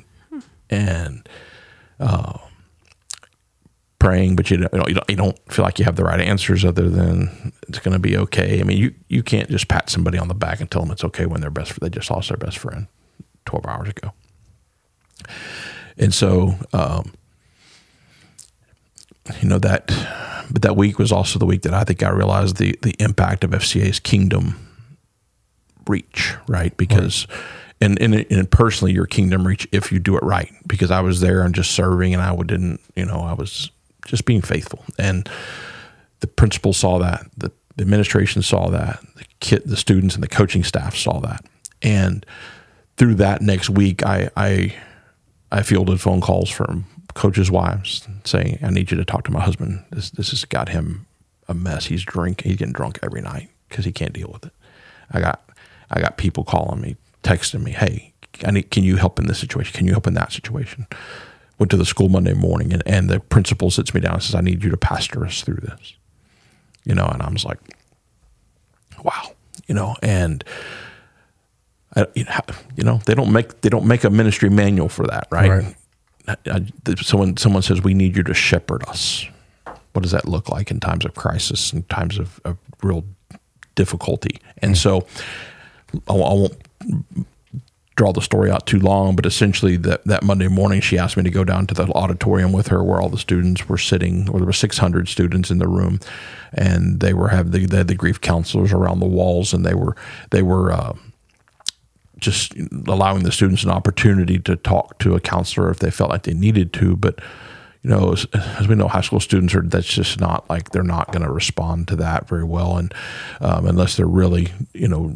and 0.68 1.28
uh, 2.00 2.38
praying, 4.00 4.34
but 4.34 4.50
you 4.50 4.56
don't, 4.56 4.88
you 4.88 4.94
don't, 4.94 5.10
you 5.10 5.16
don't 5.16 5.38
feel 5.52 5.64
like 5.64 5.78
you 5.78 5.84
have 5.84 5.94
the 5.94 6.04
right 6.04 6.20
answers 6.20 6.64
other 6.64 6.88
than 6.88 7.52
it's 7.68 7.78
going 7.78 7.92
to 7.92 8.00
be 8.00 8.16
okay. 8.16 8.60
I 8.60 8.64
mean, 8.64 8.78
you 8.78 8.94
you 9.08 9.22
can't 9.22 9.48
just 9.48 9.68
pat 9.68 9.90
somebody 9.90 10.18
on 10.18 10.26
the 10.26 10.34
back 10.34 10.60
and 10.60 10.68
tell 10.68 10.82
them 10.82 10.90
it's 10.90 11.04
okay 11.04 11.26
when 11.26 11.40
their 11.40 11.50
best 11.50 11.78
they 11.78 11.88
just 11.88 12.10
lost 12.10 12.28
their 12.28 12.36
best 12.36 12.58
friend 12.58 12.88
twelve 13.44 13.66
hours 13.66 13.90
ago. 13.90 14.12
And 15.96 16.12
so, 16.12 16.54
um, 16.72 17.12
you 19.40 19.48
know 19.48 19.58
that, 19.58 19.86
but 20.50 20.62
that 20.62 20.76
week 20.76 20.98
was 20.98 21.12
also 21.12 21.38
the 21.38 21.46
week 21.46 21.62
that 21.62 21.74
I 21.74 21.84
think 21.84 22.02
I 22.02 22.10
realized 22.10 22.56
the 22.56 22.78
the 22.82 22.94
impact 22.98 23.44
of 23.44 23.50
FCA's 23.50 24.00
kingdom 24.00 24.58
reach, 25.86 26.34
right? 26.48 26.76
Because. 26.76 27.26
Right. 27.28 27.38
And, 27.82 27.98
and, 27.98 28.14
and 28.14 28.50
personally, 28.50 28.92
your 28.92 29.06
kingdom 29.06 29.46
reach 29.46 29.66
if 29.72 29.90
you 29.90 29.98
do 30.00 30.14
it 30.18 30.22
right. 30.22 30.52
Because 30.66 30.90
I 30.90 31.00
was 31.00 31.22
there 31.22 31.40
and 31.40 31.54
just 31.54 31.70
serving, 31.70 32.12
and 32.12 32.22
I 32.22 32.36
didn't, 32.36 32.78
you 32.94 33.06
know, 33.06 33.20
I 33.20 33.32
was 33.32 33.70
just 34.04 34.26
being 34.26 34.42
faithful. 34.42 34.84
And 34.98 35.26
the 36.20 36.26
principal 36.26 36.74
saw 36.74 36.98
that, 36.98 37.24
the, 37.38 37.50
the 37.76 37.82
administration 37.82 38.42
saw 38.42 38.68
that, 38.68 39.00
the 39.16 39.24
kid, 39.40 39.62
the 39.64 39.78
students 39.78 40.14
and 40.14 40.22
the 40.22 40.28
coaching 40.28 40.62
staff 40.62 40.94
saw 40.94 41.20
that. 41.20 41.42
And 41.80 42.26
through 42.98 43.14
that 43.14 43.40
next 43.40 43.70
week, 43.70 44.04
I, 44.04 44.28
I, 44.36 44.74
I 45.50 45.62
fielded 45.62 46.02
phone 46.02 46.20
calls 46.20 46.50
from 46.50 46.84
coaches' 47.14 47.50
wives 47.50 48.06
saying, 48.24 48.58
I 48.62 48.70
need 48.70 48.90
you 48.90 48.96
to 48.96 49.04
talk 49.04 49.24
to 49.24 49.30
my 49.30 49.40
husband. 49.40 49.84
This, 49.90 50.10
this 50.10 50.30
has 50.30 50.44
got 50.44 50.68
him 50.68 51.06
a 51.48 51.54
mess. 51.54 51.86
He's 51.86 52.04
drink, 52.04 52.42
he's 52.42 52.56
getting 52.56 52.72
drunk 52.72 52.98
every 53.02 53.20
night 53.20 53.50
because 53.68 53.84
he 53.84 53.92
can't 53.92 54.12
deal 54.12 54.30
with 54.32 54.46
it. 54.46 54.52
I 55.10 55.20
got, 55.20 55.42
I 55.90 56.00
got 56.00 56.16
people 56.16 56.44
calling 56.44 56.80
me, 56.80 56.96
texting 57.22 57.62
me, 57.62 57.72
Hey, 57.72 58.12
I 58.44 58.50
need, 58.50 58.70
can 58.70 58.84
you 58.84 58.96
help 58.96 59.18
in 59.18 59.26
this 59.26 59.38
situation? 59.38 59.76
Can 59.76 59.86
you 59.86 59.92
help 59.92 60.06
in 60.06 60.14
that 60.14 60.32
situation? 60.32 60.86
went 61.60 61.70
to 61.70 61.76
the 61.76 61.84
school 61.84 62.08
Monday 62.08 62.32
morning 62.32 62.72
and, 62.72 62.82
and 62.86 63.10
the 63.10 63.20
principal 63.20 63.70
sits 63.70 63.92
me 63.94 64.00
down 64.00 64.14
and 64.14 64.22
says, 64.22 64.34
I 64.34 64.40
need 64.40 64.64
you 64.64 64.70
to 64.70 64.78
pastor 64.78 65.24
us 65.26 65.42
through 65.42 65.60
this. 65.62 65.94
You 66.84 66.94
know, 66.94 67.06
and 67.06 67.22
I 67.22 67.28
was 67.30 67.44
like, 67.44 67.58
wow, 69.04 69.32
you 69.68 69.74
know, 69.74 69.94
and 70.02 70.42
I, 71.94 72.06
you, 72.14 72.24
know, 72.24 72.40
you 72.76 72.84
know, 72.84 73.00
they 73.04 73.14
don't 73.14 73.30
make 73.30 73.60
they 73.60 73.68
don't 73.68 73.84
make 73.84 74.04
a 74.04 74.10
ministry 74.10 74.48
manual 74.48 74.88
for 74.88 75.06
that, 75.06 75.28
right? 75.30 75.50
right. 75.50 75.76
I, 76.28 76.66
someone 77.00 77.36
someone 77.36 77.62
says 77.62 77.82
we 77.82 77.94
need 77.94 78.16
you 78.16 78.22
to 78.24 78.34
shepherd 78.34 78.84
us. 78.88 79.26
What 79.92 80.02
does 80.02 80.12
that 80.12 80.28
look 80.28 80.48
like 80.48 80.70
in 80.70 80.80
times 80.80 81.04
of 81.04 81.14
crisis 81.14 81.72
and 81.72 81.88
times 81.88 82.18
of, 82.18 82.40
of 82.44 82.58
real 82.82 83.04
difficulty? 83.74 84.40
And 84.58 84.74
mm-hmm. 84.74 85.00
so 85.00 85.06
I, 86.08 86.14
I 86.14 86.34
won't 86.34 86.56
draw 88.00 88.12
the 88.12 88.22
story 88.22 88.50
out 88.50 88.66
too 88.66 88.78
long, 88.78 89.14
but 89.14 89.26
essentially 89.26 89.76
that, 89.76 90.02
that 90.06 90.22
Monday 90.22 90.48
morning, 90.48 90.80
she 90.80 90.96
asked 90.96 91.18
me 91.18 91.22
to 91.22 91.28
go 91.30 91.44
down 91.44 91.66
to 91.66 91.74
the 91.74 91.82
auditorium 91.92 92.50
with 92.50 92.68
her 92.68 92.82
where 92.82 92.98
all 92.98 93.10
the 93.10 93.18
students 93.18 93.68
were 93.68 93.76
sitting, 93.76 94.26
or 94.30 94.38
there 94.38 94.46
were 94.46 94.54
600 94.54 95.06
students 95.06 95.50
in 95.50 95.58
the 95.58 95.68
room, 95.68 96.00
and 96.54 97.00
they 97.00 97.12
were 97.12 97.28
having 97.28 97.52
the, 97.52 97.66
they 97.66 97.76
had 97.76 97.88
the 97.88 97.94
grief 97.94 98.18
counselors 98.18 98.72
around 98.72 99.00
the 99.00 99.06
walls, 99.06 99.52
and 99.52 99.66
they 99.66 99.74
were 99.74 99.94
they 100.30 100.40
were 100.40 100.72
uh, 100.72 100.94
just 102.20 102.54
allowing 102.86 103.22
the 103.22 103.32
students 103.32 103.64
an 103.64 103.70
opportunity 103.70 104.38
to 104.38 104.56
talk 104.56 104.98
to 104.98 105.14
a 105.14 105.20
counselor 105.20 105.70
if 105.70 105.78
they 105.78 105.90
felt 105.90 106.10
like 106.10 106.24
they 106.24 106.34
needed 106.34 106.72
to, 106.74 106.96
but 106.96 107.20
you 107.82 107.88
know, 107.88 108.12
as, 108.12 108.26
as, 108.34 108.68
we 108.68 108.74
know, 108.74 108.88
high 108.88 109.00
school 109.00 109.20
students 109.20 109.54
are 109.54 109.62
that's 109.62 109.86
just 109.86 110.20
not 110.20 110.48
like 110.50 110.70
they're 110.70 110.82
not 110.82 111.12
going 111.12 111.22
to 111.22 111.32
respond 111.32 111.88
to 111.88 111.96
that 111.96 112.28
very 112.28 112.44
well, 112.44 112.76
and 112.76 112.92
um, 113.40 113.66
unless 113.66 113.96
they're 113.96 114.06
really, 114.06 114.48
you 114.74 114.86
know, 114.86 115.14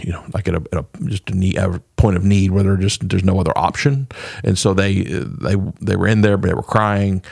you 0.00 0.12
know, 0.12 0.24
like 0.32 0.48
at 0.48 0.54
a, 0.54 0.62
at 0.72 0.78
a 0.78 0.86
just 1.04 1.28
a, 1.28 1.36
need, 1.36 1.58
a 1.58 1.80
point 1.96 2.16
of 2.16 2.24
need 2.24 2.50
where 2.50 2.62
there 2.62 2.76
just 2.76 3.06
there's 3.06 3.24
no 3.24 3.38
other 3.38 3.56
option, 3.56 4.08
and 4.42 4.58
so 4.58 4.72
they 4.72 5.02
they 5.02 5.54
they 5.82 5.96
were 5.96 6.08
in 6.08 6.22
there, 6.22 6.38
but 6.38 6.48
they 6.48 6.54
were 6.54 6.62
crying. 6.62 7.22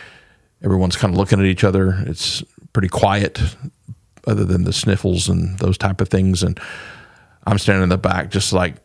Everyone's 0.62 0.96
kind 0.96 1.14
of 1.14 1.18
looking 1.18 1.40
at 1.40 1.46
each 1.46 1.64
other. 1.64 2.02
It's 2.06 2.42
pretty 2.74 2.88
quiet, 2.88 3.40
other 4.26 4.44
than 4.44 4.64
the 4.64 4.72
sniffles 4.72 5.28
and 5.28 5.58
those 5.58 5.78
type 5.78 6.00
of 6.00 6.08
things. 6.08 6.42
And 6.42 6.60
I'm 7.48 7.58
standing 7.58 7.82
in 7.82 7.88
the 7.88 7.98
back, 7.98 8.30
just 8.30 8.52
like 8.52 8.76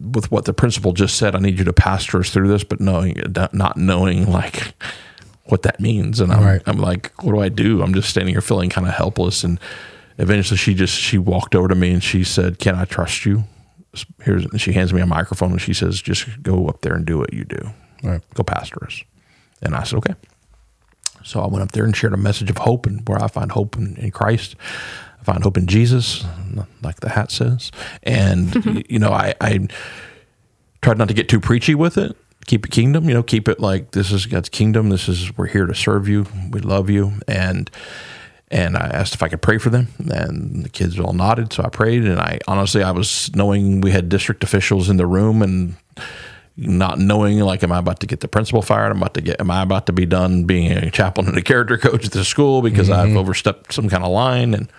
with 0.00 0.30
what 0.30 0.44
the 0.44 0.52
principal 0.52 0.92
just 0.92 1.16
said. 1.16 1.34
I 1.34 1.38
need 1.38 1.58
you 1.58 1.64
to 1.64 1.72
pastor 1.72 2.18
us 2.18 2.30
through 2.30 2.48
this, 2.48 2.62
but 2.62 2.78
knowing 2.78 3.16
not 3.52 3.76
knowing 3.76 4.30
like 4.30 4.74
what 5.46 5.62
that 5.62 5.80
means, 5.80 6.20
and 6.20 6.32
I'm, 6.32 6.44
right. 6.44 6.62
I'm 6.66 6.78
like, 6.78 7.12
what 7.22 7.32
do 7.32 7.40
I 7.40 7.48
do? 7.48 7.82
I'm 7.82 7.94
just 7.94 8.10
standing 8.10 8.34
here 8.34 8.40
feeling 8.40 8.68
kind 8.68 8.86
of 8.86 8.94
helpless 8.94 9.44
and 9.44 9.58
eventually 10.18 10.56
she 10.56 10.74
just 10.74 10.98
she 10.98 11.18
walked 11.18 11.54
over 11.54 11.68
to 11.68 11.74
me 11.74 11.92
and 11.92 12.02
she 12.02 12.24
said, 12.24 12.58
"Can 12.58 12.74
I 12.74 12.84
trust 12.84 13.24
you?" 13.24 13.44
Here's 14.22 14.44
and 14.44 14.60
she 14.60 14.72
hands 14.72 14.92
me 14.92 15.00
a 15.00 15.06
microphone 15.06 15.52
and 15.52 15.60
she 15.60 15.74
says, 15.74 16.00
"Just 16.00 16.42
go 16.42 16.68
up 16.68 16.82
there 16.82 16.94
and 16.94 17.06
do 17.06 17.18
what 17.18 17.32
you 17.32 17.44
do. 17.44 17.70
Right. 18.02 18.20
Go 18.34 18.42
pastor 18.42 18.84
us." 18.84 19.02
And 19.62 19.74
I 19.74 19.84
said, 19.84 19.98
"Okay." 19.98 20.14
So 21.24 21.40
I 21.40 21.48
went 21.48 21.62
up 21.62 21.72
there 21.72 21.84
and 21.84 21.96
shared 21.96 22.12
a 22.12 22.18
message 22.18 22.50
of 22.50 22.58
hope 22.58 22.86
and 22.86 23.06
where 23.08 23.20
I 23.20 23.26
find 23.26 23.50
hope 23.50 23.76
in, 23.76 23.96
in 23.96 24.10
Christ. 24.12 24.54
Find 25.26 25.42
hope 25.42 25.58
in 25.58 25.66
Jesus, 25.66 26.24
like 26.82 27.00
the 27.00 27.08
hat 27.08 27.32
says. 27.32 27.72
And 28.04 28.84
you 28.88 29.00
know, 29.00 29.10
I, 29.10 29.34
I 29.40 29.66
tried 30.82 30.98
not 30.98 31.08
to 31.08 31.14
get 31.14 31.28
too 31.28 31.40
preachy 31.40 31.74
with 31.74 31.98
it. 31.98 32.16
Keep 32.46 32.66
it 32.66 32.70
kingdom, 32.70 33.08
you 33.08 33.14
know, 33.14 33.24
keep 33.24 33.48
it 33.48 33.58
like 33.58 33.90
this 33.90 34.12
is 34.12 34.26
God's 34.26 34.48
kingdom. 34.48 34.88
This 34.90 35.08
is 35.08 35.36
we're 35.36 35.48
here 35.48 35.66
to 35.66 35.74
serve 35.74 36.06
you. 36.06 36.26
We 36.52 36.60
love 36.60 36.88
you. 36.88 37.14
And 37.26 37.68
and 38.52 38.76
I 38.76 38.86
asked 38.86 39.16
if 39.16 39.22
I 39.24 39.28
could 39.28 39.42
pray 39.42 39.58
for 39.58 39.68
them, 39.68 39.88
and 39.98 40.64
the 40.64 40.68
kids 40.68 40.96
all 40.96 41.12
nodded. 41.12 41.52
So 41.52 41.64
I 41.64 41.70
prayed, 41.70 42.04
and 42.04 42.20
I 42.20 42.38
honestly 42.46 42.84
I 42.84 42.92
was 42.92 43.34
knowing 43.34 43.80
we 43.80 43.90
had 43.90 44.08
district 44.08 44.44
officials 44.44 44.88
in 44.88 44.96
the 44.96 45.08
room, 45.08 45.42
and 45.42 45.74
not 46.56 47.00
knowing 47.00 47.40
like, 47.40 47.64
am 47.64 47.72
I 47.72 47.78
about 47.78 47.98
to 47.98 48.06
get 48.06 48.20
the 48.20 48.28
principal 48.28 48.62
fired? 48.62 48.92
I'm 48.92 48.98
about 48.98 49.14
to 49.14 49.22
get, 49.22 49.40
am 49.40 49.50
I 49.50 49.62
about 49.62 49.86
to 49.86 49.92
be 49.92 50.06
done 50.06 50.44
being 50.44 50.70
a 50.70 50.88
chaplain 50.92 51.26
and 51.26 51.36
a 51.36 51.42
character 51.42 51.76
coach 51.78 52.06
at 52.06 52.12
the 52.12 52.24
school 52.24 52.62
because 52.62 52.88
mm-hmm. 52.88 53.10
I've 53.10 53.16
overstepped 53.16 53.72
some 53.72 53.88
kind 53.88 54.04
of 54.04 54.12
line? 54.12 54.54
And 54.54 54.70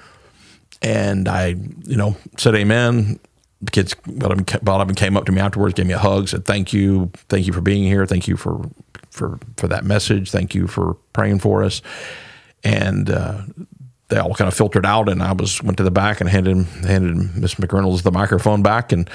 and 0.81 1.27
I, 1.27 1.55
you 1.85 1.97
know, 1.97 2.15
said 2.37 2.55
amen. 2.55 3.19
The 3.61 3.71
kids 3.71 3.95
got 3.95 4.31
up 4.31 4.87
and 4.87 4.97
came 4.97 5.17
up 5.17 5.25
to 5.25 5.31
me 5.31 5.41
afterwards, 5.41 5.73
gave 5.73 5.87
me 5.87 5.93
a 5.93 5.97
hug, 5.97 6.27
said 6.27 6.45
thank 6.45 6.73
you, 6.73 7.11
thank 7.29 7.47
you 7.47 7.53
for 7.53 7.61
being 7.61 7.83
here, 7.83 8.05
thank 8.05 8.27
you 8.27 8.37
for 8.37 8.69
for 9.09 9.39
for 9.55 9.67
that 9.67 9.83
message, 9.83 10.29
thank 10.29 10.53
you 10.53 10.67
for 10.67 10.93
praying 11.13 11.39
for 11.39 11.63
us 11.63 11.81
and 12.63 13.09
uh, 13.09 13.41
they 14.09 14.17
all 14.17 14.33
kind 14.33 14.47
of 14.47 14.53
filtered 14.53 14.85
out. 14.85 15.09
And 15.09 15.21
I 15.21 15.31
was 15.31 15.61
went 15.61 15.77
to 15.77 15.83
the 15.83 15.91
back 15.91 16.21
and 16.21 16.29
handed 16.29 16.65
handed 16.85 17.35
Miss 17.35 17.55
McReynolds 17.55 18.03
the 18.03 18.11
microphone 18.11 18.61
back, 18.61 18.91
and 18.91 19.09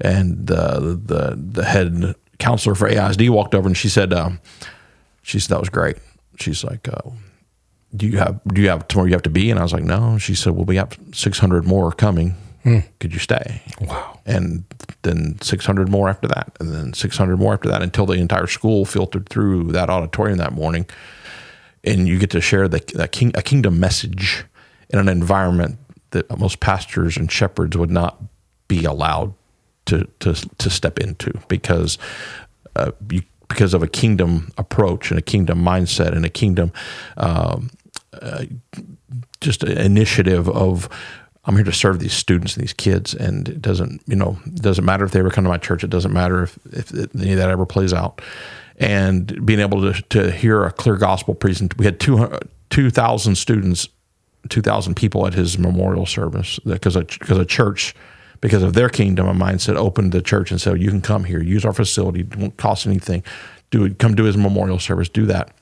and 0.00 0.50
uh, 0.50 0.80
the 0.80 1.36
the 1.36 1.64
head 1.64 2.14
counselor 2.38 2.74
for 2.74 2.88
AISD 2.88 3.30
walked 3.30 3.54
over 3.54 3.66
and 3.66 3.76
she 3.76 3.88
said, 3.88 4.12
uh, 4.12 4.30
she 5.22 5.40
said 5.40 5.54
that 5.54 5.60
was 5.60 5.68
great. 5.68 5.96
She's 6.38 6.64
like. 6.64 6.88
Uh, 6.88 7.10
do 7.96 8.06
you 8.06 8.18
have 8.18 8.40
do 8.46 8.60
you 8.60 8.68
have 8.68 8.86
tomorrow 8.88 9.06
you 9.06 9.12
have 9.12 9.22
to 9.22 9.30
be? 9.30 9.50
And 9.50 9.58
I 9.58 9.62
was 9.62 9.72
like 9.72 9.84
no. 9.84 10.18
She 10.18 10.34
said 10.34 10.54
well 10.54 10.64
we 10.64 10.76
have 10.76 10.98
600 11.12 11.66
more 11.66 11.92
coming. 11.92 12.34
Hmm. 12.62 12.80
could 12.98 13.12
you 13.12 13.20
stay? 13.20 13.62
Wow. 13.80 14.18
And 14.26 14.64
then 15.02 15.40
600 15.40 15.88
more 15.88 16.08
after 16.08 16.26
that 16.26 16.56
and 16.58 16.74
then 16.74 16.94
600 16.94 17.36
more 17.36 17.54
after 17.54 17.68
that 17.68 17.80
until 17.80 18.06
the 18.06 18.14
entire 18.14 18.48
school 18.48 18.84
filtered 18.84 19.28
through 19.28 19.70
that 19.70 19.88
auditorium 19.88 20.38
that 20.38 20.52
morning. 20.52 20.86
And 21.84 22.08
you 22.08 22.18
get 22.18 22.30
to 22.30 22.40
share 22.40 22.66
the, 22.66 22.82
the 22.92 23.06
king, 23.06 23.30
a 23.36 23.42
kingdom 23.42 23.78
message 23.78 24.44
in 24.90 24.98
an 24.98 25.08
environment 25.08 25.78
that 26.10 26.36
most 26.38 26.58
pastors 26.58 27.16
and 27.16 27.30
shepherds 27.30 27.76
would 27.76 27.90
not 27.90 28.20
be 28.68 28.84
allowed 28.84 29.32
to 29.86 30.08
to, 30.20 30.34
to 30.34 30.70
step 30.70 30.98
into 30.98 31.32
because 31.48 31.98
uh, 32.74 32.90
you 33.10 33.22
because 33.48 33.74
of 33.74 33.82
a 33.82 33.88
kingdom 33.88 34.52
approach 34.58 35.10
and 35.10 35.18
a 35.18 35.22
kingdom 35.22 35.62
mindset 35.62 36.12
and 36.12 36.24
a 36.24 36.28
kingdom 36.28 36.72
um, 37.16 37.70
just 39.40 39.62
an 39.62 39.78
initiative 39.78 40.48
of 40.48 40.88
I'm 41.46 41.54
here 41.54 41.64
to 41.64 41.72
serve 41.72 42.00
these 42.00 42.12
students 42.12 42.54
and 42.54 42.62
these 42.62 42.72
kids, 42.72 43.14
and 43.14 43.48
it 43.48 43.62
doesn't 43.62 44.02
you 44.06 44.16
know 44.16 44.38
it 44.46 44.62
doesn't 44.62 44.84
matter 44.84 45.04
if 45.04 45.12
they 45.12 45.20
ever 45.20 45.30
come 45.30 45.44
to 45.44 45.50
my 45.50 45.58
church. 45.58 45.84
It 45.84 45.90
doesn't 45.90 46.12
matter 46.12 46.42
if 46.42 46.58
if 46.72 46.92
any 47.14 47.32
of 47.32 47.38
that 47.38 47.50
ever 47.50 47.66
plays 47.66 47.92
out. 47.92 48.20
And 48.78 49.46
being 49.46 49.60
able 49.60 49.92
to 49.92 50.02
to 50.02 50.30
hear 50.30 50.64
a 50.64 50.72
clear 50.72 50.96
gospel 50.96 51.34
present, 51.34 51.78
we 51.78 51.84
had 51.84 52.00
two 52.00 52.28
two 52.68 52.90
thousand 52.90 53.36
students, 53.36 53.88
two 54.48 54.60
thousand 54.60 54.96
people 54.96 55.26
at 55.26 55.34
his 55.34 55.58
memorial 55.58 56.04
service 56.04 56.58
because 56.60 56.96
a 56.96 57.04
because 57.04 57.38
a 57.38 57.46
church 57.46 57.94
because 58.40 58.62
of 58.62 58.74
their 58.74 58.88
kingdom 58.88 59.28
and 59.28 59.40
mindset 59.40 59.76
opened 59.76 60.12
the 60.12 60.20
church 60.20 60.50
and 60.50 60.60
said 60.60 60.82
you 60.82 60.90
can 60.90 61.00
come 61.00 61.24
here. 61.24 61.40
Use 61.40 61.64
our 61.64 61.72
facility. 61.72 62.20
It 62.20 62.36
won't 62.36 62.56
cost 62.56 62.86
anything. 62.86 63.22
Do 63.70 63.84
it 63.84 63.98
come 64.00 64.16
do 64.16 64.24
his 64.24 64.36
memorial 64.36 64.80
service. 64.80 65.08
Do 65.08 65.26
that 65.26 65.52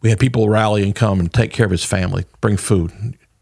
we 0.00 0.10
had 0.10 0.18
people 0.18 0.48
rally 0.48 0.82
and 0.82 0.94
come 0.94 1.20
and 1.20 1.32
take 1.32 1.52
care 1.52 1.66
of 1.66 1.72
his 1.72 1.84
family 1.84 2.24
bring 2.40 2.56
food 2.56 2.92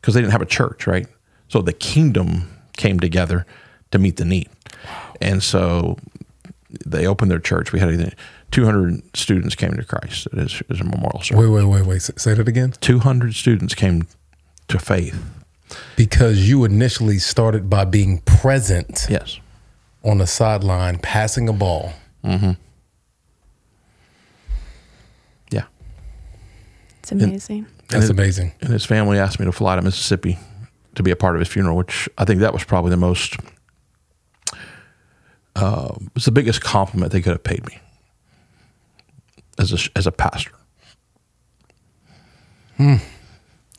because 0.01 0.15
they 0.15 0.21
didn't 0.21 0.33
have 0.33 0.43
a 0.43 0.47
church 0.47 0.87
right? 0.87 1.07
So 1.49 1.63
the 1.63 1.73
kingdom 1.73 2.49
came 2.77 3.01
together 3.01 3.47
to 3.91 3.99
meet 3.99 4.17
the 4.17 4.25
need. 4.25 4.49
And 5.21 5.43
so 5.43 5.97
they 6.85 7.07
opened 7.07 7.31
their 7.31 7.39
church. 7.39 7.73
We 7.73 7.81
had 7.81 8.15
200 8.51 9.17
students 9.17 9.55
came 9.55 9.73
to 9.73 9.85
christ 9.85 10.29
his, 10.33 10.63
his 10.69 10.83
memorial 10.83 11.23
service. 11.23 11.45
Wait, 11.45 11.49
wait, 11.49 11.65
wait, 11.65 11.87
wait. 11.87 12.03
Say 12.03 12.35
that 12.35 12.49
again. 12.49 12.75
200 12.81 13.35
students 13.35 13.75
came 13.75 14.07
to 14.69 14.79
faith. 14.79 15.23
Because 15.97 16.49
you 16.49 16.65
initially 16.65 17.19
started 17.19 17.69
by 17.69 17.85
being 17.85 18.19
present 18.21 19.07
yes. 19.11 19.41
on 20.05 20.19
the 20.19 20.27
sideline, 20.27 20.99
passing 20.99 21.49
a 21.49 21.53
ball. 21.53 21.93
yeah 22.25 22.55
It's 27.13 27.23
amazing. 27.23 27.67
That's 27.89 28.07
it- 28.07 28.11
amazing. 28.11 28.53
and 28.61 28.71
his 28.71 28.85
family 28.85 29.19
asked 29.19 29.39
me 29.39 29.47
to 29.47 29.53
fly 29.53 29.77
to 29.77 29.83
Mississippi 29.83 30.39
to 30.97 31.03
be 31.03 31.11
a 31.11 31.17
part 31.17 31.37
of 31.37 31.41
his 31.41 31.49
funeral, 31.49 31.77
which 31.77 32.09
I 32.19 32.25
think 32.25 32.41
that 32.41 32.53
was 32.53 32.65
probably 32.65 32.91
the 32.91 32.97
most 32.97 33.37
uh, 35.55 35.95
was 36.15 36.25
the 36.25 36.31
biggest 36.33 36.61
compliment 36.63 37.13
they 37.13 37.21
could 37.23 37.33
have 37.33 37.45
paid 37.45 37.67
me 37.67 37.79
as 39.59 39.73
a 39.73 39.79
as 39.99 40.07
a 40.07 40.13
pastor. 40.13 40.53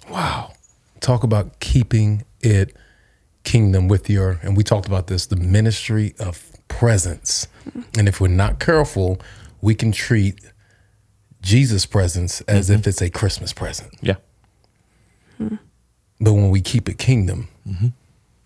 Wow. 0.10 0.54
Talk 1.02 1.24
about 1.24 1.60
keeping 1.60 2.24
it 2.42 2.76
kingdom 3.44 3.88
with 3.88 4.10
your, 4.10 4.40
and 4.42 4.58
we 4.58 4.64
talked 4.64 4.88
about 4.88 5.08
this, 5.08 5.26
the 5.28 5.36
ministry 5.36 6.16
of 6.20 6.52
presence. 6.68 7.48
And 7.98 8.08
if 8.08 8.20
we're 8.20 8.28
not 8.30 8.60
careful, 8.60 9.20
we 9.62 9.76
can 9.76 9.92
treat 9.92 10.40
Jesus' 11.48 11.86
presence 11.86 12.42
as 12.42 12.68
mm-hmm. 12.68 12.80
if 12.80 12.88
it's 12.88 13.02
a 13.02 13.10
Christmas 13.10 13.54
present. 13.54 13.94
Yeah, 14.02 14.16
But 15.40 16.34
when 16.34 16.50
we 16.50 16.60
keep 16.60 16.90
it 16.90 16.98
kingdom 16.98 17.48
mm-hmm. 17.66 17.88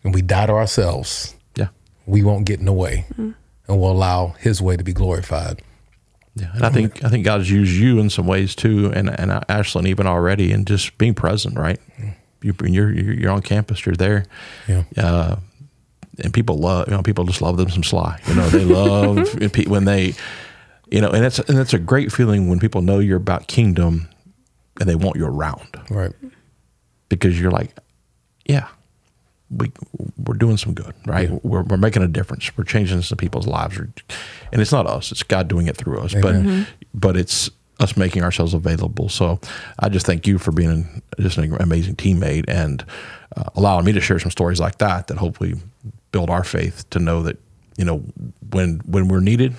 and 0.04 0.14
we 0.14 0.22
die 0.22 0.46
to 0.46 0.54
ourselves, 0.54 1.36
yeah, 1.56 1.70
we 2.06 2.22
won't 2.22 2.46
get 2.46 2.60
in 2.60 2.66
the 2.66 2.74
way 2.74 3.06
mm-hmm. 3.14 3.32
and 3.68 3.82
we'll 3.82 3.92
allow 3.92 4.36
his 4.40 4.62
way 4.62 4.78
to 4.78 4.84
be 4.84 4.94
glorified. 4.94 5.64
yeah. 6.36 6.52
And 6.54 6.64
I 6.64 6.70
think 6.70 7.04
I 7.04 7.10
think 7.10 7.26
God's 7.26 7.50
used 7.50 7.74
you 7.74 8.00
in 8.00 8.12
some 8.12 8.28
ways 8.28 8.54
too, 8.56 8.92
and 8.94 9.10
and 9.20 9.32
uh, 9.32 9.42
Ashlyn 9.50 9.88
even 9.88 10.06
already, 10.06 10.52
and 10.52 10.68
just 10.68 10.96
being 11.00 11.16
present, 11.16 11.58
right? 11.58 11.80
Mm. 12.00 12.14
You, 12.44 12.54
you're 12.66 12.92
you're 12.94 13.14
you're 13.14 13.32
on 13.32 13.42
campus, 13.42 13.84
you're 13.84 13.96
there. 13.96 14.26
Yeah. 14.68 14.84
uh, 14.98 15.36
and 16.20 16.34
people 16.34 16.58
love 16.58 16.88
you 16.88 16.94
know 16.94 17.02
people 17.02 17.24
just 17.24 17.42
love 17.42 17.56
them 17.56 17.70
some 17.70 17.84
sly 17.84 18.20
you 18.28 18.36
know 18.36 18.50
they 18.50 18.66
love 18.66 19.34
when 19.68 19.86
they 19.86 20.14
you 20.92 21.02
know 21.02 21.10
and 21.10 21.24
that's 21.24 21.40
and 21.40 21.58
it's 21.58 21.74
a 21.74 21.80
great 21.80 22.12
feeling 22.12 22.48
when 22.50 22.60
people 22.60 22.82
know 22.82 23.00
you're 23.00 23.18
about 23.18 23.48
kingdom 23.48 24.08
and 24.80 24.88
they 24.90 24.96
want 24.96 25.16
you 25.18 25.26
around. 25.26 25.82
Right. 25.90 26.14
because 27.10 27.40
you're 27.40 27.52
like 27.52 27.76
yeah 28.46 28.68
we 29.50 29.72
we're 30.18 30.36
doing 30.36 30.58
some 30.58 30.74
good 30.74 30.94
right? 31.06 31.30
We're, 31.44 31.64
we're 31.64 31.78
making 31.78 32.04
a 32.04 32.08
difference. 32.08 32.52
We're 32.58 32.64
changing 32.64 33.02
some 33.02 33.18
people's 33.18 33.48
lives. 33.48 33.78
And 33.78 34.62
it's 34.62 34.72
not 34.72 34.86
us. 34.88 35.12
It's 35.12 35.24
god 35.24 35.48
doing 35.48 35.68
it 35.68 35.78
through 35.78 36.00
us. 36.00 36.14
But 36.14 36.68
but 36.94 37.18
it's 37.18 37.50
us 37.80 37.98
making 37.98 38.24
ourselves 38.24 38.54
available. 38.54 39.10
So 39.10 39.40
i 39.80 39.90
just 39.90 40.06
thank 40.06 40.28
you 40.28 40.38
for 40.38 40.52
being 40.52 41.02
just 41.20 41.38
an 41.38 41.56
amazing 41.60 41.96
teammate 41.96 42.46
and 42.48 42.86
uh, 43.36 43.44
allowing 43.56 43.86
me 43.86 43.92
to 43.94 44.02
share 44.02 44.20
some 44.20 44.32
stories 44.32 44.60
like 44.60 44.78
that 44.78 45.08
that 45.08 45.18
hopefully 45.18 45.56
build 46.12 46.30
our 46.30 46.44
faith 46.44 46.90
to 46.92 47.00
know 47.00 47.24
that 47.24 47.38
you 47.78 47.86
know 47.86 47.98
when 48.52 48.82
when 48.86 49.08
we're 49.08 49.20
needed 49.22 49.56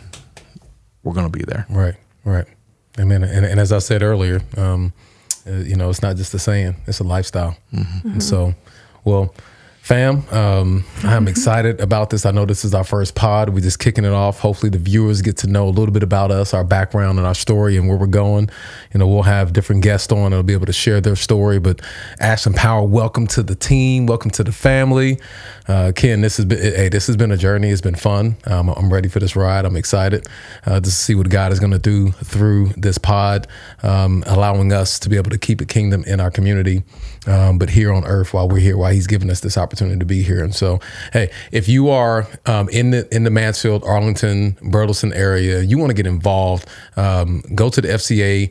we're 1.03 1.13
going 1.15 1.31
to 1.31 1.39
be 1.39 1.45
there 1.45 1.67
Right, 1.69 1.95
right. 2.25 2.47
Amen. 2.99 3.23
And, 3.25 3.47
and 3.47 3.59
as 3.59 3.73
I 3.73 3.79
said 3.79 4.03
earlier, 4.03 4.43
um, 4.57 4.93
uh, 5.47 5.53
you 5.53 5.77
know, 5.77 5.89
it's 5.89 6.03
not 6.03 6.17
just 6.17 6.35
a 6.35 6.39
saying; 6.39 6.77
it's 6.87 7.01
a 7.01 7.05
lifestyle. 7.05 7.57
And 8.05 8.23
so, 8.23 8.55
well, 9.05 9.35
fam, 9.83 10.23
um, 10.31 10.85
I'm 11.03 11.27
excited 11.27 11.81
about 11.81 12.11
this. 12.11 12.25
I 12.25 12.31
know 12.31 12.45
this 12.45 12.65
is 12.65 12.73
our 12.73 12.85
first 12.85 13.17
pod. 13.17 13.49
We're 13.49 13.61
just 13.61 13.81
kicking 13.81 14.05
it 14.05 14.13
off. 14.13 14.39
Hopefully, 14.39 14.71
the 14.71 14.79
viewers 14.79 15.23
get 15.23 15.37
to 15.39 15.49
know 15.49 15.67
a 15.67 15.71
little 15.71 15.93
bit 15.93 16.05
about 16.05 16.31
us, 16.31 16.55
our 16.55 16.63
background, 16.63 17.19
and 17.19 17.27
our 17.27 17.35
story, 17.35 17.77
and 17.77 17.89
where 17.89 17.99
we're 17.99 18.07
going. 18.07 18.49
You 18.95 19.01
know, 19.01 19.09
we'll 19.09 19.25
have 19.25 19.53
different 19.53 19.83
guests 19.83 20.13
on 20.13 20.31
that'll 20.31 20.45
be 20.45 20.53
able 20.53 20.67
to 20.67 20.73
share 20.73 21.01
their 21.01 21.17
story. 21.17 21.59
But 21.59 21.83
Ashton 22.21 22.53
Power, 22.53 22.87
welcome 22.87 23.27
to 23.29 23.43
the 23.43 23.57
team. 23.57 24.07
Welcome 24.07 24.31
to 24.33 24.45
the 24.45 24.53
family. 24.53 25.19
Uh, 25.67 25.91
Ken, 25.95 26.21
this 26.21 26.37
has 26.37 26.47
been 26.47 26.59
hey, 26.59 26.89
this 26.89 27.09
has 27.09 27.17
been 27.17 27.33
a 27.33 27.37
journey. 27.37 27.71
It's 27.71 27.81
been 27.81 27.97
fun. 27.97 28.37
Um, 28.47 28.69
I'm 28.69 28.93
ready 28.93 29.09
for 29.09 29.19
this 29.19 29.35
ride. 29.35 29.65
I'm 29.65 29.77
excited 29.77 30.29
uh, 30.65 30.79
to 30.79 30.91
see 30.93 31.17
what 31.17 31.29
God 31.29 31.51
is 31.51 31.59
going 31.59 31.73
to 31.73 31.79
do 31.79 32.13
through 32.13 32.69
this 32.77 32.99
pod, 32.99 33.49
um, 33.83 34.23
allowing 34.29 34.73
us 34.73 35.01
to 35.01 35.09
be 35.09 35.17
able 35.17 35.31
to 35.31 35.39
keep 35.39 35.61
a 35.61 35.65
kingdom 35.65 36.05
in 36.05 36.21
our 36.21 36.31
community, 36.31 36.85
um, 37.27 37.59
but 37.59 37.71
here 37.71 37.93
on 37.93 38.05
earth 38.05 38.35
while 38.35 38.49
we're 38.49 38.61
here, 38.61 38.77
while 38.77 38.93
He's 38.93 39.07
given 39.07 39.31
us 39.31 39.41
this 39.41 39.57
opportunity 39.57 39.99
to 39.99 40.05
be 40.05 40.23
here. 40.23 40.43
And 40.43 40.55
so, 40.55 40.81
hey, 41.13 41.31
if 41.51 41.69
you 41.69 41.89
are 41.89 42.27
um, 42.47 42.69
in 42.69 42.91
the 42.91 43.15
in 43.15 43.25
the 43.25 43.31
Mansfield, 43.31 43.85
Arlington, 43.85 44.57
Burleson 44.63 45.13
area, 45.13 45.61
you 45.61 45.79
want 45.79 45.91
to 45.91 45.95
get 45.95 46.07
involved, 46.07 46.69
um, 46.97 47.43
go 47.55 47.69
to 47.69 47.81
the 47.81 47.89
FCA 47.89 48.51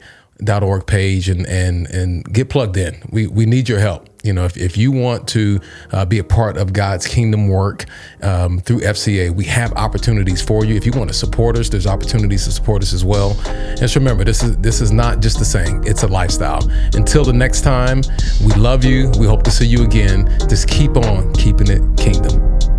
org 0.64 0.88
page 0.88 1.30
and 1.30 1.46
and 1.48 1.88
and 1.88 2.26
get 2.34 2.50
plugged 2.50 2.78
in. 2.78 3.02
We 3.10 3.28
we 3.28 3.46
need 3.46 3.70
your 3.70 3.80
help. 3.80 4.10
You 4.24 4.34
know, 4.34 4.46
if, 4.46 4.58
if 4.58 4.78
you 4.78 4.92
want 4.92 5.28
to 5.30 5.60
uh, 5.92 6.06
be 6.06 6.20
a 6.20 6.24
part 6.24 6.58
of 6.58 6.74
God's 6.74 7.08
kingdom 7.08 7.48
work 7.48 7.86
um, 8.22 8.60
through 8.60 8.82
FCA, 8.82 9.32
we 9.32 9.46
have 9.46 9.74
opportunities 9.74 10.42
for 10.42 10.64
you. 10.64 10.76
If 10.76 10.86
you 10.86 10.92
want 10.92 11.10
to 11.10 11.16
support 11.16 11.58
us, 11.58 11.70
there's 11.70 11.88
opportunities 11.88 12.46
to 12.46 12.52
support 12.52 12.84
us 12.84 12.94
as 12.94 13.04
well. 13.04 13.40
And 13.46 13.80
just 13.80 13.96
remember, 13.96 14.24
this 14.24 14.44
is 14.44 14.58
this 14.58 14.82
is 14.82 14.92
not 14.92 15.22
just 15.22 15.42
a 15.42 15.46
saying; 15.46 15.84
it's 15.86 16.04
a 16.04 16.08
lifestyle. 16.08 16.62
Until 16.94 17.24
the 17.24 17.34
next 17.34 17.62
time, 17.62 18.02
we 18.46 18.54
love 18.54 18.86
you. 18.86 19.12
We 19.20 19.26
hope 19.26 19.44
to 19.44 19.52
see 19.52 19.66
you 19.66 19.84
again. 19.84 20.28
Just 20.48 20.68
keep 20.68 20.98
on 20.98 21.34
keeping 21.34 21.70
it 21.70 21.82
kingdom. 21.98 22.71